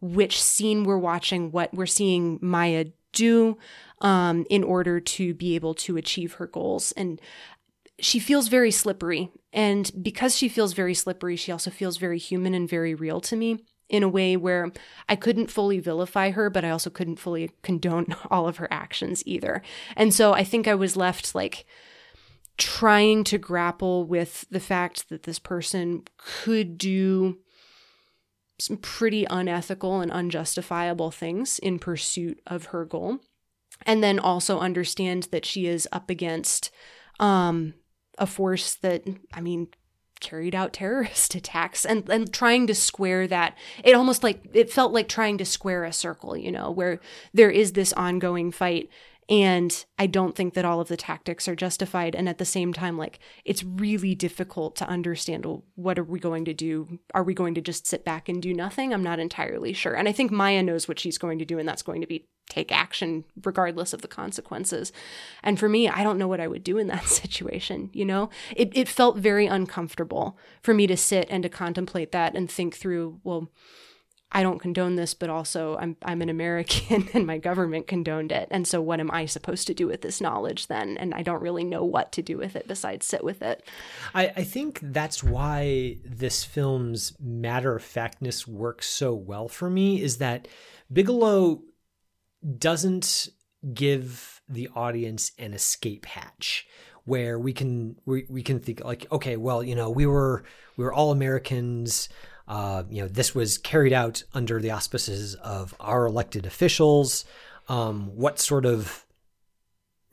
which 0.05 0.43
scene 0.43 0.85
we're 0.85 0.99
watching, 0.99 1.51
what 1.51 1.73
we're 1.73 1.87
seeing 1.87 2.39
Maya 2.43 2.87
do 3.13 3.57
um, 4.01 4.45
in 4.51 4.63
order 4.63 5.01
to 5.01 5.35
be 5.35 5.55
able 5.55 5.75
to 5.75 5.97
achieve 5.97 6.35
her 6.35 6.47
goals. 6.47 6.93
And 6.93 7.21
she 7.99 8.19
feels 8.19 8.49
very 8.49 8.71
slippery. 8.71 9.31
And 9.53 9.91
because 10.03 10.37
she 10.37 10.49
feels 10.49 10.73
very 10.73 10.95
slippery, 10.95 11.37
she 11.37 11.53
also 11.53 11.71
feels 11.71 11.97
very 11.97 12.19
human 12.19 12.53
and 12.55 12.69
very 12.69 12.95
real 12.95 13.21
to 13.23 13.37
me 13.37 13.65
in 13.89 14.03
a 14.03 14.09
way 14.09 14.37
where 14.37 14.73
I 15.09 15.17
couldn't 15.17 15.51
fully 15.51 15.79
vilify 15.79 16.31
her, 16.31 16.51
but 16.51 16.65
I 16.65 16.71
also 16.71 16.91
couldn't 16.91 17.17
fully 17.17 17.51
condone 17.63 18.15
all 18.31 18.49
of 18.49 18.59
her 18.59 18.69
actions 18.71 19.23
either. 19.25 19.63
And 19.97 20.13
so 20.13 20.33
I 20.33 20.45
think 20.45 20.67
I 20.69 20.75
was 20.75 20.97
left 20.97 21.35
like 21.35 21.65
trying 22.57 23.25
to 23.25 23.39
grapple 23.39 24.05
with 24.05 24.45
the 24.51 24.61
fact 24.61 25.09
that 25.09 25.25
this 25.25 25.39
person 25.39 26.03
could 26.17 26.79
do 26.79 27.39
some 28.65 28.77
pretty 28.79 29.27
unethical 29.29 30.01
and 30.01 30.11
unjustifiable 30.11 31.11
things 31.11 31.59
in 31.59 31.79
pursuit 31.79 32.41
of 32.47 32.67
her 32.67 32.85
goal. 32.85 33.19
And 33.85 34.03
then 34.03 34.19
also 34.19 34.61
understand 34.61 35.29
that 35.33 35.45
she 35.45 35.67
is 35.67 35.87
up 35.93 36.09
against 36.09 36.71
um, 37.21 37.75
a 38.19 38.27
force 38.27 38.75
that, 38.77 39.05
I 39.33 39.41
mean, 39.41 39.69
carried 40.21 40.55
out 40.55 40.73
terrorist 40.73 41.35
attacks 41.35 41.85
and, 41.85 42.09
and 42.09 42.33
trying 42.33 42.67
to 42.69 42.75
square 42.75 43.27
that. 43.27 43.57
It 43.85 43.95
almost 43.95 44.23
like, 44.23 44.43
it 44.55 44.73
felt 44.73 44.93
like 44.93 45.09
trying 45.09 45.39
to 45.39 45.45
square 45.45 45.85
a 45.85 45.93
circle, 45.93 46.37
you 46.37 46.51
know, 46.51 46.71
where 46.71 47.01
there 47.35 47.51
is 47.51 47.73
this 47.73 47.93
ongoing 47.93 48.51
fight 48.51 48.89
and 49.29 49.85
I 49.99 50.07
don't 50.07 50.37
think 50.37 50.55
that 50.55 50.65
all 50.65 50.81
of 50.81 50.89
the 50.89 50.97
tactics 50.97 51.49
are 51.49 51.57
justified. 51.57 52.15
And 52.15 52.29
at 52.29 52.39
the 52.39 52.45
same 52.45 52.73
time, 52.73 52.99
like 52.99 53.19
it's 53.45 53.65
really 53.65 54.15
difficult 54.15 54.77
to 54.77 54.89
understand 54.89 55.47
well, 55.47 55.65
what 55.77 55.99
are 55.99 56.05
we 56.05 56.19
going 56.21 56.45
to 56.45 56.55
do? 56.55 56.99
Are 57.15 57.23
we 57.23 57.35
going 57.35 57.55
to 57.55 57.61
just 57.61 57.87
sit 57.87 58.05
back 58.05 58.29
and 58.29 58.43
do 58.43 58.53
nothing? 58.53 58.93
I'm 58.93 59.03
not 59.03 59.19
entirely 59.19 59.73
sure. 59.73 59.95
And 59.95 60.09
I 60.09 60.13
think 60.13 60.31
Maya 60.31 60.63
knows 60.63 60.89
what 60.89 60.99
she's 60.99 61.19
going 61.19 61.39
to 61.39 61.45
do, 61.45 61.59
and 61.59 61.69
that's 61.69 61.83
going 61.83 62.01
to 62.03 62.07
be 62.07 62.29
take 62.49 62.71
action 62.71 63.25
regardless 63.43 63.95
of 63.95 64.03
the 64.03 64.09
consequences. 64.09 64.93
And 65.43 65.59
for 65.59 65.69
me, 65.69 65.89
I 65.89 66.03
don't 66.05 66.19
know 66.19 66.29
what 66.29 66.41
I 66.41 66.47
would 66.47 66.63
do 66.63 66.77
in 66.77 66.89
that 66.89 67.05
situation. 67.09 67.89
You 67.95 68.05
know, 68.05 68.31
it, 68.55 68.77
it 68.77 68.89
felt 68.89 69.17
very 69.17 69.47
uncomfortable 69.47 70.39
for 70.63 70.75
me 70.75 70.87
to 70.87 70.97
sit 70.97 71.27
and 71.31 71.43
to 71.43 71.49
contemplate 71.49 72.13
that 72.13 72.35
and 72.35 72.51
think 72.51 72.77
through, 72.77 73.21
well, 73.25 73.49
I 74.33 74.43
don't 74.43 74.59
condone 74.59 74.97
this, 74.97 75.15
but 75.15 75.31
also 75.31 75.77
I'm 75.77 75.97
I'm 76.03 76.21
an 76.21 76.29
American 76.29 77.09
and 77.15 77.27
my 77.27 77.39
government 77.39 77.87
condoned 77.87 78.33
it. 78.33 78.49
And 78.51 78.67
so 78.67 78.83
what 78.83 79.01
am 79.01 79.11
I 79.11 79.27
supposed 79.27 79.67
to 79.69 79.75
do 79.75 79.87
with 79.87 80.03
this 80.03 80.21
knowledge 80.21 80.67
then? 80.67 80.97
And 80.97 81.15
I 81.15 81.23
don't 81.23 81.43
really 81.43 81.65
know 81.65 81.85
what 81.85 82.11
to 82.13 82.23
do 82.23 82.37
with 82.37 82.57
it 82.57 82.67
besides 82.67 83.07
sit 83.07 83.23
with 83.23 83.43
it. 83.43 83.65
I, 84.15 84.33
I 84.37 84.45
think 84.45 84.81
that's 84.83 85.23
why 85.23 85.99
this 86.05 86.43
film's 86.43 87.15
matter 87.21 87.77
of 87.77 87.83
factness 87.83 88.47
works 88.47 88.89
so 88.89 89.15
well 89.15 89.49
for 89.49 89.71
me 89.71 90.03
is 90.03 90.19
that 90.19 90.49
Bigelow 90.93 91.63
doesn't 92.59 93.29
give 93.73 94.43
the 94.49 94.69
audience 94.75 95.33
an 95.39 95.55
escape 95.55 96.05
hatch 96.05 96.67
where 97.05 97.39
we 97.39 97.53
can 97.53 97.97
we, 98.05 98.27
we 98.29 98.43
can 98.43 98.59
think 98.59 98.85
like 98.85 99.07
okay 99.13 99.37
well 99.37 99.63
you 99.63 99.75
know 99.75 99.91
we 99.91 100.07
were 100.07 100.45
we 100.77 100.85
were 100.85 100.93
all 100.93 101.11
Americans 101.11 102.09
uh, 102.47 102.83
you 102.91 103.03
know, 103.03 103.09
this 103.09 103.35
was 103.35 103.59
carried 103.59 103.93
out 103.93 104.23
under 104.35 104.61
the 104.61 104.71
auspices 104.71 105.35
of 105.37 105.75
our 105.81 106.07
elected 106.07 106.47
officials. 106.47 107.25
Um, 107.69 108.15
what 108.15 108.39
sort 108.39 108.67
of 108.67 109.07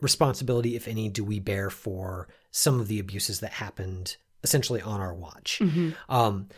responsibility, 0.00 0.74
if 0.74 0.88
any, 0.88 1.08
do 1.08 1.24
we 1.24 1.40
bear 1.40 1.68
for 1.70 2.28
some 2.50 2.80
of 2.80 2.88
the 2.88 2.98
abuses 2.98 3.40
that 3.40 3.52
happened 3.52 4.16
essentially 4.42 4.80
on 4.80 5.00
our 5.00 5.14
watch? 5.14 5.60
Um, 6.08 6.48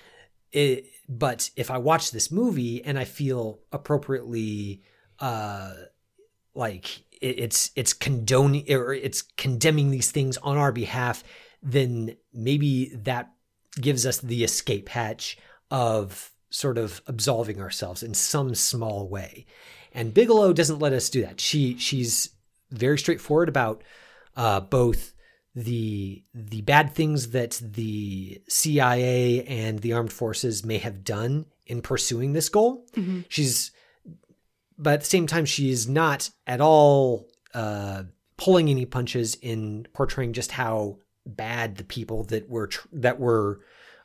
it, 0.53 0.87
but 1.09 1.51
if 1.57 1.71
I 1.71 1.79
watch 1.79 2.13
this 2.13 2.31
movie 2.31 2.85
and 2.85 2.99
I 2.99 3.05
feel 3.05 3.59
appropriately, 3.73 4.83
uh, 5.19 5.73
like 6.55 7.01
it, 7.21 7.41
it's 7.41 7.73
it's 7.75 7.93
condoning 7.93 8.71
or 8.73 8.95
it's 8.95 9.23
condemning 9.23 9.91
these 9.91 10.13
things 10.13 10.37
on 10.39 10.57
our 10.57 10.71
behalf, 10.71 11.25
then 11.63 12.17
maybe 12.33 12.95
that 12.95 13.33
gives 13.81 14.07
us 14.07 14.19
the 14.21 14.45
escape 14.45 14.89
hatch 14.89 15.37
of 15.75 16.31
sort 16.51 16.79
of 16.79 17.03
absolving 17.09 17.61
ourselves 17.61 18.05
in 18.05 18.15
some 18.15 18.55
small 18.55 19.09
way. 19.09 19.45
And 19.93 20.15
Bigelow 20.15 20.53
doesn't 20.53 20.79
let 20.79 20.93
us 20.93 21.11
do 21.11 21.21
that. 21.23 21.41
She 21.41 21.77
she's 21.79 22.31
very 22.71 22.97
straightforward 22.97 23.49
about 23.49 23.83
uh, 24.37 24.61
both 24.61 25.15
the 25.53 26.23
the 26.33 26.61
bad 26.63 26.95
things 26.95 27.31
that 27.31 27.61
the 27.61 28.41
CIA 28.49 29.45
and 29.47 29.81
the 29.81 29.93
armed 29.93 30.13
forces 30.13 30.65
may 30.65 30.79
have 30.79 31.03
done 31.03 31.47
in 31.67 31.83
pursuing 31.83 32.35
this 32.35 32.49
goal. 32.49 32.87
She's 33.29 33.73
but 34.79 34.95
at 34.95 35.01
the 35.01 35.07
same 35.07 35.27
time 35.27 35.45
she's 35.45 35.89
not 35.89 36.31
at 36.47 36.61
all 36.61 37.29
uh, 37.53 38.05
pulling 38.37 38.69
any 38.69 38.87
punches 38.87 39.35
in 39.43 39.89
portraying 39.93 40.35
just 40.35 40.53
how 40.53 40.99
bad 41.27 41.79
the 41.79 41.85
people 41.85 42.23
that 42.25 42.49
were 42.49 42.69
tr- 42.69 42.89
that 42.93 43.19
were 43.19 43.61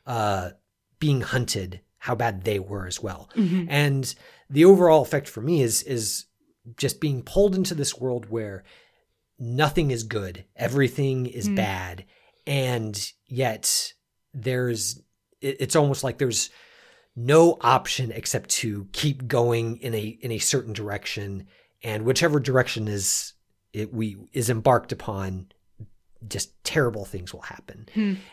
uh, 0.06 0.50
being 1.00 1.22
hunted 1.22 1.80
how 1.98 2.14
bad 2.14 2.44
they 2.44 2.58
were 2.58 2.86
as 2.86 3.02
well. 3.02 3.28
Mm-hmm. 3.36 3.66
And 3.68 4.14
the 4.48 4.64
overall 4.64 5.02
effect 5.02 5.28
for 5.28 5.40
me 5.40 5.62
is 5.62 5.82
is 5.82 6.26
just 6.76 7.00
being 7.00 7.22
pulled 7.22 7.56
into 7.56 7.74
this 7.74 7.98
world 7.98 8.30
where 8.30 8.62
nothing 9.38 9.90
is 9.90 10.02
good 10.02 10.44
everything 10.54 11.24
is 11.24 11.48
mm. 11.48 11.56
bad 11.56 12.04
and 12.46 13.12
yet 13.26 13.94
there's 14.34 15.00
it, 15.40 15.56
it's 15.60 15.76
almost 15.76 16.04
like 16.04 16.18
there's 16.18 16.50
no 17.16 17.58
option 17.60 18.12
except 18.12 18.50
to 18.50 18.86
keep 18.92 19.26
going 19.26 19.76
in 19.78 19.94
a 19.94 20.18
in 20.20 20.32
a 20.32 20.38
certain 20.38 20.72
direction, 20.72 21.46
and 21.82 22.04
whichever 22.04 22.40
direction 22.40 22.88
is 22.88 23.34
it 23.72 23.92
we 23.92 24.16
is 24.32 24.50
embarked 24.50 24.92
upon, 24.92 25.48
just 26.28 26.62
terrible 26.64 27.04
things 27.04 27.32
will 27.32 27.42
happen. 27.42 27.88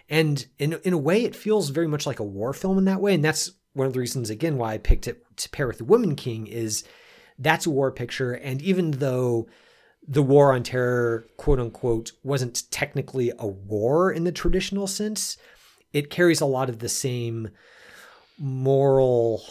And 0.09 0.45
in 0.59 0.73
in 0.83 0.93
a 0.93 0.97
way, 0.97 1.23
it 1.23 1.35
feels 1.35 1.69
very 1.69 1.87
much 1.87 2.05
like 2.05 2.19
a 2.19 2.23
war 2.23 2.53
film 2.53 2.77
in 2.77 2.85
that 2.85 3.01
way, 3.01 3.13
and 3.13 3.23
that's 3.23 3.51
one 3.73 3.87
of 3.87 3.93
the 3.93 3.99
reasons 3.99 4.29
again 4.29 4.57
why 4.57 4.73
I 4.73 4.77
picked 4.77 5.07
it 5.07 5.23
to 5.37 5.49
pair 5.49 5.67
with 5.67 5.77
the 5.77 5.85
Woman 5.85 6.15
King 6.15 6.47
is 6.47 6.83
that's 7.39 7.65
a 7.65 7.69
war 7.69 7.91
picture, 7.91 8.33
and 8.33 8.61
even 8.61 8.91
though 8.91 9.47
the 10.07 10.23
war 10.23 10.53
on 10.53 10.63
terror, 10.63 11.27
quote 11.37 11.59
unquote, 11.59 12.11
wasn't 12.23 12.69
technically 12.71 13.31
a 13.37 13.47
war 13.47 14.11
in 14.11 14.23
the 14.23 14.31
traditional 14.31 14.87
sense, 14.87 15.37
it 15.91 16.09
carries 16.09 16.41
a 16.41 16.45
lot 16.45 16.69
of 16.69 16.79
the 16.79 16.89
same 16.89 17.49
moral 18.37 19.43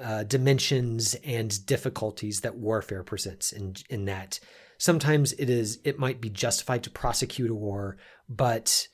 uh, 0.00 0.24
dimensions 0.24 1.14
and 1.24 1.64
difficulties 1.66 2.40
that 2.40 2.56
warfare 2.56 3.02
presents 3.02 3.52
in 3.52 3.74
in 3.90 4.04
that 4.06 4.40
sometimes 4.82 5.32
it 5.34 5.48
is 5.48 5.78
it 5.84 5.96
might 5.96 6.20
be 6.20 6.28
justified 6.28 6.82
to 6.82 6.90
prosecute 6.90 7.48
a 7.48 7.54
war 7.54 7.96
but 8.28 8.88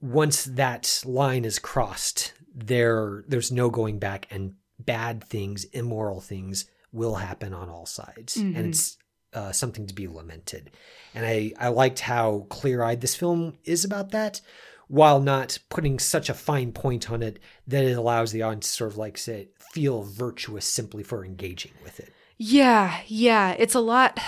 once 0.00 0.44
that 0.44 1.02
line 1.04 1.44
is 1.44 1.58
crossed 1.58 2.32
there 2.54 3.22
there's 3.28 3.52
no 3.52 3.68
going 3.68 3.98
back 3.98 4.26
and 4.30 4.54
bad 4.78 5.22
things 5.22 5.64
immoral 5.64 6.22
things 6.22 6.64
will 6.92 7.16
happen 7.16 7.52
on 7.52 7.68
all 7.68 7.84
sides 7.84 8.36
and 8.36 8.56
it's 8.56 8.96
uh, 9.34 9.52
something 9.52 9.86
to 9.86 9.94
be 9.94 10.08
lamented 10.08 10.70
and 11.14 11.26
i 11.26 11.52
i 11.58 11.68
liked 11.68 12.00
how 12.00 12.46
clear-eyed 12.48 13.02
this 13.02 13.14
film 13.14 13.58
is 13.64 13.84
about 13.84 14.12
that 14.12 14.40
while 14.88 15.20
not 15.20 15.58
putting 15.68 15.98
such 15.98 16.30
a 16.30 16.34
fine 16.34 16.72
point 16.72 17.10
on 17.10 17.22
it 17.22 17.38
that 17.66 17.84
it 17.84 17.98
allows 17.98 18.32
the 18.32 18.40
audience 18.40 18.68
to 18.68 18.72
sort 18.72 18.90
of 18.90 18.96
like 18.96 19.18
say 19.18 19.48
feel 19.58 20.02
virtuous 20.02 20.66
simply 20.66 21.02
for 21.02 21.24
engaging 21.24 21.72
with 21.82 21.98
it. 21.98 22.12
Yeah, 22.36 23.00
yeah. 23.06 23.56
It's 23.58 23.74
a 23.74 23.80
lot. 23.80 24.20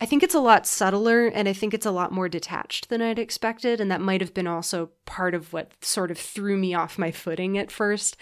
I 0.00 0.06
think 0.06 0.22
it's 0.22 0.34
a 0.34 0.40
lot 0.40 0.66
subtler 0.66 1.26
and 1.26 1.48
I 1.48 1.52
think 1.52 1.72
it's 1.72 1.86
a 1.86 1.90
lot 1.90 2.12
more 2.12 2.28
detached 2.28 2.88
than 2.88 3.00
I'd 3.00 3.18
expected. 3.18 3.80
And 3.80 3.90
that 3.90 4.00
might 4.00 4.20
have 4.20 4.34
been 4.34 4.46
also 4.46 4.90
part 5.04 5.34
of 5.34 5.52
what 5.52 5.72
sort 5.82 6.10
of 6.10 6.18
threw 6.18 6.56
me 6.56 6.74
off 6.74 6.98
my 6.98 7.10
footing 7.10 7.56
at 7.56 7.70
first. 7.70 8.16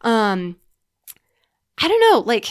Um, 0.00 0.56
I 1.78 1.88
don't 1.88 2.00
know, 2.12 2.20
like 2.20 2.46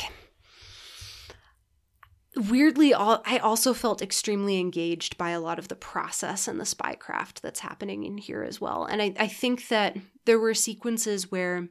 weirdly 2.35 2.93
all 2.93 3.21
I 3.25 3.39
also 3.39 3.73
felt 3.73 4.01
extremely 4.01 4.59
engaged 4.59 5.17
by 5.17 5.31
a 5.31 5.39
lot 5.39 5.59
of 5.59 5.67
the 5.67 5.75
process 5.75 6.47
and 6.47 6.59
the 6.59 6.65
spycraft 6.65 7.41
that's 7.41 7.59
happening 7.59 8.03
in 8.03 8.17
here 8.17 8.43
as 8.43 8.61
well. 8.61 8.85
And 8.85 9.01
I, 9.01 9.13
I 9.19 9.27
think 9.27 9.67
that 9.67 9.97
there 10.25 10.39
were 10.39 10.53
sequences 10.53 11.29
where 11.29 11.67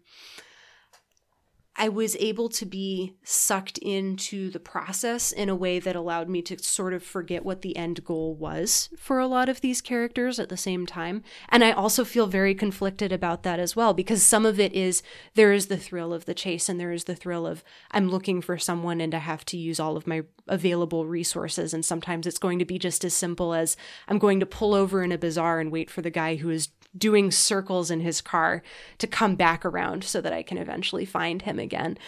I 1.81 1.89
was 1.89 2.15
able 2.21 2.51
to 2.51 2.67
be 2.67 3.15
sucked 3.25 3.79
into 3.79 4.51
the 4.51 4.61
process 4.61 5.33
in 5.33 5.49
a 5.49 5.55
way 5.55 5.79
that 5.79 5.97
allowed 5.97 6.29
me 6.29 6.43
to 6.43 6.63
sort 6.63 6.93
of 6.93 7.03
forget 7.03 7.43
what 7.43 7.63
the 7.63 7.75
end 7.75 8.05
goal 8.05 8.35
was 8.35 8.91
for 8.99 9.19
a 9.19 9.27
lot 9.27 9.49
of 9.49 9.63
these 9.63 9.81
characters 9.81 10.39
at 10.39 10.51
the 10.51 10.59
same 10.59 10.85
time. 10.85 11.23
And 11.49 11.65
I 11.65 11.73
also 11.73 12.05
feel 12.05 12.27
very 12.27 12.55
conflicted 12.55 13.13
about 13.13 13.45
that 13.45 13.59
as 13.59 13.75
well 13.75 13.95
because 13.95 14.23
some 14.23 14.45
of 14.45 14.61
it 14.61 14.75
is 14.75 15.03
there 15.37 15.55
is 15.55 15.69
the 15.69 15.79
thrill 15.79 16.13
of 16.13 16.27
the 16.27 16.35
chase 16.35 16.69
and 16.69 16.79
there 16.79 16.93
is 16.93 17.05
the 17.05 17.17
thrill 17.17 17.47
of 17.47 17.65
I'm 17.93 18.11
looking 18.11 18.43
for 18.43 18.59
someone 18.59 19.01
and 19.01 19.15
I 19.15 19.21
have 19.21 19.47
to 19.47 19.57
use 19.57 19.81
all 19.81 19.97
of 19.97 20.07
my 20.07 20.25
available 20.49 21.07
resources. 21.07 21.73
And 21.73 21.83
sometimes 21.83 22.27
it's 22.27 22.39
going 22.39 22.59
to 22.59 22.67
be 22.67 22.79
just 22.79 23.07
as 23.07 23.15
simple 23.15 23.55
as 23.55 23.79
I'm 24.07 24.19
going 24.19 24.41
to 24.41 24.47
pull 24.47 24.75
over 24.75 25.03
in 25.03 25.13
a 25.13 25.19
bazaar 25.19 25.61
and 25.61 25.73
wait 25.73 25.89
for 25.89 26.03
the 26.03 26.11
guy 26.11 26.37
who 26.37 26.51
is 26.51 26.69
doing 26.97 27.31
circles 27.31 27.91
in 27.91 28.01
his 28.01 28.21
car 28.21 28.63
to 28.99 29.07
come 29.07 29.37
back 29.37 29.65
around 29.65 30.05
so 30.05 30.21
that 30.21 30.33
I 30.33 30.43
can 30.43 30.59
eventually 30.59 31.05
find 31.05 31.43
him 31.43 31.59
again. 31.59 31.99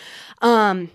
Um 0.40 0.90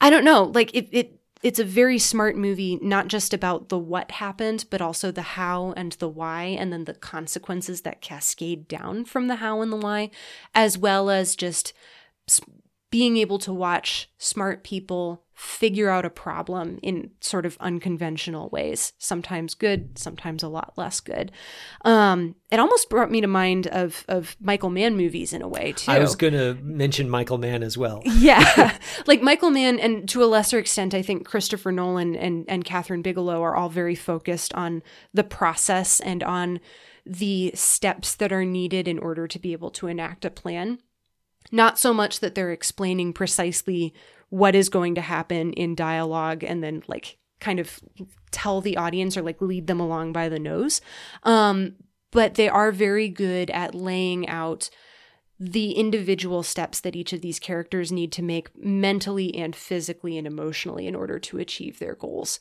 I 0.00 0.10
don't 0.10 0.24
know, 0.24 0.44
like 0.54 0.74
it 0.74 0.88
it 0.92 1.20
it's 1.42 1.58
a 1.58 1.64
very 1.64 1.98
smart 1.98 2.36
movie 2.36 2.78
not 2.82 3.08
just 3.08 3.34
about 3.34 3.68
the 3.68 3.78
what 3.78 4.10
happened 4.10 4.64
but 4.70 4.80
also 4.80 5.10
the 5.10 5.22
how 5.22 5.72
and 5.76 5.92
the 5.92 6.08
why 6.08 6.44
and 6.44 6.72
then 6.72 6.84
the 6.84 6.94
consequences 6.94 7.82
that 7.82 8.00
cascade 8.00 8.66
down 8.66 9.04
from 9.04 9.28
the 9.28 9.36
how 9.36 9.60
and 9.60 9.70
the 9.72 9.76
why 9.76 10.10
as 10.54 10.78
well 10.78 11.10
as 11.10 11.36
just 11.36 11.72
being 12.96 13.18
able 13.18 13.38
to 13.38 13.52
watch 13.52 14.08
smart 14.16 14.64
people 14.64 15.22
figure 15.34 15.90
out 15.90 16.06
a 16.06 16.08
problem 16.08 16.78
in 16.82 17.10
sort 17.20 17.44
of 17.44 17.58
unconventional 17.60 18.48
ways 18.48 18.94
sometimes 18.96 19.52
good 19.52 19.98
sometimes 19.98 20.42
a 20.42 20.48
lot 20.48 20.72
less 20.78 20.98
good. 21.00 21.30
Um 21.84 22.36
it 22.50 22.58
almost 22.58 22.88
brought 22.88 23.10
me 23.10 23.20
to 23.20 23.26
mind 23.26 23.66
of 23.66 24.06
of 24.08 24.34
michael 24.40 24.70
mann 24.70 24.96
movies 24.96 25.34
in 25.34 25.42
a 25.42 25.48
way 25.48 25.72
too. 25.72 25.92
I 25.92 25.98
was 25.98 26.16
going 26.16 26.32
to 26.32 26.54
mention 26.62 27.10
Michael 27.10 27.36
Mann 27.36 27.62
as 27.62 27.76
well. 27.76 28.00
yeah. 28.06 28.78
Like 29.06 29.20
michael 29.20 29.50
mann 29.50 29.78
and 29.78 30.08
to 30.08 30.24
a 30.24 30.32
lesser 30.36 30.58
extent 30.58 30.94
i 30.94 31.02
think 31.02 31.26
christopher 31.26 31.70
nolan 31.70 32.16
and 32.16 32.46
and 32.48 32.64
kathryn 32.64 33.02
bigelow 33.02 33.42
are 33.42 33.54
all 33.54 33.68
very 33.68 33.94
focused 33.94 34.54
on 34.54 34.82
the 35.12 35.22
process 35.22 36.00
and 36.00 36.22
on 36.22 36.60
the 37.04 37.52
steps 37.54 38.14
that 38.14 38.32
are 38.32 38.46
needed 38.46 38.88
in 38.88 38.98
order 38.98 39.28
to 39.28 39.38
be 39.38 39.52
able 39.52 39.70
to 39.72 39.86
enact 39.86 40.24
a 40.24 40.30
plan 40.30 40.78
not 41.52 41.78
so 41.78 41.92
much 41.92 42.20
that 42.20 42.34
they're 42.34 42.52
explaining 42.52 43.12
precisely 43.12 43.94
what 44.28 44.54
is 44.54 44.68
going 44.68 44.94
to 44.94 45.00
happen 45.00 45.52
in 45.52 45.74
dialogue 45.74 46.42
and 46.42 46.62
then 46.62 46.82
like 46.88 47.18
kind 47.40 47.60
of 47.60 47.80
tell 48.30 48.60
the 48.60 48.76
audience 48.76 49.16
or 49.16 49.22
like 49.22 49.40
lead 49.40 49.66
them 49.66 49.80
along 49.80 50.12
by 50.12 50.28
the 50.28 50.38
nose 50.38 50.80
um 51.22 51.74
but 52.10 52.34
they 52.34 52.48
are 52.48 52.72
very 52.72 53.08
good 53.08 53.50
at 53.50 53.74
laying 53.74 54.28
out 54.28 54.70
the 55.38 55.72
individual 55.72 56.42
steps 56.42 56.80
that 56.80 56.96
each 56.96 57.12
of 57.12 57.20
these 57.20 57.38
characters 57.38 57.92
need 57.92 58.10
to 58.12 58.22
make 58.22 58.56
mentally 58.56 59.34
and 59.34 59.54
physically 59.54 60.16
and 60.16 60.26
emotionally 60.26 60.86
in 60.86 60.94
order 60.94 61.18
to 61.18 61.38
achieve 61.38 61.78
their 61.78 61.94
goals. 61.94 62.40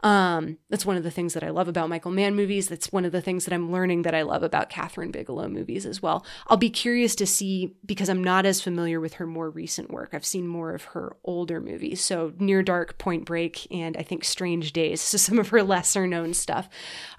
Um, 0.00 0.58
that's 0.68 0.86
one 0.86 0.96
of 0.96 1.02
the 1.02 1.10
things 1.10 1.34
that 1.34 1.42
I 1.42 1.50
love 1.50 1.68
about 1.68 1.88
Michael 1.88 2.10
Mann 2.10 2.34
movies. 2.34 2.68
That's 2.68 2.92
one 2.92 3.04
of 3.04 3.12
the 3.12 3.20
things 3.20 3.44
that 3.44 3.54
I'm 3.54 3.72
learning 3.72 4.02
that 4.02 4.14
I 4.14 4.22
love 4.22 4.42
about 4.42 4.70
Kathryn 4.70 5.10
Bigelow 5.10 5.48
movies 5.48 5.86
as 5.86 6.02
well. 6.02 6.24
I'll 6.48 6.56
be 6.56 6.70
curious 6.70 7.14
to 7.16 7.26
see 7.26 7.74
because 7.84 8.08
I'm 8.08 8.22
not 8.22 8.46
as 8.46 8.60
familiar 8.60 9.00
with 9.00 9.14
her 9.14 9.26
more 9.26 9.50
recent 9.50 9.90
work. 9.90 10.10
I've 10.12 10.24
seen 10.24 10.46
more 10.46 10.74
of 10.74 10.84
her 10.84 11.16
older 11.24 11.60
movies. 11.60 12.02
So 12.02 12.32
Near 12.38 12.62
Dark, 12.62 12.98
Point 12.98 13.24
Break, 13.24 13.66
and 13.72 13.96
I 13.96 14.02
think 14.02 14.24
Strange 14.24 14.72
Days, 14.72 15.00
so 15.02 15.16
some 15.16 15.38
of 15.38 15.48
her 15.48 15.62
lesser 15.62 16.06
known 16.06 16.34
stuff, 16.34 16.68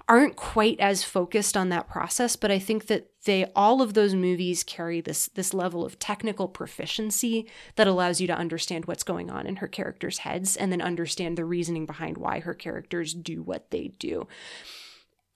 aren't 0.08 0.36
quite 0.36 0.80
as 0.80 1.04
focused 1.04 1.56
on 1.56 1.68
that 1.68 1.88
process, 1.88 2.36
but 2.36 2.50
I 2.50 2.58
think 2.58 2.86
that 2.86 3.10
they 3.24 3.44
all 3.54 3.82
of 3.82 3.92
those 3.92 4.14
movies 4.14 4.62
carry 4.62 5.00
this 5.02 5.28
this 5.34 5.52
level 5.52 5.84
of 5.84 5.98
technical 5.98 6.48
proficiency 6.48 7.46
that 7.76 7.86
allows 7.86 8.20
you 8.20 8.26
to 8.26 8.34
understand 8.34 8.86
what's 8.86 9.02
going 9.02 9.30
on 9.30 9.46
in 9.46 9.56
her 9.56 9.68
characters' 9.68 10.18
heads 10.18 10.56
and 10.56 10.72
then 10.72 10.80
understand 10.80 11.36
the 11.36 11.44
reasoning 11.44 11.84
behind 11.84 12.16
why 12.16 12.40
her 12.40 12.54
characters 12.68 13.14
do 13.14 13.42
what 13.42 13.70
they 13.70 13.88
do. 13.98 14.28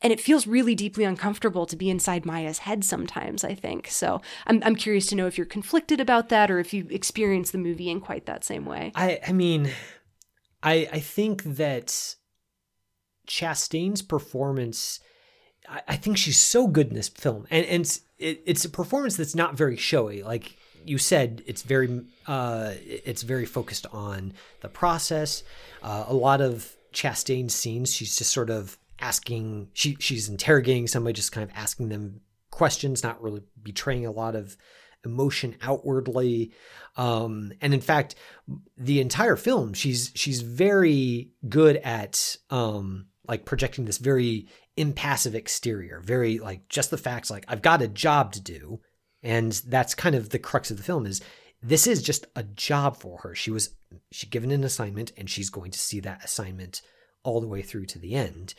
And 0.02 0.12
it 0.12 0.20
feels 0.20 0.46
really 0.46 0.74
deeply 0.74 1.04
uncomfortable 1.04 1.64
to 1.66 1.76
be 1.76 1.88
inside 1.88 2.26
Maya's 2.26 2.58
head 2.58 2.84
sometimes, 2.84 3.44
I 3.44 3.54
think. 3.54 3.88
So 3.88 4.20
I'm, 4.48 4.60
I'm 4.64 4.76
curious 4.76 5.06
to 5.06 5.14
know 5.14 5.26
if 5.26 5.38
you're 5.38 5.46
conflicted 5.46 6.00
about 6.00 6.28
that 6.28 6.50
or 6.50 6.58
if 6.58 6.74
you 6.74 6.86
experience 6.90 7.52
the 7.52 7.58
movie 7.58 7.88
in 7.88 8.00
quite 8.00 8.26
that 8.26 8.44
same 8.44 8.66
way. 8.66 8.92
I 8.94 9.20
I 9.28 9.32
mean, 9.32 9.70
I 10.62 10.88
I 10.92 11.00
think 11.00 11.44
that 11.44 12.16
Chastain's 13.28 14.02
performance. 14.02 15.00
I, 15.68 15.82
I 15.88 15.96
think 15.96 16.18
she's 16.18 16.38
so 16.38 16.66
good 16.66 16.88
in 16.88 16.94
this 16.94 17.08
film, 17.08 17.46
and 17.50 17.64
and 17.66 17.82
it's, 17.82 18.00
it, 18.18 18.42
it's 18.44 18.64
a 18.64 18.70
performance 18.70 19.16
that's 19.16 19.36
not 19.36 19.56
very 19.56 19.76
showy. 19.76 20.24
Like 20.24 20.56
you 20.84 20.98
said, 20.98 21.42
it's 21.46 21.62
very 21.62 22.02
uh, 22.26 22.72
it's 22.84 23.22
very 23.22 23.46
focused 23.46 23.86
on 23.92 24.32
the 24.62 24.68
process. 24.68 25.44
Uh, 25.80 26.04
a 26.08 26.14
lot 26.14 26.40
of 26.40 26.76
Chastain's 26.92 27.54
scenes, 27.54 27.92
she's 27.92 28.16
just 28.16 28.32
sort 28.32 28.50
of 28.50 28.78
asking. 29.00 29.68
She 29.72 29.96
she's 30.00 30.28
interrogating 30.28 30.86
somebody, 30.86 31.14
just 31.14 31.32
kind 31.32 31.48
of 31.48 31.56
asking 31.56 31.88
them 31.88 32.20
questions, 32.50 33.02
not 33.02 33.22
really 33.22 33.42
betraying 33.62 34.06
a 34.06 34.10
lot 34.10 34.34
of 34.34 34.56
emotion 35.04 35.56
outwardly 35.62 36.52
um 36.96 37.52
and 37.60 37.74
in 37.74 37.80
fact 37.80 38.14
the 38.76 39.00
entire 39.00 39.36
film 39.36 39.72
she's 39.72 40.12
she's 40.14 40.42
very 40.42 41.30
good 41.48 41.76
at 41.78 42.36
um 42.50 43.06
like 43.26 43.44
projecting 43.44 43.84
this 43.84 43.98
very 43.98 44.46
impassive 44.76 45.34
exterior 45.34 46.00
very 46.04 46.38
like 46.38 46.68
just 46.68 46.90
the 46.90 46.98
facts 46.98 47.30
like 47.30 47.44
i've 47.48 47.62
got 47.62 47.82
a 47.82 47.88
job 47.88 48.32
to 48.32 48.40
do 48.40 48.80
and 49.22 49.52
that's 49.66 49.94
kind 49.94 50.14
of 50.14 50.30
the 50.30 50.38
crux 50.38 50.70
of 50.70 50.76
the 50.76 50.82
film 50.82 51.04
is 51.06 51.20
this 51.62 51.86
is 51.86 52.02
just 52.02 52.26
a 52.34 52.42
job 52.42 52.96
for 52.96 53.18
her. 53.18 53.34
She 53.34 53.50
was 53.50 53.74
she 54.10 54.26
given 54.26 54.50
an 54.50 54.64
assignment 54.64 55.12
and 55.16 55.28
she's 55.28 55.50
going 55.50 55.70
to 55.70 55.78
see 55.78 56.00
that 56.00 56.24
assignment 56.24 56.82
all 57.24 57.40
the 57.40 57.46
way 57.46 57.62
through 57.62 57.86
to 57.86 57.98
the 57.98 58.14
end. 58.14 58.54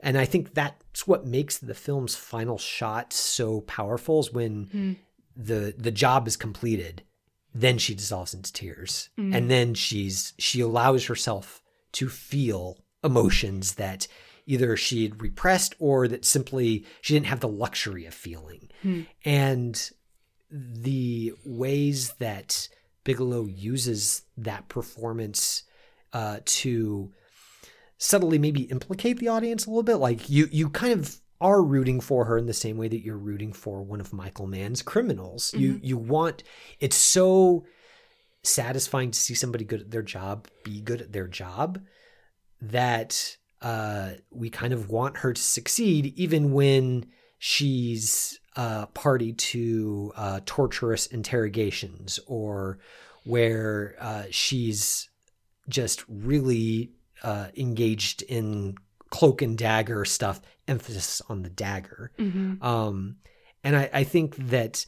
And 0.00 0.18
i 0.18 0.24
think 0.24 0.52
that's 0.52 1.06
what 1.06 1.26
makes 1.26 1.58
the 1.58 1.74
film's 1.74 2.16
final 2.16 2.58
shot 2.58 3.12
so 3.12 3.60
powerful 3.62 4.18
is 4.20 4.32
when 4.32 4.64
hmm. 4.64 4.92
the 5.36 5.74
the 5.78 5.92
job 5.92 6.26
is 6.26 6.36
completed 6.36 7.04
then 7.54 7.78
she 7.78 7.94
dissolves 7.94 8.34
into 8.34 8.52
tears. 8.52 9.10
Hmm. 9.16 9.34
And 9.34 9.50
then 9.50 9.74
she's 9.74 10.34
she 10.38 10.60
allows 10.60 11.06
herself 11.06 11.62
to 11.92 12.08
feel 12.08 12.78
emotions 13.04 13.74
that 13.74 14.08
either 14.46 14.76
she 14.76 15.04
had 15.04 15.20
repressed 15.22 15.74
or 15.78 16.08
that 16.08 16.24
simply 16.24 16.84
she 17.00 17.14
didn't 17.14 17.26
have 17.26 17.40
the 17.40 17.48
luxury 17.48 18.06
of 18.06 18.14
feeling. 18.14 18.70
Hmm. 18.82 19.02
And 19.24 19.90
the 20.52 21.32
ways 21.44 22.12
that 22.14 22.68
Bigelow 23.04 23.46
uses 23.46 24.22
that 24.36 24.68
performance 24.68 25.64
uh, 26.12 26.38
to 26.44 27.10
subtly 27.98 28.38
maybe 28.38 28.62
implicate 28.62 29.18
the 29.18 29.28
audience 29.28 29.66
a 29.66 29.70
little 29.70 29.82
bit. 29.82 29.96
Like 29.96 30.28
you, 30.28 30.48
you 30.52 30.68
kind 30.68 30.92
of 30.92 31.20
are 31.40 31.62
rooting 31.62 32.00
for 32.00 32.26
her 32.26 32.38
in 32.38 32.46
the 32.46 32.52
same 32.52 32.76
way 32.76 32.86
that 32.86 33.04
you're 33.04 33.18
rooting 33.18 33.52
for 33.52 33.82
one 33.82 34.00
of 34.00 34.12
Michael 34.12 34.46
Mann's 34.46 34.80
criminals. 34.80 35.52
You 35.54 35.80
you 35.82 35.96
want 35.96 36.44
it's 36.78 36.96
so 36.96 37.64
satisfying 38.44 39.10
to 39.10 39.18
see 39.18 39.34
somebody 39.34 39.64
good 39.64 39.80
at 39.80 39.90
their 39.90 40.02
job 40.02 40.46
be 40.64 40.80
good 40.80 41.00
at 41.00 41.12
their 41.12 41.26
job 41.26 41.80
that 42.60 43.36
uh, 43.60 44.10
we 44.30 44.50
kind 44.50 44.72
of 44.72 44.88
want 44.88 45.18
her 45.18 45.32
to 45.32 45.40
succeed 45.40 46.12
even 46.16 46.52
when 46.52 47.06
she's 47.38 48.38
uh, 48.56 48.86
party 48.86 49.32
to 49.32 50.12
uh, 50.16 50.40
torturous 50.44 51.06
interrogations 51.06 52.20
or 52.26 52.78
where 53.24 53.94
uh, 54.00 54.24
she's 54.30 55.08
just 55.68 56.04
really 56.08 56.92
uh, 57.22 57.48
engaged 57.56 58.22
in 58.22 58.76
cloak 59.10 59.42
and 59.42 59.56
dagger 59.56 60.04
stuff, 60.04 60.40
emphasis 60.66 61.22
on 61.28 61.42
the 61.42 61.50
dagger. 61.50 62.12
Um, 62.64 63.16
and 63.64 63.76
I, 63.76 63.90
I 63.92 64.04
think 64.04 64.36
that 64.36 64.84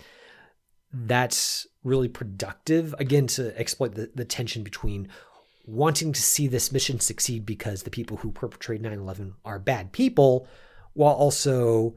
that's 0.92 1.66
really 1.82 2.08
productive, 2.08 2.94
again, 2.98 3.26
to 3.28 3.56
exploit 3.58 3.94
the, 3.94 4.10
the 4.14 4.24
tension 4.24 4.62
between 4.62 5.08
wanting 5.66 6.12
to 6.12 6.20
see 6.20 6.46
this 6.46 6.72
mission 6.72 7.00
succeed 7.00 7.46
because 7.46 7.82
the 7.82 7.90
people 7.90 8.18
who 8.18 8.30
perpetrate 8.32 8.80
9 8.80 8.92
11 8.92 9.34
are 9.44 9.58
bad 9.58 9.92
people, 9.92 10.46
while 10.92 11.14
also 11.14 11.96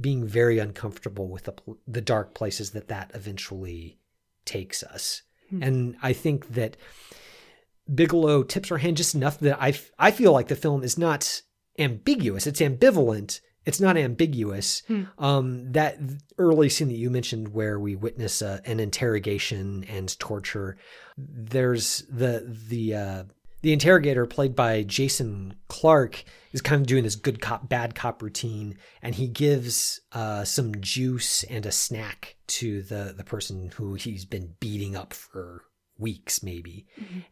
being 0.00 0.26
very 0.26 0.58
uncomfortable 0.58 1.28
with 1.28 1.44
the, 1.44 1.54
the 1.86 2.00
dark 2.00 2.34
places 2.34 2.72
that 2.72 2.88
that 2.88 3.10
eventually 3.14 3.98
takes 4.44 4.82
us. 4.82 5.22
And 5.62 5.96
I 6.02 6.12
think 6.12 6.54
that 6.54 6.76
Bigelow 7.92 8.42
tips 8.42 8.68
her 8.68 8.78
hand 8.78 8.96
just 8.96 9.14
enough 9.14 9.38
that 9.38 9.62
I, 9.62 9.68
f- 9.68 9.90
I 9.98 10.10
feel 10.10 10.32
like 10.32 10.48
the 10.48 10.56
film 10.56 10.82
is 10.82 10.98
not 10.98 11.42
ambiguous. 11.78 12.46
It's 12.46 12.60
ambivalent. 12.60 13.40
It's 13.64 13.80
not 13.80 13.96
ambiguous. 13.96 14.82
Um, 15.18 15.72
that 15.72 15.98
early 16.36 16.68
scene 16.68 16.88
that 16.88 16.94
you 16.94 17.10
mentioned 17.10 17.48
where 17.54 17.78
we 17.78 17.94
witness 17.96 18.42
uh, 18.42 18.58
an 18.64 18.80
interrogation 18.80 19.84
and 19.84 20.18
torture, 20.18 20.76
there's 21.16 22.04
the 22.08 22.44
the 22.68 22.94
uh, 22.94 23.24
the 23.62 23.72
interrogator 23.72 24.26
played 24.26 24.54
by 24.54 24.82
Jason 24.82 25.54
Clarke 25.68 26.24
is 26.52 26.60
kind 26.62 26.80
of 26.80 26.86
doing 26.86 27.04
this 27.04 27.16
good 27.16 27.40
cop 27.40 27.68
bad 27.68 27.94
cop 27.94 28.22
routine, 28.22 28.78
and 29.02 29.14
he 29.14 29.26
gives 29.26 30.00
uh, 30.12 30.44
some 30.44 30.80
juice 30.80 31.42
and 31.44 31.66
a 31.66 31.72
snack 31.72 32.36
to 32.48 32.82
the 32.82 33.14
the 33.16 33.24
person 33.24 33.70
who 33.74 33.94
he's 33.94 34.24
been 34.24 34.54
beating 34.60 34.96
up 34.96 35.12
for 35.12 35.64
weeks 35.98 36.42
maybe. 36.42 36.86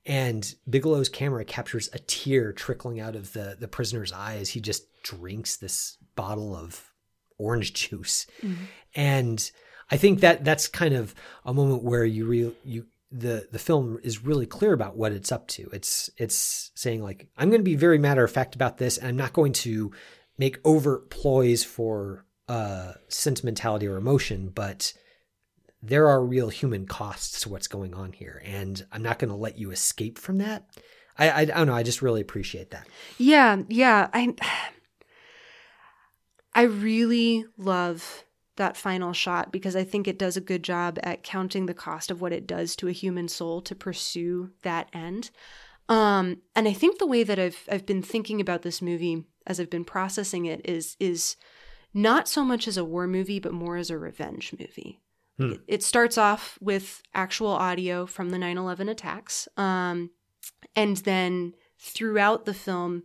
And 0.06 0.54
bigelow's 0.68 1.08
camera 1.08 1.44
captures 1.44 1.90
a 1.92 1.98
tear 1.98 2.52
trickling 2.52 3.00
out 3.00 3.14
of 3.16 3.32
the 3.32 3.56
the 3.58 3.68
prisoner's 3.68 4.12
eye 4.12 4.36
as 4.36 4.50
he 4.50 4.60
just 4.60 4.86
drinks 5.02 5.56
this 5.56 5.98
bottle 6.16 6.56
of 6.56 6.90
orange 7.38 7.74
juice. 7.74 8.26
And 8.94 9.50
i 9.90 9.98
think 9.98 10.20
that 10.20 10.42
that's 10.44 10.66
kind 10.66 10.94
of 10.94 11.14
a 11.44 11.52
moment 11.52 11.82
where 11.82 12.06
you 12.06 12.24
real 12.24 12.54
you 12.64 12.86
the 13.14 13.46
the 13.52 13.60
film 13.60 13.98
is 14.02 14.24
really 14.24 14.44
clear 14.44 14.72
about 14.72 14.96
what 14.96 15.12
it's 15.12 15.30
up 15.30 15.46
to 15.46 15.68
it's 15.72 16.10
it's 16.16 16.72
saying 16.74 17.00
like 17.00 17.28
i'm 17.38 17.48
going 17.48 17.60
to 17.60 17.64
be 17.64 17.76
very 17.76 17.96
matter 17.96 18.24
of 18.24 18.30
fact 18.30 18.56
about 18.56 18.78
this 18.78 18.98
and 18.98 19.06
i'm 19.06 19.16
not 19.16 19.32
going 19.32 19.52
to 19.52 19.92
make 20.36 20.58
overt 20.64 21.10
ploys 21.10 21.62
for 21.62 22.26
uh 22.48 22.92
sentimentality 23.06 23.86
or 23.86 23.96
emotion 23.96 24.50
but 24.52 24.92
there 25.80 26.08
are 26.08 26.24
real 26.24 26.48
human 26.48 26.86
costs 26.86 27.40
to 27.42 27.48
what's 27.48 27.68
going 27.68 27.94
on 27.94 28.12
here 28.12 28.42
and 28.44 28.84
i'm 28.90 29.02
not 29.02 29.20
going 29.20 29.30
to 29.30 29.36
let 29.36 29.56
you 29.56 29.70
escape 29.70 30.18
from 30.18 30.38
that 30.38 30.66
I, 31.16 31.30
I 31.30 31.38
i 31.40 31.44
don't 31.44 31.68
know 31.68 31.74
i 31.74 31.84
just 31.84 32.02
really 32.02 32.20
appreciate 32.20 32.72
that 32.72 32.88
Yeah, 33.16 33.62
yeah. 33.68 34.08
I 34.12 34.34
I 36.56 36.62
really 36.62 37.44
love 37.58 38.23
that 38.56 38.76
final 38.76 39.12
shot 39.12 39.52
because 39.52 39.74
I 39.74 39.84
think 39.84 40.06
it 40.06 40.18
does 40.18 40.36
a 40.36 40.40
good 40.40 40.62
job 40.62 40.98
at 41.02 41.22
counting 41.22 41.66
the 41.66 41.74
cost 41.74 42.10
of 42.10 42.20
what 42.20 42.32
it 42.32 42.46
does 42.46 42.76
to 42.76 42.88
a 42.88 42.92
human 42.92 43.28
soul 43.28 43.60
to 43.62 43.74
pursue 43.74 44.50
that 44.62 44.88
end. 44.92 45.30
Um, 45.88 46.38
and 46.54 46.66
I 46.66 46.72
think 46.72 46.98
the 46.98 47.06
way 47.06 47.24
that 47.24 47.38
I've 47.38 47.68
I've 47.70 47.86
been 47.86 48.02
thinking 48.02 48.40
about 48.40 48.62
this 48.62 48.80
movie 48.80 49.24
as 49.46 49.60
I've 49.60 49.70
been 49.70 49.84
processing 49.84 50.46
it 50.46 50.62
is 50.64 50.96
is 50.98 51.36
not 51.92 52.28
so 52.28 52.44
much 52.44 52.66
as 52.66 52.76
a 52.76 52.84
war 52.84 53.06
movie, 53.06 53.38
but 53.38 53.52
more 53.52 53.76
as 53.76 53.90
a 53.90 53.98
revenge 53.98 54.54
movie. 54.58 55.00
It, 55.52 55.60
it 55.66 55.82
starts 55.82 56.16
off 56.16 56.58
with 56.60 57.02
actual 57.14 57.48
audio 57.48 58.06
from 58.06 58.30
the 58.30 58.38
9 58.38 58.56
11 58.56 58.88
attacks. 58.88 59.48
Um, 59.56 60.10
and 60.76 60.96
then 60.98 61.54
throughout 61.80 62.44
the 62.44 62.54
film, 62.54 63.02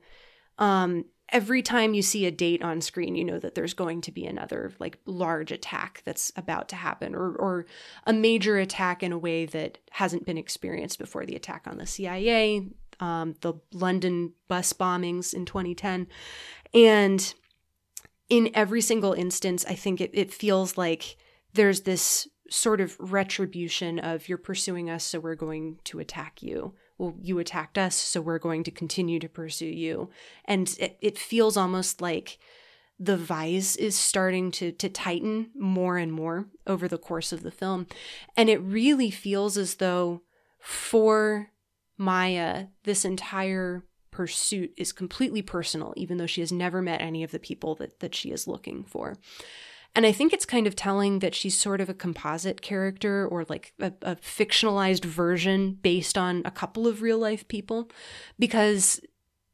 um, 0.58 1.06
every 1.32 1.62
time 1.62 1.94
you 1.94 2.02
see 2.02 2.26
a 2.26 2.32
date 2.32 2.62
on 2.62 2.82
screen, 2.82 3.16
you 3.16 3.24
know 3.24 3.40
that 3.40 3.56
there's 3.56 3.74
going 3.74 4.02
to 4.02 4.12
be 4.12 4.26
another 4.26 4.74
like 4.80 5.00
large 5.06 5.52
attack 5.52 6.02
that's 6.06 6.32
about 6.36 6.70
to 6.70 6.76
happen, 6.76 7.16
or 7.16 7.36
or 7.36 7.66
a 8.06 8.14
major 8.14 8.58
attack 8.58 9.04
in 9.04 9.12
a 9.12 9.18
way 9.18 9.46
that 9.46 9.78
hasn't 9.92 10.26
been 10.26 10.38
experienced 10.38 11.00
before. 11.00 11.26
The 11.26 11.36
attack 11.36 11.64
on 11.68 11.78
the 11.78 11.86
CIA, 11.86 12.68
um, 13.00 13.36
the 13.42 13.54
London 13.74 14.34
bus 14.48 14.74
bombings 14.74 15.34
in 15.34 15.46
2010, 15.46 16.08
and 16.74 17.34
in 18.30 18.52
every 18.54 18.82
single 18.82 19.14
instance, 19.14 19.66
I 19.68 19.74
think 19.74 20.02
it, 20.02 20.12
it 20.14 20.34
feels 20.34 20.78
like 20.78 21.18
there's 21.54 21.82
this 21.82 22.28
sort 22.50 22.82
of 22.82 22.96
retribution 23.00 24.00
of 24.00 24.28
you're 24.28 24.38
pursuing 24.38 24.90
us, 24.90 25.04
so 25.04 25.20
we're 25.20 25.36
going 25.36 25.80
to 25.86 26.00
attack 26.00 26.42
you. 26.42 26.74
Well, 27.00 27.16
you 27.22 27.40
attacked 27.40 27.78
us, 27.78 27.96
so 27.96 28.22
we're 28.22 28.40
going 28.40 28.64
to 28.66 28.72
continue 28.72 29.20
to 29.20 29.30
pursue 29.30 29.66
you. 29.66 30.10
And 30.46 30.76
it, 30.80 30.98
it 31.02 31.18
feels 31.18 31.58
almost 31.58 32.02
like 32.02 32.38
the 33.00 33.18
vise 33.18 33.78
is 33.78 33.98
starting 33.98 34.52
to 34.52 34.74
to 34.74 34.90
tighten 34.90 35.52
more 35.56 35.98
and 35.98 36.12
more 36.12 36.48
over 36.68 36.88
the 36.88 36.98
course 36.98 37.32
of 37.32 37.42
the 37.42 37.52
film. 37.52 37.88
And 38.36 38.50
it 38.50 38.58
really 38.58 39.10
feels 39.10 39.58
as 39.58 39.76
though 39.76 40.22
for 40.60 41.52
Maya, 41.98 42.68
this 42.84 43.06
entire 43.06 43.86
pursuit 44.12 44.74
is 44.76 44.92
completely 44.92 45.42
personal, 45.42 45.94
even 45.96 46.18
though 46.18 46.28
she 46.28 46.42
has 46.42 46.52
never 46.52 46.82
met 46.82 47.00
any 47.00 47.24
of 47.24 47.32
the 47.32 47.40
people 47.40 47.76
that, 47.76 48.02
that 48.02 48.14
she 48.14 48.32
is 48.32 48.48
looking 48.48 48.84
for. 48.84 49.18
And 49.96 50.06
I 50.06 50.12
think 50.12 50.34
it's 50.34 50.46
kind 50.46 50.68
of 50.68 50.76
telling 50.76 51.20
that 51.20 51.36
she's 51.36 51.58
sort 51.58 51.82
of 51.82 51.90
a 51.90 51.94
composite 51.94 52.62
character 52.62 53.28
or 53.28 53.46
like 53.50 53.74
a, 53.80 53.92
a 54.02 54.16
fictionalized 54.18 55.04
version 55.04 55.80
based 55.82 56.18
on 56.18 56.42
a 56.46 56.52
couple 56.52 56.88
of 56.88 57.02
real 57.02 57.18
life 57.18 57.48
people 57.48 57.90
because 58.38 59.02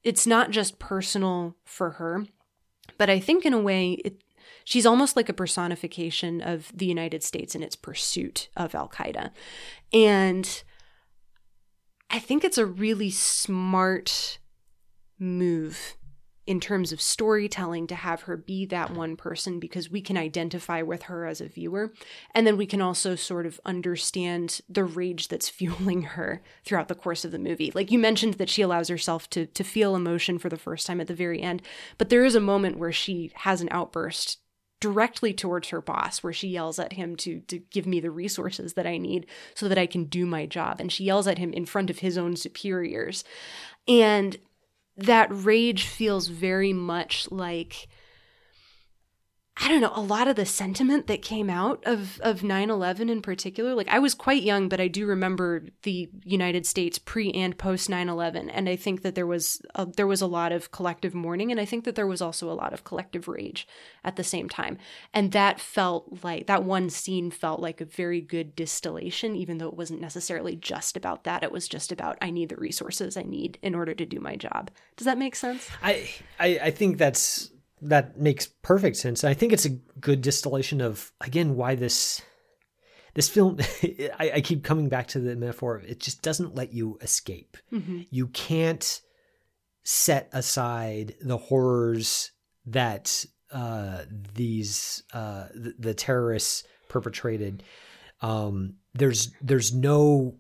it's 0.03 0.27
not 0.27 0.51
just 0.51 0.77
personal 0.77 1.55
for 1.63 1.91
her, 1.91 2.25
but 2.97 3.09
I 3.09 3.19
think 3.19 3.45
in 3.45 3.53
a 3.53 3.59
way 3.59 3.93
it, 4.05 4.21
she's 4.63 4.85
almost 4.85 5.15
like 5.15 5.29
a 5.29 5.33
personification 5.33 6.41
of 6.41 6.71
the 6.75 6.85
United 6.85 7.23
States 7.23 7.55
in 7.55 7.63
its 7.63 7.75
pursuit 7.75 8.49
of 8.55 8.75
Al 8.75 8.89
Qaeda. 8.89 9.31
And 9.93 10.63
I 12.09 12.19
think 12.19 12.43
it's 12.43 12.57
a 12.57 12.65
really 12.65 13.09
smart 13.09 14.39
move 15.17 15.95
in 16.47 16.59
terms 16.59 16.91
of 16.91 17.01
storytelling 17.01 17.87
to 17.87 17.95
have 17.95 18.21
her 18.21 18.37
be 18.37 18.65
that 18.65 18.91
one 18.91 19.15
person 19.15 19.59
because 19.59 19.89
we 19.89 20.01
can 20.01 20.17
identify 20.17 20.81
with 20.81 21.03
her 21.03 21.25
as 21.25 21.41
a 21.41 21.47
viewer. 21.47 21.91
And 22.33 22.45
then 22.45 22.57
we 22.57 22.67
can 22.67 22.81
also 22.81 23.15
sort 23.15 23.45
of 23.45 23.59
understand 23.65 24.61
the 24.69 24.83
rage 24.83 25.27
that's 25.27 25.49
fueling 25.55 26.03
her 26.03 26.41
throughout 26.63 26.87
the 26.87 26.95
course 26.95 27.25
of 27.25 27.31
the 27.31 27.39
movie. 27.39 27.71
Like 27.73 27.91
you 27.91 27.99
mentioned 27.99 28.35
that 28.35 28.49
she 28.49 28.61
allows 28.61 28.89
herself 28.89 29.29
to 29.31 29.45
to 29.47 29.63
feel 29.63 29.95
emotion 29.95 30.37
for 30.39 30.49
the 30.49 30.57
first 30.57 30.85
time 30.85 31.01
at 31.01 31.07
the 31.07 31.13
very 31.13 31.41
end, 31.41 31.61
but 31.97 32.09
there 32.09 32.25
is 32.25 32.35
a 32.35 32.39
moment 32.39 32.77
where 32.77 32.91
she 32.91 33.31
has 33.35 33.61
an 33.61 33.69
outburst 33.71 34.39
directly 34.81 35.33
towards 35.33 35.69
her 35.69 35.81
boss 35.81 36.21
where 36.21 36.33
she 36.33 36.49
yells 36.49 36.77
at 36.77 36.93
him 36.93 37.15
to 37.15 37.39
to 37.41 37.57
give 37.57 37.87
me 37.87 37.99
the 37.99 38.11
resources 38.11 38.73
that 38.73 38.85
I 38.85 38.97
need 38.97 39.25
so 39.53 39.67
that 39.67 39.77
I 39.77 39.87
can 39.87 40.03
do 40.05 40.25
my 40.25 40.45
job 40.45 40.79
and 40.79 40.91
she 40.91 41.05
yells 41.05 41.27
at 41.27 41.37
him 41.37 41.53
in 41.53 41.65
front 41.65 41.89
of 41.89 41.99
his 41.99 42.17
own 42.17 42.35
superiors 42.35 43.23
and 43.87 44.37
that 44.97 45.27
rage 45.31 45.85
feels 45.85 46.27
very 46.27 46.73
much 46.73 47.27
like 47.31 47.87
I 49.57 49.69
don't 49.69 49.79
know, 49.79 49.93
a 49.95 50.01
lot 50.01 50.27
of 50.27 50.35
the 50.35 50.45
sentiment 50.45 51.07
that 51.07 51.21
came 51.21 51.49
out 51.49 51.81
of 51.85 52.19
of 52.19 52.41
9/11 52.41 53.09
in 53.09 53.21
particular. 53.21 53.73
Like 53.73 53.87
I 53.87 53.99
was 53.99 54.13
quite 54.13 54.43
young, 54.43 54.67
but 54.67 54.81
I 54.81 54.89
do 54.89 55.05
remember 55.05 55.63
the 55.83 56.09
United 56.25 56.65
States 56.65 56.99
pre 56.99 57.31
and 57.31 57.57
post 57.57 57.89
9/11, 57.89 58.49
and 58.53 58.67
I 58.67 58.75
think 58.75 59.01
that 59.03 59.15
there 59.15 59.25
was 59.25 59.61
a, 59.73 59.85
there 59.85 60.07
was 60.07 60.21
a 60.21 60.27
lot 60.27 60.51
of 60.51 60.71
collective 60.71 61.15
mourning, 61.15 61.51
and 61.51 61.59
I 61.59 61.65
think 61.65 61.85
that 61.85 61.95
there 61.95 62.05
was 62.05 62.21
also 62.21 62.51
a 62.51 62.53
lot 62.53 62.73
of 62.73 62.83
collective 62.83 63.29
rage 63.29 63.65
at 64.03 64.17
the 64.17 64.25
same 64.25 64.49
time. 64.49 64.77
And 65.13 65.31
that 65.31 65.61
felt 65.61 66.21
like 66.21 66.47
that 66.47 66.65
one 66.65 66.89
scene 66.89 67.31
felt 67.31 67.61
like 67.61 67.79
a 67.79 67.85
very 67.85 68.19
good 68.19 68.57
distillation, 68.57 69.37
even 69.37 69.57
though 69.57 69.69
it 69.69 69.77
wasn't 69.77 70.01
necessarily 70.01 70.57
just 70.57 70.97
about 70.97 71.23
that. 71.23 71.43
It 71.43 71.51
was 71.51 71.69
just 71.69 71.93
about 71.93 72.17
I 72.21 72.29
need 72.29 72.49
the 72.49 72.57
resources 72.57 73.15
I 73.15 73.23
need 73.23 73.57
in 73.61 73.73
order 73.73 73.93
to 73.93 74.05
do 74.05 74.19
my 74.19 74.35
job. 74.35 74.69
Does 74.97 75.05
that 75.05 75.17
make 75.17 75.35
sense? 75.35 75.69
I, 75.81 76.09
I 76.39 76.59
I 76.63 76.71
think 76.71 76.97
that's 76.97 77.51
that 77.89 78.19
makes 78.19 78.47
perfect 78.47 78.97
sense. 78.97 79.23
I 79.23 79.33
think 79.33 79.53
it's 79.53 79.65
a 79.65 79.77
good 79.99 80.21
distillation 80.21 80.81
of 80.81 81.11
again 81.21 81.55
why 81.55 81.75
this 81.75 82.21
this 83.15 83.29
film, 83.29 83.57
I, 84.19 84.31
I 84.35 84.41
keep 84.41 84.63
coming 84.63 84.89
back 84.89 85.07
to 85.09 85.19
the 85.19 85.35
metaphor. 85.35 85.81
It 85.87 85.99
just 85.99 86.21
doesn't 86.21 86.53
let 86.53 86.73
you 86.73 86.99
escape. 87.01 87.57
You 88.11 88.27
can't 88.27 89.01
set 89.83 90.29
aside 90.33 91.15
the 91.21 91.37
horrors 91.37 92.31
that 92.65 93.25
uh, 93.51 94.03
these 94.33 95.03
uh, 95.13 95.45
the, 95.55 95.75
the 95.79 95.93
terrorists 95.93 96.63
perpetrated. 96.89 97.63
Um, 98.21 98.75
there's 98.93 99.31
there's 99.41 99.73
no 99.73 100.35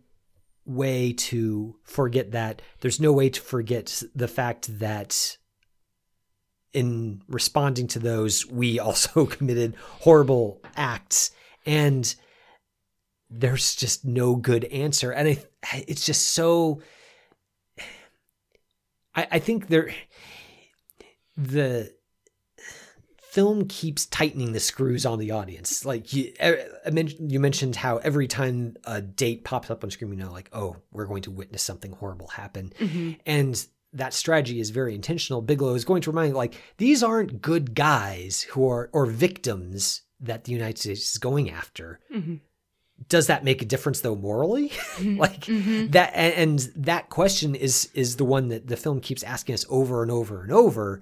way 0.65 1.13
to 1.13 1.77
forget 1.83 2.31
that. 2.31 2.61
There's 2.81 2.99
no 2.99 3.13
way 3.13 3.29
to 3.29 3.41
forget 3.41 4.03
the 4.13 4.27
fact 4.27 4.79
that 4.79 5.37
in 6.75 7.21
responding 7.29 7.87
to 7.87 7.99
those, 7.99 8.45
we 8.45 8.79
also 8.79 9.25
committed 9.25 9.75
horrible 10.01 10.61
acts, 10.75 11.31
and 11.65 12.13
there's 13.29 13.75
just 13.75 14.05
no 14.05 14.35
good 14.35 14.65
answer. 14.65 15.11
And 15.11 15.29
I, 15.29 15.85
it's 15.87 16.05
just 16.05 16.29
so. 16.29 16.81
I, 19.15 19.27
I 19.31 19.39
think 19.39 19.69
there, 19.69 19.95
the 21.37 21.93
film 23.21 23.67
keeps 23.67 24.05
tightening 24.05 24.51
the 24.51 24.59
screws 24.59 25.05
on 25.05 25.17
the 25.17 25.31
audience. 25.31 25.85
Like 25.85 26.11
you, 26.11 26.33
I 26.41 26.89
mentioned, 26.91 27.31
you 27.31 27.39
mentioned 27.39 27.77
how 27.77 27.97
every 27.97 28.27
time 28.27 28.75
a 28.83 29.01
date 29.01 29.45
pops 29.45 29.71
up 29.71 29.85
on 29.85 29.91
screen, 29.91 30.11
you 30.11 30.17
know, 30.17 30.31
like, 30.31 30.49
oh, 30.51 30.75
we're 30.91 31.05
going 31.05 31.21
to 31.23 31.31
witness 31.31 31.63
something 31.63 31.93
horrible 31.93 32.27
happen, 32.27 32.73
mm-hmm. 32.77 33.13
and 33.25 33.65
that 33.95 34.13
strategy 34.13 34.59
is 34.59 34.69
very 34.69 34.93
intentional. 34.93 35.41
Bigelow 35.41 35.73
is 35.73 35.85
going 35.85 36.01
to 36.03 36.11
remind 36.11 36.29
you, 36.29 36.35
like, 36.35 36.55
these 36.77 37.01
aren't 37.01 37.41
good 37.41 37.73
guys 37.73 38.43
who 38.43 38.69
are 38.69 38.89
or 38.93 39.05
victims 39.05 40.01
that 40.19 40.43
the 40.43 40.51
United 40.51 40.77
States 40.77 41.13
is 41.13 41.17
going 41.17 41.49
after. 41.49 41.99
Mm-hmm. 42.13 42.35
Does 43.09 43.27
that 43.27 43.43
make 43.43 43.61
a 43.61 43.65
difference 43.65 44.01
though 44.01 44.15
morally? 44.15 44.71
Mm-hmm. 44.95 45.19
like 45.19 45.41
mm-hmm. 45.41 45.87
that 45.91 46.11
and, 46.15 46.33
and 46.33 46.59
that 46.85 47.09
question 47.09 47.53
is 47.53 47.89
is 47.93 48.15
the 48.15 48.23
one 48.23 48.47
that 48.47 48.67
the 48.67 48.77
film 48.77 49.01
keeps 49.01 49.23
asking 49.23 49.55
us 49.55 49.65
over 49.67 50.01
and 50.01 50.09
over 50.09 50.41
and 50.41 50.53
over. 50.53 51.01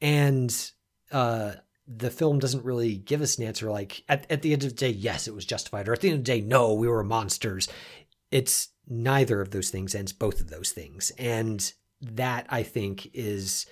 And 0.00 0.70
uh 1.12 1.52
the 1.86 2.10
film 2.10 2.38
doesn't 2.38 2.64
really 2.64 2.96
give 2.96 3.20
us 3.20 3.36
an 3.36 3.44
answer 3.44 3.70
like 3.70 4.02
at, 4.08 4.30
at 4.30 4.40
the 4.40 4.54
end 4.54 4.64
of 4.64 4.70
the 4.70 4.74
day, 4.74 4.88
yes, 4.88 5.28
it 5.28 5.34
was 5.34 5.44
justified, 5.44 5.86
or 5.86 5.92
at 5.92 6.00
the 6.00 6.08
end 6.08 6.20
of 6.20 6.24
the 6.24 6.32
day, 6.32 6.40
no, 6.40 6.72
we 6.72 6.88
were 6.88 7.04
monsters. 7.04 7.68
It's 8.30 8.68
neither 8.88 9.42
of 9.42 9.50
those 9.50 9.68
things 9.68 9.94
and 9.94 10.04
it's 10.04 10.12
both 10.12 10.40
of 10.40 10.48
those 10.48 10.70
things. 10.70 11.12
And 11.18 11.70
that 12.12 12.46
I 12.48 12.62
think 12.62 13.10
is 13.14 13.66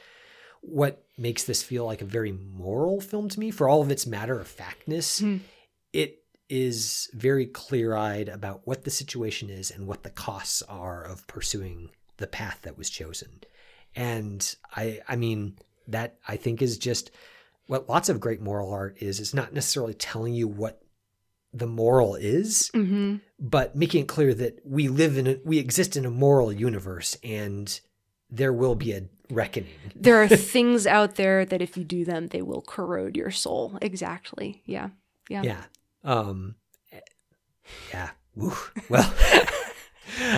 what 0.61 1.05
makes 1.18 1.45
this 1.45 1.62
feel 1.62 1.85
like 1.85 2.03
a 2.03 2.07
very 2.07 2.33
moral 2.33 3.01
film 3.01 3.28
to 3.28 3.41
me 3.41 3.51
for 3.51 3.68
all 3.68 3.83
of 3.83 3.91
its 3.91 4.07
matter 4.07 4.41
of 4.41 4.47
factness. 4.47 5.20
Hmm. 5.20 5.39
It 5.93 6.22
is 6.49 7.11
very 7.14 7.47
clear 7.47 7.97
eyed 7.97 8.28
about 8.28 8.62
what 8.64 8.85
the 8.85 8.91
situation 8.91 9.51
is 9.51 9.70
and 9.70 9.87
what 9.87 10.03
the 10.03 10.11
costs 10.11 10.62
are 10.62 11.03
of 11.03 11.26
pursuing 11.26 11.91
the 12.18 12.26
path 12.26 12.61
that 12.62 12.78
was 12.78 12.91
chosen. 12.91 13.41
And 13.97 14.55
I 14.74 15.01
I 15.09 15.16
mean 15.16 15.59
that 15.89 16.18
I 16.26 16.37
think 16.37 16.62
is 16.62 16.78
just 16.78 17.11
what 17.66 17.89
lots 17.89 18.09
of 18.09 18.20
great 18.20 18.41
moral 18.41 18.72
art 18.72 18.97
is. 19.01 19.20
It's 19.20 19.35
not 19.35 19.53
necessarily 19.53 19.95
telling 19.95 20.35
you 20.35 20.47
what 20.47 20.83
the 21.53 21.66
moral 21.66 22.14
is, 22.14 22.70
mm-hmm. 22.74 23.16
but 23.39 23.76
making 23.76 24.03
it 24.03 24.09
clear 24.09 24.33
that 24.35 24.61
we 24.64 24.89
live 24.89 25.18
in 25.18 25.26
a, 25.26 25.39
we 25.45 25.59
exist 25.59 25.97
in 25.97 26.07
a 26.07 26.11
moral 26.11 26.53
universe 26.53 27.16
and 27.22 27.80
there 28.33 28.53
will 28.53 28.74
be 28.74 28.93
a 28.93 29.03
reckoning. 29.30 29.70
There 29.95 30.20
are 30.22 30.28
things 30.57 30.87
out 30.87 31.14
there 31.16 31.45
that 31.45 31.62
if 31.62 31.76
you 31.76 31.85
do 31.85 32.05
them, 32.05 32.26
they 32.28 32.43
will 32.43 32.62
corrode 32.62 33.16
your 33.16 33.30
soul. 33.30 33.78
Exactly. 33.80 34.62
Yeah. 34.66 34.89
Yeah. 35.28 35.43
Yeah. 35.43 35.62
Um 36.03 36.57
yeah. 37.93 38.11
Woo. 38.35 38.55
Well, 38.89 39.12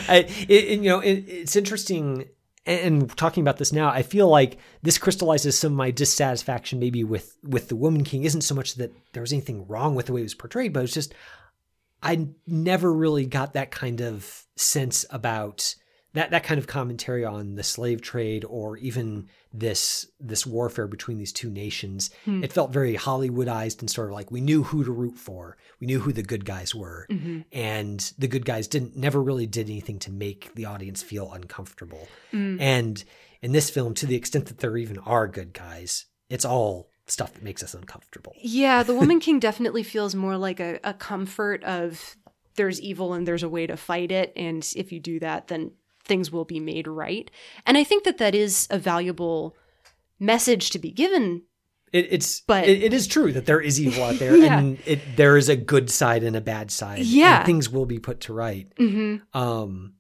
I, 0.09 0.27
it, 0.49 0.51
it- 0.51 0.79
you 0.81 0.89
know, 0.89 1.01
it, 1.01 1.25
it's 1.29 1.57
interesting. 1.57 2.27
And 2.67 3.15
talking 3.19 3.43
about 3.43 3.59
this 3.59 3.73
now, 3.75 3.89
I 3.91 4.03
feel 4.03 4.27
like 4.29 4.57
this 4.83 4.97
crystallizes 4.97 5.59
some 5.59 5.73
of 5.73 5.77
my 5.77 5.91
dissatisfaction 5.91 6.79
maybe 6.79 7.05
with 7.05 7.37
with 7.43 7.69
the 7.69 7.77
Woman 7.77 8.05
King. 8.05 8.25
Isn't 8.25 8.41
so 8.41 8.55
much 8.55 8.77
that 8.77 8.91
there 9.13 9.21
was 9.21 9.33
anything 9.35 9.67
wrong 9.67 9.95
with 9.95 10.07
the 10.07 10.15
way 10.15 10.21
it 10.21 10.25
was 10.25 10.35
portrayed, 10.35 10.73
but 10.73 10.83
it's 10.83 10.95
just 10.95 11.15
I 12.03 12.29
never 12.47 12.91
really 12.93 13.27
got 13.27 13.53
that 13.53 13.71
kind 13.71 14.01
of 14.01 14.45
sense 14.57 15.05
about 15.11 15.75
that 16.15 16.31
that 16.31 16.45
kind 16.45 16.59
of 16.59 16.67
commentary 16.67 17.25
on 17.25 17.57
the 17.57 17.63
slave 17.63 18.01
trade 18.01 18.45
or 18.49 18.77
even 18.79 19.29
this 19.53 20.07
this 20.19 20.47
warfare 20.47 20.87
between 20.87 21.19
these 21.19 21.33
two 21.33 21.51
nations. 21.51 22.11
Hmm. 22.25 22.43
It 22.43 22.53
felt 22.53 22.73
very 22.73 22.95
Hollywoodized 22.95 23.81
and 23.81 23.91
sort 23.91 24.09
of 24.09 24.15
like 24.15 24.31
we 24.31 24.41
knew 24.41 24.63
who 24.63 24.85
to 24.85 24.91
root 24.91 25.17
for. 25.17 25.57
We 25.81 25.87
knew 25.87 26.01
who 26.01 26.13
the 26.13 26.23
good 26.23 26.45
guys 26.45 26.75
were. 26.75 27.07
Mm-hmm. 27.11 27.41
And 27.53 28.13
the 28.17 28.29
good 28.29 28.45
guys 28.45 28.69
didn't 28.69 28.97
never 28.97 29.23
really 29.23 29.47
did 29.47 29.69
anything 29.69 29.99
to 30.01 30.11
make 30.11 30.55
the 30.55 30.65
audience 30.65 31.03
feel 31.03 31.33
uncomfortable. 31.33 32.09
Mm. 32.33 32.61
And 32.61 33.05
in 33.43 33.53
this 33.53 33.69
film, 33.69 33.95
to 33.95 34.07
the 34.07 34.17
extent 34.17 34.47
that 34.47 34.59
there 34.59 34.77
even 34.77 34.99
are 35.01 35.29
good 35.29 35.53
guys, 35.53 36.07
it's 36.31 36.45
all 36.45 36.91
stuff 37.07 37.35
that 37.35 37.43
makes 37.43 37.63
us 37.63 37.75
uncomfortable. 37.75 38.33
Yeah, 38.41 38.83
the 38.83 38.95
Woman 38.95 39.21
King 39.21 39.39
definitely 39.39 39.83
feels 39.83 40.15
more 40.15 40.37
like 40.37 40.61
a, 40.61 40.81
a 40.85 40.95
comfort 40.95 41.63
of 41.65 42.17
there's 42.57 42.81
evil 42.81 43.13
and 43.15 43.27
there's 43.27 43.43
a 43.43 43.49
way 43.49 43.67
to 43.67 43.77
fight 43.77 44.13
it. 44.13 44.33
And 44.37 44.67
if 44.77 44.93
you 44.93 45.01
do 45.01 45.19
that, 45.21 45.49
then 45.49 45.73
things 46.05 46.31
will 46.31 46.45
be 46.45 46.61
made 46.61 46.87
right. 46.87 47.31
And 47.67 47.77
I 47.79 47.85
think 47.85 48.05
that 48.05 48.19
that 48.19 48.35
is 48.35 48.67
a 48.71 48.79
valuable 48.79 49.57
message 50.21 50.71
to 50.71 50.79
be 50.79 50.91
given. 50.91 51.43
It, 51.93 52.09
it's 52.11 52.41
But- 52.41 52.69
it, 52.69 52.83
it 52.83 52.93
is 52.93 53.07
true 53.07 53.33
that 53.33 53.47
there 53.47 53.61
is 53.61 53.81
evil 53.81 54.05
out 54.05 54.19
there, 54.19 54.37
Yeah. 54.45 54.59
and 54.59 54.79
it, 54.87 55.01
there 55.17 55.37
is 55.37 55.49
a 55.49 55.57
good 55.57 55.91
side 55.91 56.23
and 56.25 56.35
a 56.37 56.41
bad 56.41 56.71
side. 56.71 56.99
and 56.99 57.07
Yeah. 57.07 57.45
things 57.45 57.71
will 57.71 57.87
be 57.87 57.99
put 57.99 58.21
to 58.23 58.33
right. 58.33 58.67
hmm 58.77 59.17
Um, 59.33 59.95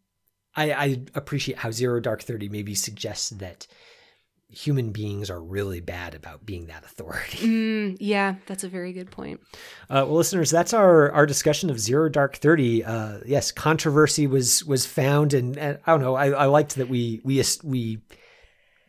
I, 0.57 0.73
I 0.73 1.03
appreciate 1.15 1.59
how 1.59 1.71
Zero 1.73 1.99
Dark 2.01 2.23
Thirty 2.23 2.49
maybe 2.49 2.75
suggests 2.77 3.31
that 3.31 3.67
human 4.55 4.91
beings 4.91 5.31
are 5.31 5.41
really 5.41 5.81
bad 5.81 6.15
about 6.15 6.47
being 6.47 6.67
that 6.67 6.85
authority. 6.85 7.39
Mm, 7.55 7.97
yeah, 8.01 8.37
that's 8.47 8.65
a 8.65 8.69
very 8.69 8.93
good 8.93 9.11
point. 9.11 9.41
Uh, 9.91 10.05
well, 10.07 10.15
listeners, 10.15 10.51
that's 10.51 10.73
our 10.73 11.11
our 11.13 11.27
discussion 11.27 11.71
of 11.71 11.79
Zero 11.79 12.09
Dark 12.09 12.37
Thirty. 12.37 12.83
Uh, 12.83 13.19
yes, 13.27 13.53
controversy 13.53 14.27
was 14.27 14.65
was 14.65 14.87
found, 14.87 15.35
and, 15.35 15.57
and 15.57 15.79
I 15.87 15.93
don't 15.93 16.01
know. 16.01 16.15
I, 16.15 16.31
I 16.31 16.47
liked 16.47 16.77
that 16.77 16.89
we 16.89 17.21
we 17.25 17.43
we 17.63 18.03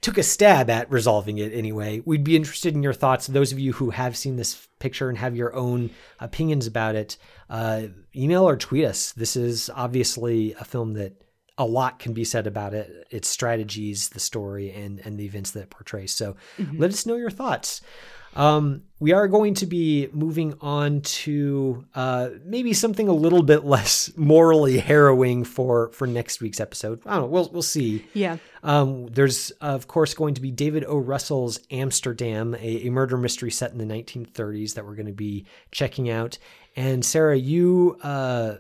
took 0.02 0.18
a 0.20 0.24
stab 0.24 0.70
at 0.70 0.90
resolving 0.92 1.40
it 1.40 1.52
anyway. 1.54 2.02
We'd 2.06 2.24
be 2.24 2.36
interested 2.36 2.76
in 2.76 2.84
your 2.84 2.94
thoughts. 2.94 3.28
Those 3.28 3.52
of 3.52 3.60
you 3.60 3.74
who 3.74 3.90
have 3.90 4.16
seen 4.16 4.36
this 4.36 4.68
picture 4.80 5.10
and 5.10 5.18
have 5.18 5.36
your 5.36 5.56
own 5.56 5.90
opinions 6.20 6.68
about 6.68 6.96
it, 6.96 7.18
uh, 7.50 7.88
email 8.16 8.48
or 8.48 8.56
tweet 8.56 8.86
us. 8.86 9.14
This 9.14 9.36
is 9.36 9.70
obviously 9.74 10.54
a 10.54 10.64
film 10.64 10.94
that 10.94 11.25
a 11.58 11.66
lot 11.66 12.00
can 12.00 12.14
be 12.14 12.24
said 12.24 12.48
about 12.48 12.74
it, 12.74 13.08
its 13.10 13.30
strategies, 13.30 14.10
the 14.10 14.20
story, 14.20 14.72
and 14.72 15.00
and 15.00 15.18
the 15.18 15.26
events 15.26 15.52
that 15.52 15.62
it 15.62 15.70
portrays. 15.70 16.12
So 16.12 16.36
let 16.74 16.92
us 16.92 17.06
know 17.06 17.16
your 17.16 17.32
thoughts. 17.32 17.82
Um, 18.36 18.84
we 19.00 19.14
are 19.14 19.28
going 19.28 19.54
to 19.56 19.66
be 19.66 20.10
moving 20.12 20.56
on 20.60 21.02
to 21.02 21.86
uh, 21.96 22.30
maybe 22.44 22.74
something 22.74 23.08
a 23.08 23.14
little 23.14 23.44
bit 23.44 23.64
less 23.66 24.12
morally 24.18 24.78
harrowing 24.78 25.44
for 25.44 25.90
for 25.92 26.06
next 26.06 26.42
week's 26.42 26.60
episode. 26.60 27.02
I 27.06 27.14
don't 27.14 27.24
know. 27.24 27.28
We'll 27.28 27.50
we'll 27.52 27.62
see. 27.62 28.06
Yeah. 28.14 28.38
Um, 28.64 29.08
there's 29.08 29.52
of 29.62 29.88
course 29.88 30.14
going 30.14 30.34
to 30.34 30.42
be 30.42 30.52
David 30.52 30.84
O. 30.86 30.98
Russell's 30.98 31.60
Amsterdam, 31.72 32.56
a, 32.56 32.88
a 32.88 32.90
murder 32.90 33.18
mystery 33.18 33.52
set 33.52 33.72
in 33.72 33.78
the 33.78 33.86
1930s 33.86 34.74
that 34.74 34.86
we're 34.86 34.96
going 34.96 35.06
to 35.06 35.14
be 35.14 35.46
checking 35.72 36.10
out. 36.10 36.38
And 36.76 37.06
Sarah, 37.06 37.38
you 37.38 37.98
uh, 38.04 38.56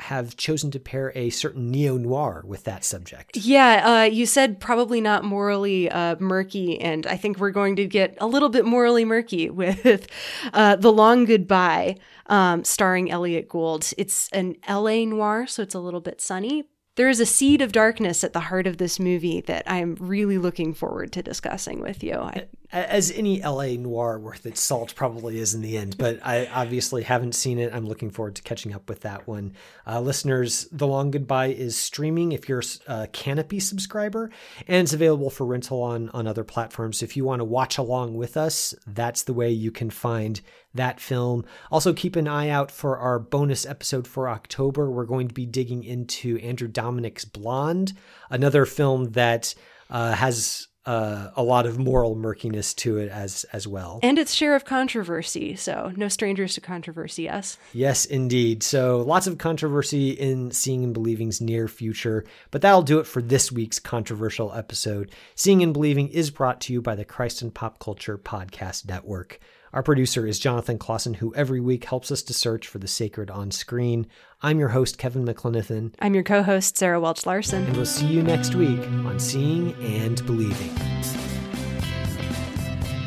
have 0.00 0.36
chosen 0.36 0.70
to 0.70 0.80
pair 0.80 1.12
a 1.14 1.30
certain 1.30 1.70
neo 1.70 1.96
noir 1.96 2.42
with 2.46 2.64
that 2.64 2.84
subject. 2.84 3.36
Yeah, 3.36 3.82
uh, 3.84 4.04
you 4.04 4.26
said 4.26 4.60
probably 4.60 5.00
not 5.00 5.24
morally 5.24 5.90
uh, 5.90 6.16
murky, 6.18 6.80
and 6.80 7.06
I 7.06 7.16
think 7.16 7.38
we're 7.38 7.50
going 7.50 7.76
to 7.76 7.86
get 7.86 8.16
a 8.20 8.26
little 8.26 8.48
bit 8.48 8.64
morally 8.64 9.04
murky 9.04 9.50
with 9.50 10.06
uh, 10.52 10.76
The 10.76 10.92
Long 10.92 11.24
Goodbye, 11.24 11.96
um, 12.26 12.64
starring 12.64 13.10
Elliott 13.10 13.48
Gould. 13.48 13.92
It's 13.98 14.28
an 14.32 14.56
LA 14.68 15.04
noir, 15.04 15.46
so 15.46 15.62
it's 15.62 15.74
a 15.74 15.80
little 15.80 16.00
bit 16.00 16.20
sunny. 16.20 16.64
There 16.96 17.08
is 17.08 17.20
a 17.20 17.26
seed 17.26 17.62
of 17.62 17.72
darkness 17.72 18.24
at 18.24 18.32
the 18.32 18.40
heart 18.40 18.66
of 18.66 18.78
this 18.78 18.98
movie 18.98 19.40
that 19.42 19.62
I'm 19.70 19.96
really 20.00 20.38
looking 20.38 20.74
forward 20.74 21.12
to 21.12 21.22
discussing 21.22 21.80
with 21.80 22.02
you. 22.02 22.14
I, 22.14 22.46
as 22.72 23.10
any 23.10 23.42
LA 23.42 23.74
noir 23.76 24.18
worth 24.18 24.46
its 24.46 24.60
salt 24.60 24.94
probably 24.94 25.38
is 25.38 25.54
in 25.54 25.60
the 25.60 25.76
end, 25.76 25.98
but 25.98 26.20
I 26.24 26.46
obviously 26.46 27.02
haven't 27.02 27.34
seen 27.34 27.58
it. 27.58 27.74
I'm 27.74 27.86
looking 27.86 28.10
forward 28.10 28.36
to 28.36 28.42
catching 28.42 28.72
up 28.72 28.88
with 28.88 29.00
that 29.00 29.26
one. 29.26 29.54
Uh, 29.86 30.00
listeners, 30.00 30.68
The 30.70 30.86
Long 30.86 31.10
Goodbye 31.10 31.48
is 31.48 31.76
streaming 31.76 32.30
if 32.32 32.48
you're 32.48 32.62
a 32.86 33.08
Kanopy 33.08 33.60
subscriber, 33.60 34.30
and 34.68 34.82
it's 34.82 34.92
available 34.92 35.30
for 35.30 35.44
rental 35.44 35.82
on, 35.82 36.10
on 36.10 36.28
other 36.28 36.44
platforms. 36.44 37.02
If 37.02 37.16
you 37.16 37.24
want 37.24 37.40
to 37.40 37.44
watch 37.44 37.76
along 37.76 38.14
with 38.14 38.36
us, 38.36 38.74
that's 38.86 39.24
the 39.24 39.34
way 39.34 39.50
you 39.50 39.72
can 39.72 39.90
find 39.90 40.40
that 40.72 41.00
film. 41.00 41.44
Also, 41.72 41.92
keep 41.92 42.14
an 42.14 42.28
eye 42.28 42.48
out 42.48 42.70
for 42.70 42.98
our 42.98 43.18
bonus 43.18 43.66
episode 43.66 44.06
for 44.06 44.28
October. 44.28 44.88
We're 44.88 45.04
going 45.04 45.26
to 45.26 45.34
be 45.34 45.46
digging 45.46 45.82
into 45.82 46.38
Andrew 46.38 46.68
Dominik's 46.68 47.24
Blonde, 47.24 47.94
another 48.30 48.64
film 48.64 49.12
that 49.12 49.56
uh, 49.90 50.12
has 50.12 50.68
uh, 50.86 51.30
a 51.36 51.42
lot 51.42 51.66
of 51.66 51.78
moral 51.78 52.16
murkiness 52.16 52.72
to 52.74 52.96
it 52.96 53.10
as 53.10 53.44
as 53.52 53.68
well. 53.68 54.00
And 54.02 54.18
its 54.18 54.32
share 54.32 54.56
of 54.56 54.64
controversy, 54.64 55.54
so 55.56 55.92
no 55.96 56.08
strangers 56.08 56.54
to 56.54 56.60
controversy, 56.60 57.24
yes. 57.24 57.58
Yes, 57.72 58.06
indeed. 58.06 58.62
So 58.62 58.98
lots 59.02 59.26
of 59.26 59.38
controversy 59.38 60.10
in 60.10 60.50
Seeing 60.50 60.82
and 60.84 60.94
Believing's 60.94 61.40
near 61.40 61.68
future, 61.68 62.24
but 62.50 62.62
that'll 62.62 62.82
do 62.82 62.98
it 62.98 63.06
for 63.06 63.20
this 63.20 63.52
week's 63.52 63.78
controversial 63.78 64.52
episode. 64.52 65.10
Seeing 65.34 65.62
and 65.62 65.74
Believing 65.74 66.08
is 66.08 66.30
brought 66.30 66.60
to 66.62 66.72
you 66.72 66.80
by 66.80 66.94
the 66.94 67.04
Christ 67.04 67.42
and 67.42 67.54
Pop 67.54 67.78
Culture 67.78 68.16
Podcast 68.16 68.88
Network. 68.88 69.38
Our 69.72 69.84
producer 69.84 70.26
is 70.26 70.40
Jonathan 70.40 70.78
Clausen, 70.78 71.14
who 71.14 71.32
every 71.36 71.60
week 71.60 71.84
helps 71.84 72.10
us 72.10 72.22
to 72.22 72.34
search 72.34 72.66
for 72.66 72.78
the 72.78 72.88
sacred 72.88 73.30
on 73.30 73.52
screen. 73.52 74.08
I'm 74.42 74.58
your 74.58 74.70
host, 74.70 74.98
Kevin 74.98 75.24
McLenithan, 75.24 75.94
I'm 76.00 76.14
your 76.14 76.24
co 76.24 76.42
host, 76.42 76.76
Sarah 76.76 76.98
Welch 77.00 77.24
Larson. 77.24 77.64
and 77.66 77.76
we'll 77.76 77.86
see 77.86 78.06
you 78.06 78.22
next 78.22 78.56
week 78.56 78.80
on 78.80 79.20
Seeing 79.20 79.74
and 79.74 80.24
Believing. 80.26 80.72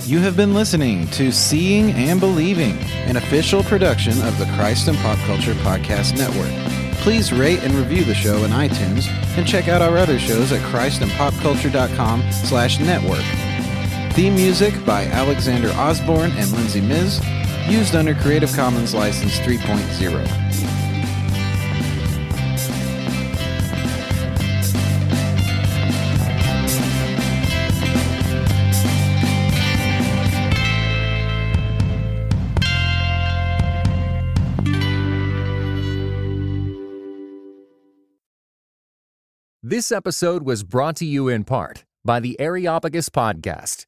You 0.05 0.19
have 0.19 0.37
been 0.37 0.53
listening 0.53 1.07
to 1.11 1.31
Seeing 1.33 1.91
and 1.91 2.19
Believing, 2.21 2.77
an 3.07 3.17
official 3.17 3.63
production 3.63 4.21
of 4.21 4.37
the 4.37 4.45
Christ 4.57 4.87
and 4.87 4.97
Pop 4.99 5.17
Culture 5.19 5.53
Podcast 5.55 6.17
Network. 6.17 6.51
Please 7.01 7.33
rate 7.33 7.59
and 7.63 7.73
review 7.73 8.05
the 8.05 8.15
show 8.15 8.37
in 8.45 8.51
iTunes 8.51 9.07
and 9.37 9.45
check 9.45 9.67
out 9.67 9.81
our 9.81 9.97
other 9.97 10.17
shows 10.17 10.53
at 10.53 10.61
christandpopculture.com 10.71 12.31
slash 12.31 12.79
network. 12.79 13.52
Theme 14.13 14.35
music 14.35 14.85
by 14.85 15.05
Alexander 15.07 15.71
Osborne 15.71 16.29
and 16.33 16.51
Lindsay 16.51 16.81
Miz, 16.81 17.19
used 17.67 17.95
under 17.95 18.13
Creative 18.13 18.53
Commons 18.53 18.93
License 18.93 19.39
3.0. 19.39 20.53
This 39.63 39.91
episode 39.91 40.43
was 40.43 40.63
brought 40.63 40.97
to 40.97 41.05
you 41.05 41.29
in 41.29 41.45
part 41.45 41.83
by 42.05 42.19
the 42.19 42.39
Areopagus 42.39 43.09
Podcast, 43.09 43.87